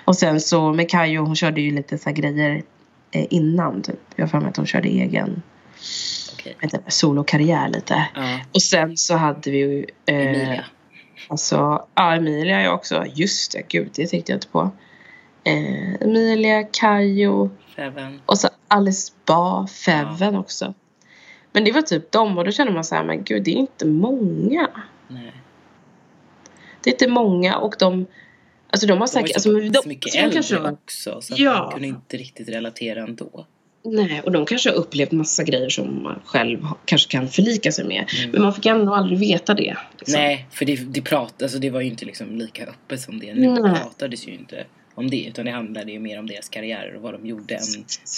Och 0.05 0.17
sen 0.17 0.41
så 0.41 0.73
med 0.73 0.91
Kajo 0.91 1.25
hon 1.25 1.37
körde 1.37 1.61
ju 1.61 1.71
lite 1.71 1.99
så 1.99 2.11
grejer 2.11 2.63
eh, 3.11 3.27
innan 3.31 3.83
typ. 3.83 4.01
Jag 4.17 4.25
har 4.25 4.29
för 4.29 4.41
mig 4.41 4.49
att 4.49 4.57
hon 4.57 4.67
körde 4.67 4.89
egen 4.89 5.43
inte, 6.63 6.81
solokarriär 6.89 7.69
lite. 7.69 8.09
Ja, 8.15 8.41
Och 8.53 8.63
sen 8.63 8.97
så 8.97 9.17
hade 9.17 9.51
vi 9.51 9.59
ju 9.59 9.87
eh, 10.07 10.15
Emilia. 10.17 10.65
Alltså, 11.29 11.87
ja 11.95 12.15
Emilia 12.15 12.63
jag 12.63 12.75
också. 12.75 13.05
Just 13.15 13.53
det, 13.53 13.63
gud 13.69 13.91
det 13.95 14.07
tänkte 14.07 14.33
jag 14.33 14.37
inte 14.37 14.49
på. 14.49 14.71
Eh, 15.45 15.95
Emilia, 16.01 16.63
Kajo 16.63 17.51
Feven. 17.77 18.21
och 18.27 18.39
så 18.39 18.49
Alice 18.69 19.13
Ba, 19.27 19.67
Feven 19.67 20.37
också. 20.37 20.75
Men 21.53 21.65
det 21.65 21.73
var 21.73 21.83
typ 21.83 22.13
dem 22.13 22.39
och 22.39 22.45
då 22.45 22.51
kände 22.51 22.73
man 22.73 22.85
så 22.85 22.95
här, 22.95 23.05
men 23.05 23.25
gud 23.25 23.45
det 23.45 23.51
är 23.51 23.57
inte 23.57 23.87
många. 23.87 24.69
Nej. 25.09 25.33
Det 26.81 26.91
är 26.91 26.95
inte 26.95 27.09
många 27.09 27.57
och 27.57 27.75
de 27.79 28.07
Alltså 28.71 28.87
de 28.87 28.93
har 28.93 29.07
De 29.07 29.09
säkert, 29.09 29.37
alltså, 29.37 29.51
så 29.51 29.57
men 29.59 29.73
de, 29.73 29.81
mycket 29.89 30.07
alltså, 30.07 30.19
de 30.19 30.39
äldre 30.39 30.69
har, 30.69 30.73
också 30.73 31.21
så 31.21 31.35
att 31.35 31.39
Ja. 31.41 31.63
man 31.63 31.73
kunde 31.73 31.89
inte 31.89 32.17
riktigt 32.17 32.49
relatera 32.49 33.03
ändå. 33.03 33.47
Nej, 33.85 34.23
och 34.25 34.33
de 34.33 34.47
kanske 34.47 34.71
har 34.71 34.77
upplevt 34.77 35.13
massa 35.13 35.45
grejer 35.45 35.69
som 35.69 36.03
man 36.03 36.21
själv 36.25 36.59
kanske 36.85 37.11
kan 37.11 37.29
förlika 37.29 37.73
sig 37.73 37.85
med. 37.85 38.05
Mm. 38.19 38.31
Men 38.31 38.43
man 38.43 38.55
fick 38.55 38.67
ändå 38.67 38.95
aldrig 38.95 39.19
veta 39.19 39.55
det. 39.55 39.77
liksom. 39.99 40.21
Nej, 40.21 40.47
för 40.51 40.65
det, 40.65 40.77
det, 40.77 41.01
prat, 41.03 41.43
alltså 41.43 41.59
det 41.59 41.71
var 41.71 41.81
ju 41.81 41.87
inte 41.91 42.05
liksom 42.05 42.37
lika 42.37 42.67
öppet 42.67 43.01
som 43.01 43.21
det 43.21 43.35
nu. 43.35 43.55
Det 43.55 43.63
pratades 43.63 44.29
ju 44.29 44.33
inte 44.35 44.65
om 44.95 45.11
det 45.11 45.25
utan 45.25 45.45
det 45.45 45.51
handlade 45.51 45.93
ju 45.93 45.99
mer 45.99 46.19
om 46.19 46.27
deras 46.27 46.49
karriärer 46.49 46.97
och 46.97 47.03
vad 47.03 47.15
de 47.15 47.27
gjorde 47.27 47.55
än 47.55 47.61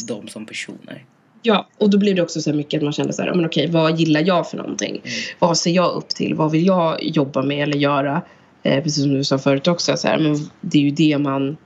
de 0.08 0.28
som 0.28 0.46
personer. 0.46 1.04
Ja, 1.42 1.68
och 1.78 1.90
då 1.90 1.98
blir 1.98 2.14
det 2.14 2.22
också 2.22 2.40
så 2.40 2.52
mycket 2.52 2.78
att 2.78 2.84
man 2.84 2.92
känner 2.92 3.12
så 3.12 3.22
här, 3.22 3.34
men 3.34 3.46
okej, 3.46 3.66
vad 3.70 3.98
gillar 4.00 4.20
jag 4.26 4.50
för 4.50 4.56
någonting? 4.56 4.90
Mm. 4.90 5.02
Vad 5.38 5.58
ser 5.58 5.70
jag 5.70 5.92
upp 5.94 6.08
till? 6.08 6.34
Vad 6.34 6.50
vill 6.50 6.66
jag 6.66 7.02
jobba 7.04 7.42
med 7.42 7.62
eller 7.62 7.78
göra? 7.78 8.22
Eh, 8.62 8.82
precis 8.82 9.02
som 9.02 9.14
du 9.14 9.24
sa 9.24 9.38
förut 9.38 9.68
också, 9.68 9.96
så 9.96 10.08
här, 10.08 10.18
men 10.18 10.36
det 10.60 10.78
är 10.78 10.82
ju 10.82 10.90
det 10.90 11.18
man 11.18 11.56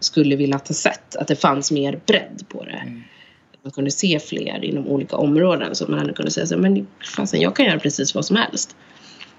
skulle 0.00 0.36
vilja 0.36 0.56
ha 0.56 0.64
sett. 0.64 1.16
Att 1.16 1.28
det 1.28 1.36
fanns 1.36 1.70
mer 1.70 2.00
bredd 2.06 2.44
på 2.48 2.64
det. 2.64 2.70
Mm. 2.70 3.02
Att 3.52 3.64
man 3.64 3.70
kunde 3.72 3.90
se 3.90 4.18
fler 4.20 4.64
inom 4.64 4.86
olika 4.86 5.16
områden. 5.16 5.74
Så 5.74 5.90
man 5.90 6.14
kunde 6.14 6.30
säga 6.30 6.46
så 6.46 6.54
här, 6.54 6.62
men 6.62 6.86
fasen, 7.16 7.40
jag 7.40 7.56
kan 7.56 7.66
göra 7.66 7.78
precis 7.78 8.14
vad 8.14 8.24
som 8.24 8.36
helst. 8.36 8.76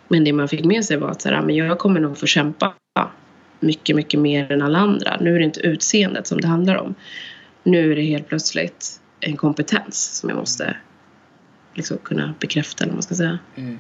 Men 0.08 0.24
det 0.24 0.34
man 0.34 0.48
fick 0.48 0.66
med 0.66 0.86
sig 0.86 0.98
var 0.98 1.10
att 1.10 1.22
så 1.22 1.30
här, 1.30 1.42
men 1.42 1.56
jag 1.56 1.80
kommer 1.80 2.00
nog 2.00 2.18
få 2.18 2.26
kämpa 2.26 2.74
mycket, 3.60 3.96
mycket 3.96 4.20
mer 4.20 4.52
än 4.52 4.62
alla 4.62 4.80
andra. 4.80 5.18
Nu 5.22 5.36
är 5.36 5.40
det 5.40 5.46
inte 5.46 5.60
utseendet 5.60 6.28
som 6.28 6.42
det 6.42 6.48
handlar 6.48 6.76
om. 6.76 6.96
Nu 7.64 7.92
är 7.92 7.96
det 7.96 8.02
helt 8.02 8.28
plötsligt 8.28 9.02
en 9.20 9.38
kompetens 9.38 10.18
som 10.20 10.30
jag 10.30 10.38
måste 10.38 10.78
liksom 11.74 11.98
kunna 11.98 12.34
bekräfta 12.40 12.84
eller 12.84 12.92
vad 12.92 12.96
man 12.96 13.04
ska 13.04 13.16
säga. 13.16 13.40
Mm. 13.56 13.80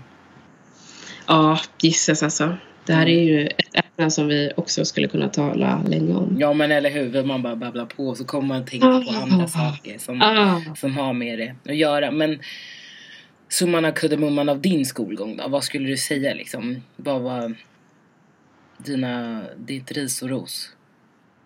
Ja, 1.28 1.60
gissas 1.82 2.24
alltså. 2.24 2.58
Det 2.86 2.94
här 2.94 3.08
är 3.08 3.24
ju 3.24 3.48
ett 3.48 3.86
ämne 3.98 4.12
som 4.12 4.28
vi 4.28 4.52
också 4.58 4.86
skulle 4.86 5.08
kunna 5.08 5.30
tala 5.30 5.84
länge 5.88 6.14
om. 6.14 6.38
Ja 6.40 6.54
men 6.54 6.72
eller 6.72 6.90
hur, 6.90 7.24
man 7.24 7.42
bara 7.42 7.56
babblar 7.56 7.86
på 7.86 8.08
och 8.08 8.18
så 8.18 8.26
kommer 8.26 8.48
man 8.48 8.66
tänka 8.66 8.88
på 8.88 9.12
Ah. 9.12 9.22
andra 9.22 9.48
saker 9.48 9.98
som, 9.98 10.22
Ah, 10.22 10.62
som 10.76 10.98
har 10.98 11.14
med 11.14 11.40
det 11.40 11.72
att 11.72 11.78
göra. 11.78 12.12
Men 12.12 12.40
summan 13.50 13.86
av 13.86 13.92
kuddemumman 13.92 14.50
av 14.50 14.62
din 14.62 14.86
skolgång 14.86 15.38
då? 15.38 15.48
Vad 15.48 15.64
skulle 15.64 15.88
du 15.88 15.98
säga 15.98 16.34
liksom? 16.34 16.82
Vad 16.96 17.22
var 17.22 17.56
dina, 18.78 19.44
ditt 19.58 19.92
ris 19.92 20.22
och 20.22 20.30
ros? 20.30 20.70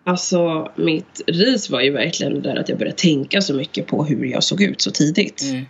alltså 0.04 0.72
mitt 0.76 1.20
ris 1.26 1.70
var 1.70 1.80
ju 1.80 1.90
verkligen 1.90 2.34
det 2.34 2.40
där 2.40 2.56
att 2.56 2.68
jag 2.68 2.78
började 2.78 2.96
tänka 2.96 3.40
så 3.40 3.54
mycket 3.54 3.86
på 3.86 4.04
hur 4.04 4.24
jag 4.24 4.44
såg 4.44 4.62
ut 4.62 4.80
så 4.80 4.90
tidigt. 4.90 5.42
Mm. 5.50 5.66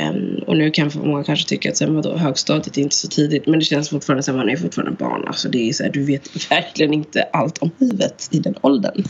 Ehm, 0.00 0.34
och 0.46 0.56
nu 0.56 0.70
kan 0.70 0.90
många 0.94 1.24
kanske 1.24 1.48
tycka 1.48 1.70
att 1.70 1.76
sen 1.76 1.94
vadå, 1.94 2.16
högstadiet 2.16 2.78
är 2.78 2.82
inte 2.82 2.96
så 2.96 3.08
tidigt. 3.08 3.46
Men 3.46 3.58
det 3.58 3.64
känns 3.64 3.90
fortfarande 3.90 4.22
som 4.22 4.34
att 4.34 4.38
man 4.38 4.50
är 4.50 4.56
fortfarande 4.56 4.96
barn. 4.96 5.24
Alltså 5.26 5.48
det 5.48 5.68
är 5.68 5.72
så 5.72 5.82
här, 5.82 5.90
du 5.90 6.04
vet 6.04 6.50
verkligen 6.50 6.94
inte 6.94 7.22
allt 7.22 7.58
om 7.58 7.70
livet 7.78 8.28
i 8.30 8.38
den 8.38 8.54
åldern. 8.60 9.04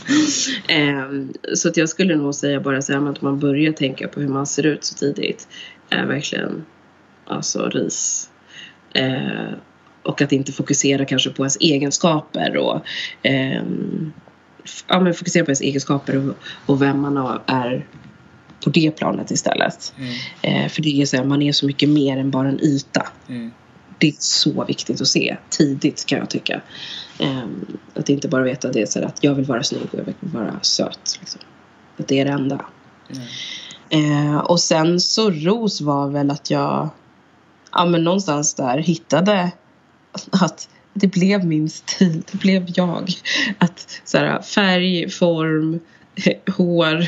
Ehm, 0.67 1.33
så 1.53 1.69
att 1.69 1.77
jag 1.77 1.89
skulle 1.89 2.15
nog 2.15 2.35
säga 2.35 2.59
bara 2.59 2.81
så 2.81 2.93
här, 2.93 3.09
att 3.09 3.21
man 3.21 3.39
börjar 3.39 3.71
tänka 3.71 4.07
på 4.07 4.19
hur 4.19 4.27
man 4.27 4.47
ser 4.47 4.65
ut 4.65 4.83
så 4.83 4.95
tidigt. 4.95 5.47
Är 5.89 6.05
verkligen 6.05 6.65
alltså 7.25 7.69
ris. 7.69 8.29
Ehm, 8.93 9.55
och 10.03 10.21
att 10.21 10.31
inte 10.31 10.51
fokusera 10.51 11.05
kanske 11.05 11.29
på 11.29 11.43
ens 11.43 11.57
egenskaper 11.59 12.57
och 12.57 12.81
ehm, 13.23 14.13
ja, 14.87 14.99
men 14.99 15.13
fokusera 15.13 15.45
på 15.45 15.49
ens 15.49 15.61
egenskaper 15.61 16.17
och, 16.17 16.35
och 16.65 16.81
vem 16.81 16.99
man 16.99 17.39
är 17.45 17.85
på 18.63 18.69
det 18.69 18.91
planet 18.91 19.31
istället. 19.31 19.93
Mm. 19.97 20.13
Eh, 20.41 20.69
för 20.69 20.81
det 20.81 21.01
är 21.01 21.05
så 21.05 21.17
här, 21.17 21.23
man 21.23 21.41
är 21.41 21.51
så 21.51 21.65
mycket 21.65 21.89
mer 21.89 22.17
än 22.17 22.31
bara 22.31 22.47
en 22.47 22.59
yta. 22.63 23.07
Mm. 23.29 23.51
Det 23.97 24.07
är 24.07 24.15
så 24.19 24.65
viktigt 24.65 25.01
att 25.01 25.07
se 25.07 25.37
tidigt 25.49 26.05
kan 26.05 26.19
jag 26.19 26.29
tycka. 26.29 26.61
Eh, 27.19 27.43
att 27.93 28.09
inte 28.09 28.27
bara 28.27 28.43
veta 28.43 28.67
att 28.67 28.73
det 28.73 28.91
så 28.91 29.05
att 29.05 29.23
jag 29.23 29.35
vill 29.35 29.45
vara 29.45 29.63
snygg 29.63 29.81
och 29.91 29.99
jag 29.99 30.03
vill 30.03 30.15
vara 30.19 30.59
söt. 30.61 31.17
Liksom. 31.19 31.41
Att 31.97 32.07
det 32.07 32.19
är 32.19 32.25
det 32.25 32.31
enda. 32.31 32.65
Mm. 33.09 34.31
Eh, 34.33 34.37
och 34.37 34.59
sen 34.59 34.99
så 34.99 35.29
ros 35.29 35.81
var 35.81 36.09
väl 36.09 36.31
att 36.31 36.49
jag 36.49 36.89
ja, 37.71 37.85
men 37.85 38.03
någonstans 38.03 38.53
där 38.53 38.77
hittade 38.77 39.51
att 40.31 40.69
det 40.93 41.07
blev 41.07 41.45
min 41.45 41.69
stil, 41.69 42.23
det 42.31 42.37
blev 42.37 42.65
jag. 42.75 43.09
Att 43.57 44.01
så 44.05 44.17
här, 44.17 44.41
färg, 44.41 45.09
form, 45.09 45.79
hår, 46.57 47.05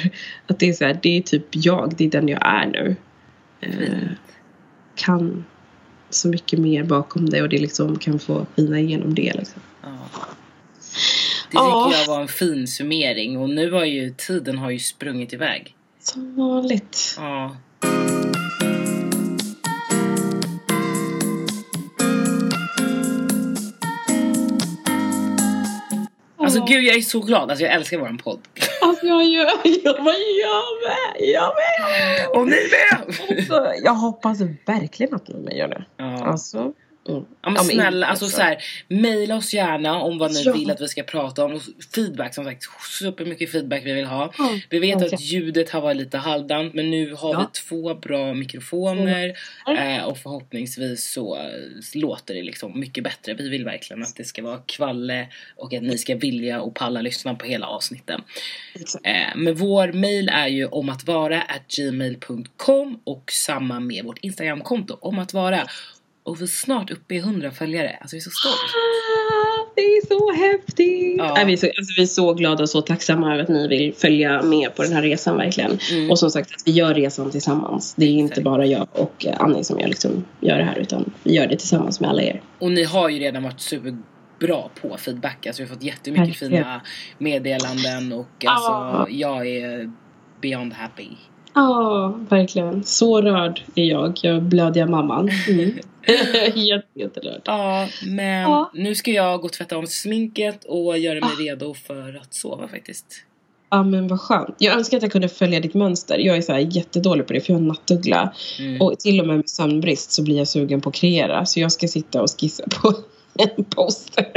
att 0.47 0.59
det 0.59 0.69
är 0.69 0.73
så 0.73 0.85
här, 0.85 0.99
det 1.03 1.17
är 1.17 1.21
typ 1.21 1.45
jag, 1.51 1.93
det 1.97 2.05
är 2.05 2.09
den 2.09 2.27
jag 2.27 2.45
är 2.45 2.65
nu. 2.65 2.95
Eh, 3.61 4.09
kan 4.95 5.45
så 6.09 6.27
mycket 6.27 6.59
mer 6.59 6.83
bakom 6.83 7.29
det 7.29 7.41
och 7.41 7.49
det 7.49 7.57
liksom 7.57 7.99
kan 7.99 8.19
få 8.19 8.45
skina 8.55 8.79
igenom 8.79 9.15
det. 9.15 9.33
Liksom. 9.33 9.61
Ja. 9.81 9.89
Det 11.51 11.57
Ja. 11.57 11.85
tycker 11.91 12.01
jag 12.01 12.07
var 12.15 12.21
en 12.21 12.27
fin 12.27 12.67
summering 12.67 13.37
och 13.37 13.49
nu 13.49 13.71
har 13.71 13.85
ju 13.85 14.09
tiden 14.17 14.57
har 14.57 14.69
ju 14.69 14.79
sprungit 14.79 15.33
iväg. 15.33 15.75
Som 15.99 16.35
vanligt. 16.35 17.15
Ja. 17.17 17.57
Alltså 26.57 26.73
gud 26.73 26.83
jag 26.83 26.95
är 26.95 27.01
så 27.01 27.19
glad, 27.19 27.49
alltså 27.49 27.65
jag 27.65 27.73
älskar 27.73 27.97
våran 27.97 28.17
podd. 28.17 28.39
Alltså 28.81 29.05
jag 29.05 29.25
gör, 29.25 29.45
jag, 29.63 29.75
jag 29.83 30.03
med, 30.83 31.29
jag 31.29 31.53
med. 31.55 32.27
Och 32.39 32.47
ni 32.47 32.55
med! 32.55 33.17
Alltså, 33.37 33.73
jag 33.83 33.93
hoppas 33.93 34.41
verkligen 34.65 35.13
att 35.13 35.27
ni 35.27 35.35
med 35.35 35.57
gör 35.57 35.67
det. 35.67 35.85
Ja. 35.97 36.25
Alltså, 36.25 36.73
mm. 37.09 37.25
Ja 37.41 37.49
men 37.49 37.53
men 37.53 37.65
snälla, 37.65 38.07
alltså 38.07 38.27
så. 38.29 38.41
här, 38.41 38.57
mejla 38.87 39.35
oss 39.35 39.53
gärna 39.53 40.01
om 40.01 40.17
vad 40.17 40.33
ni 40.33 40.43
Ja. 40.43 40.53
vill 40.53 40.71
att 40.71 40.81
vi 40.81 40.87
ska 40.87 41.03
prata 41.03 41.45
om. 41.45 41.53
Och 41.53 41.61
feedback, 41.95 42.35
som 42.35 42.45
sagt, 42.45 42.63
supermycket 42.99 43.51
feedback 43.51 43.81
vi 43.85 43.91
vill 43.93 44.05
ha. 44.05 44.33
Ja, 44.37 44.49
Vi 44.69 44.79
vet 44.79 44.93
verkligen. 44.95 45.13
att 45.15 45.21
ljudet 45.21 45.69
har 45.69 45.81
varit 45.81 45.97
lite 45.97 46.17
halvdant 46.17 46.73
men 46.73 46.91
nu 46.91 47.13
har 47.13 47.33
Ja. 47.33 47.39
vi 47.53 47.59
två 47.59 47.95
bra 47.95 48.33
mikrofoner 48.33 49.33
Mm. 49.67 49.99
eh, 49.99 50.03
och 50.05 50.17
förhoppningsvis 50.17 51.11
så 51.13 51.37
låter 51.95 52.33
det 52.33 52.43
liksom 52.43 52.79
mycket 52.79 53.03
bättre. 53.03 53.33
Vi 53.33 53.49
vill 53.49 53.65
verkligen 53.65 54.03
att 54.03 54.15
det 54.15 54.23
ska 54.23 54.43
vara 54.43 54.57
kvalle 54.65 55.27
och 55.55 55.73
att 55.73 55.83
ni 55.83 55.97
ska 55.97 56.15
vilja 56.15 56.61
och 56.61 56.75
palla 56.75 57.01
lyssna 57.01 57.35
på 57.35 57.45
hela 57.45 57.67
avsnitten. 57.67 58.21
Eh, 59.03 59.35
men 59.35 59.55
vår 59.55 59.91
mail 59.93 60.29
är 60.29 60.47
ju 60.47 60.65
om 60.65 60.89
att 60.89 61.07
vara 61.07 61.41
at 61.41 61.67
gmail.com 61.77 62.99
och 63.03 63.31
samma 63.31 63.79
med 63.79 64.03
vårt 64.05 64.17
Instagramkonto 64.19 64.97
om 65.01 65.19
att 65.19 65.33
vara. 65.33 65.67
Och 66.23 66.39
vi 66.39 66.43
är 66.43 66.47
snart 66.47 66.91
uppe 66.91 67.15
i 67.15 67.17
100 67.17 67.51
följare. 67.51 67.97
Alltså 68.01 68.15
jag 68.15 68.19
är 68.19 68.23
så 68.23 68.29
stolt. 68.31 68.55
Ah, 68.55 69.71
Det 69.75 69.81
är 69.81 70.05
så 70.07 70.31
häftigt! 70.33 71.15
Ja. 71.17 71.33
Nej, 71.35 71.45
vi, 71.45 71.53
är 71.53 71.57
så, 71.57 71.65
alltså, 71.67 71.93
vi 71.97 72.01
är 72.03 72.07
så 72.07 72.33
glada 72.33 72.63
och 72.63 72.69
så 72.69 72.81
tacksamma 72.81 73.33
över 73.33 73.43
att 73.43 73.49
ni 73.49 73.67
vill 73.67 73.93
följa 73.93 74.41
med 74.41 74.75
på 74.75 74.83
den 74.83 74.93
här 74.93 75.01
resan 75.01 75.37
verkligen. 75.37 75.77
Mm. 75.91 76.11
Och 76.11 76.19
som 76.19 76.29
sagt 76.31 76.55
att 76.55 76.61
vi 76.65 76.71
gör 76.71 76.93
resan 76.93 77.31
tillsammans. 77.31 77.93
Det 77.97 78.05
är 78.05 78.09
inte 78.09 78.31
Exakt. 78.31 78.45
bara 78.45 78.65
jag 78.65 78.87
och 78.91 79.25
eh, 79.25 79.35
Annie 79.41 79.63
som 79.63 79.79
jag 79.79 79.89
liksom 79.89 80.25
gör 80.39 80.57
det 80.57 80.63
här 80.63 80.77
utan 80.79 81.11
vi 81.23 81.33
gör 81.35 81.47
det 81.47 81.55
tillsammans 81.57 81.99
med 81.99 82.09
alla 82.09 82.21
er. 82.21 82.41
Och 82.59 82.71
ni 82.71 82.83
har 82.83 83.09
ju 83.09 83.19
redan 83.19 83.43
varit 83.43 83.59
superbra 83.61 84.63
på 84.81 84.97
feedback. 84.97 85.47
Alltså 85.47 85.63
vi 85.63 85.69
har 85.69 85.75
fått 85.75 85.83
jättemycket 85.83 86.27
Verkligen. 86.41 86.63
fina 86.63 86.81
meddelanden 87.17 88.13
och 88.13 88.27
Ja. 88.39 88.51
alltså 88.51 89.11
jag 89.15 89.47
är 89.47 89.91
beyond 90.41 90.73
happy. 90.73 91.07
Ja, 91.53 92.19
verkligen. 92.29 92.83
Så 92.83 93.21
rörd 93.21 93.61
är 93.75 93.83
jag. 93.85 94.19
Jag 94.23 94.43
blödiga 94.43 94.85
mamman. 94.87 95.29
Mm. 95.49 95.71
Jätterörd. 96.95 97.41
Ja, 97.45 97.87
men 98.05 98.41
Ja. 98.41 98.71
nu 98.73 98.95
ska 98.95 99.11
jag 99.11 99.39
gå 99.39 99.45
och 99.45 99.53
tvätta 99.53 99.77
om 99.77 99.87
sminket 99.87 100.63
och 100.63 100.97
göra 100.97 101.19
mig 101.19 101.29
redo 101.47 101.73
för 101.73 102.19
att 102.21 102.33
sova 102.33 102.67
faktiskt. 102.67 103.05
Ja 103.69 103.83
men 103.83 104.07
vad 104.07 104.21
skönt. 104.21 104.55
Jag 104.59 104.75
önskar 104.77 104.97
att 104.97 105.03
jag 105.03 105.11
kunde 105.11 105.29
följa 105.29 105.59
ditt 105.59 105.73
mönster. 105.73 106.17
Jag 106.19 106.37
är 106.37 106.41
så 106.41 106.51
här 106.53 106.59
jättedålig 106.59 107.27
på 107.27 107.33
det 107.33 107.41
för 107.41 107.53
jag 107.53 107.59
har 107.59 107.65
nattuggla. 107.65 108.33
Mm. 108.59 108.81
Och 108.81 108.99
till 108.99 109.19
och 109.21 109.27
med 109.27 109.35
med 109.35 109.49
sömnbrist 109.49 110.11
så 110.11 110.23
blir 110.23 110.37
jag 110.37 110.47
sugen 110.47 110.81
på 110.81 110.89
att 110.89 110.95
kreera. 110.95 111.45
Så 111.45 111.59
jag 111.59 111.71
ska 111.71 111.87
sitta 111.87 112.21
och 112.21 112.29
skissa 112.39 112.63
på 112.81 112.93
en 113.57 113.63
poster. 113.63 114.27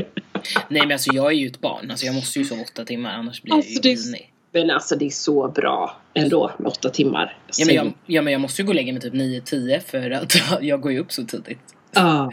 Nej 0.68 0.80
men 0.82 0.92
alltså 0.92 1.10
jag 1.14 1.26
är 1.26 1.30
ju 1.36 1.46
ett 1.46 1.60
barn. 1.60 1.90
Alltså 1.90 2.06
jag 2.06 2.14
måste 2.14 2.38
ju 2.38 2.44
sova 2.44 2.62
åtta 2.62 2.84
timmar 2.84 3.10
annars 3.14 3.42
blir 3.42 3.54
Alltså, 3.54 3.70
jag 3.72 3.84
ju 3.84 3.90
är- 3.92 3.96
grinig. 4.04 4.32
Men 4.56 4.70
alltså 4.70 4.96
det 4.96 5.06
är 5.06 5.10
så 5.10 5.48
bra 5.48 5.96
ändå 6.14 6.50
med 6.58 6.66
åtta 6.72 6.88
timmar. 6.90 7.38
Ja 7.58 7.66
men, 7.66 7.74
jag, 7.74 7.92
ja 8.06 8.22
men 8.22 8.32
jag 8.32 8.40
måste 8.40 8.62
ju 8.62 8.66
gå 8.66 8.70
och 8.70 8.74
lägga 8.74 8.92
mig 8.92 9.02
typ 9.02 9.14
9-10 9.14 9.80
för 9.80 10.10
att 10.10 10.36
jag 10.62 10.80
går 10.80 10.92
ju 10.92 10.98
upp 10.98 11.12
så 11.12 11.24
tidigt. 11.24 11.58
Ja. 11.92 12.32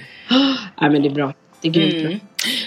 Ja 0.79 0.89
men 0.89 1.01
det 1.01 1.07
är 1.07 1.13
bra. 1.13 1.33
Det 1.61 1.67
är 1.67 1.71
grymt 1.71 1.91
bra. 1.91 2.01
Mm. 2.01 2.19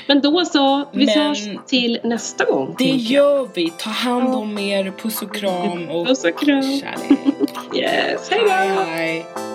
Men 0.07 0.21
då 0.21 0.45
så. 0.45 0.89
Vi 0.93 1.07
Men- 1.07 1.19
hörs 1.19 1.39
till 1.67 1.99
nästa 2.05 2.45
gång. 2.45 2.75
Det 2.79 2.85
gör 2.91 3.49
vi. 3.55 3.73
Ta 3.79 3.91
hand 3.91 4.35
om 4.35 4.59
er. 4.59 4.93
Puss 5.03 5.23
och 5.23 5.35
kram 5.35 5.89
och 5.89 6.07
Puss 6.07 6.25
och 6.25 6.41
kram. 6.41 6.63
kärlek. 6.63 7.19
Yes. 7.77 8.31
Hej 8.31 9.31
då! 9.35 9.46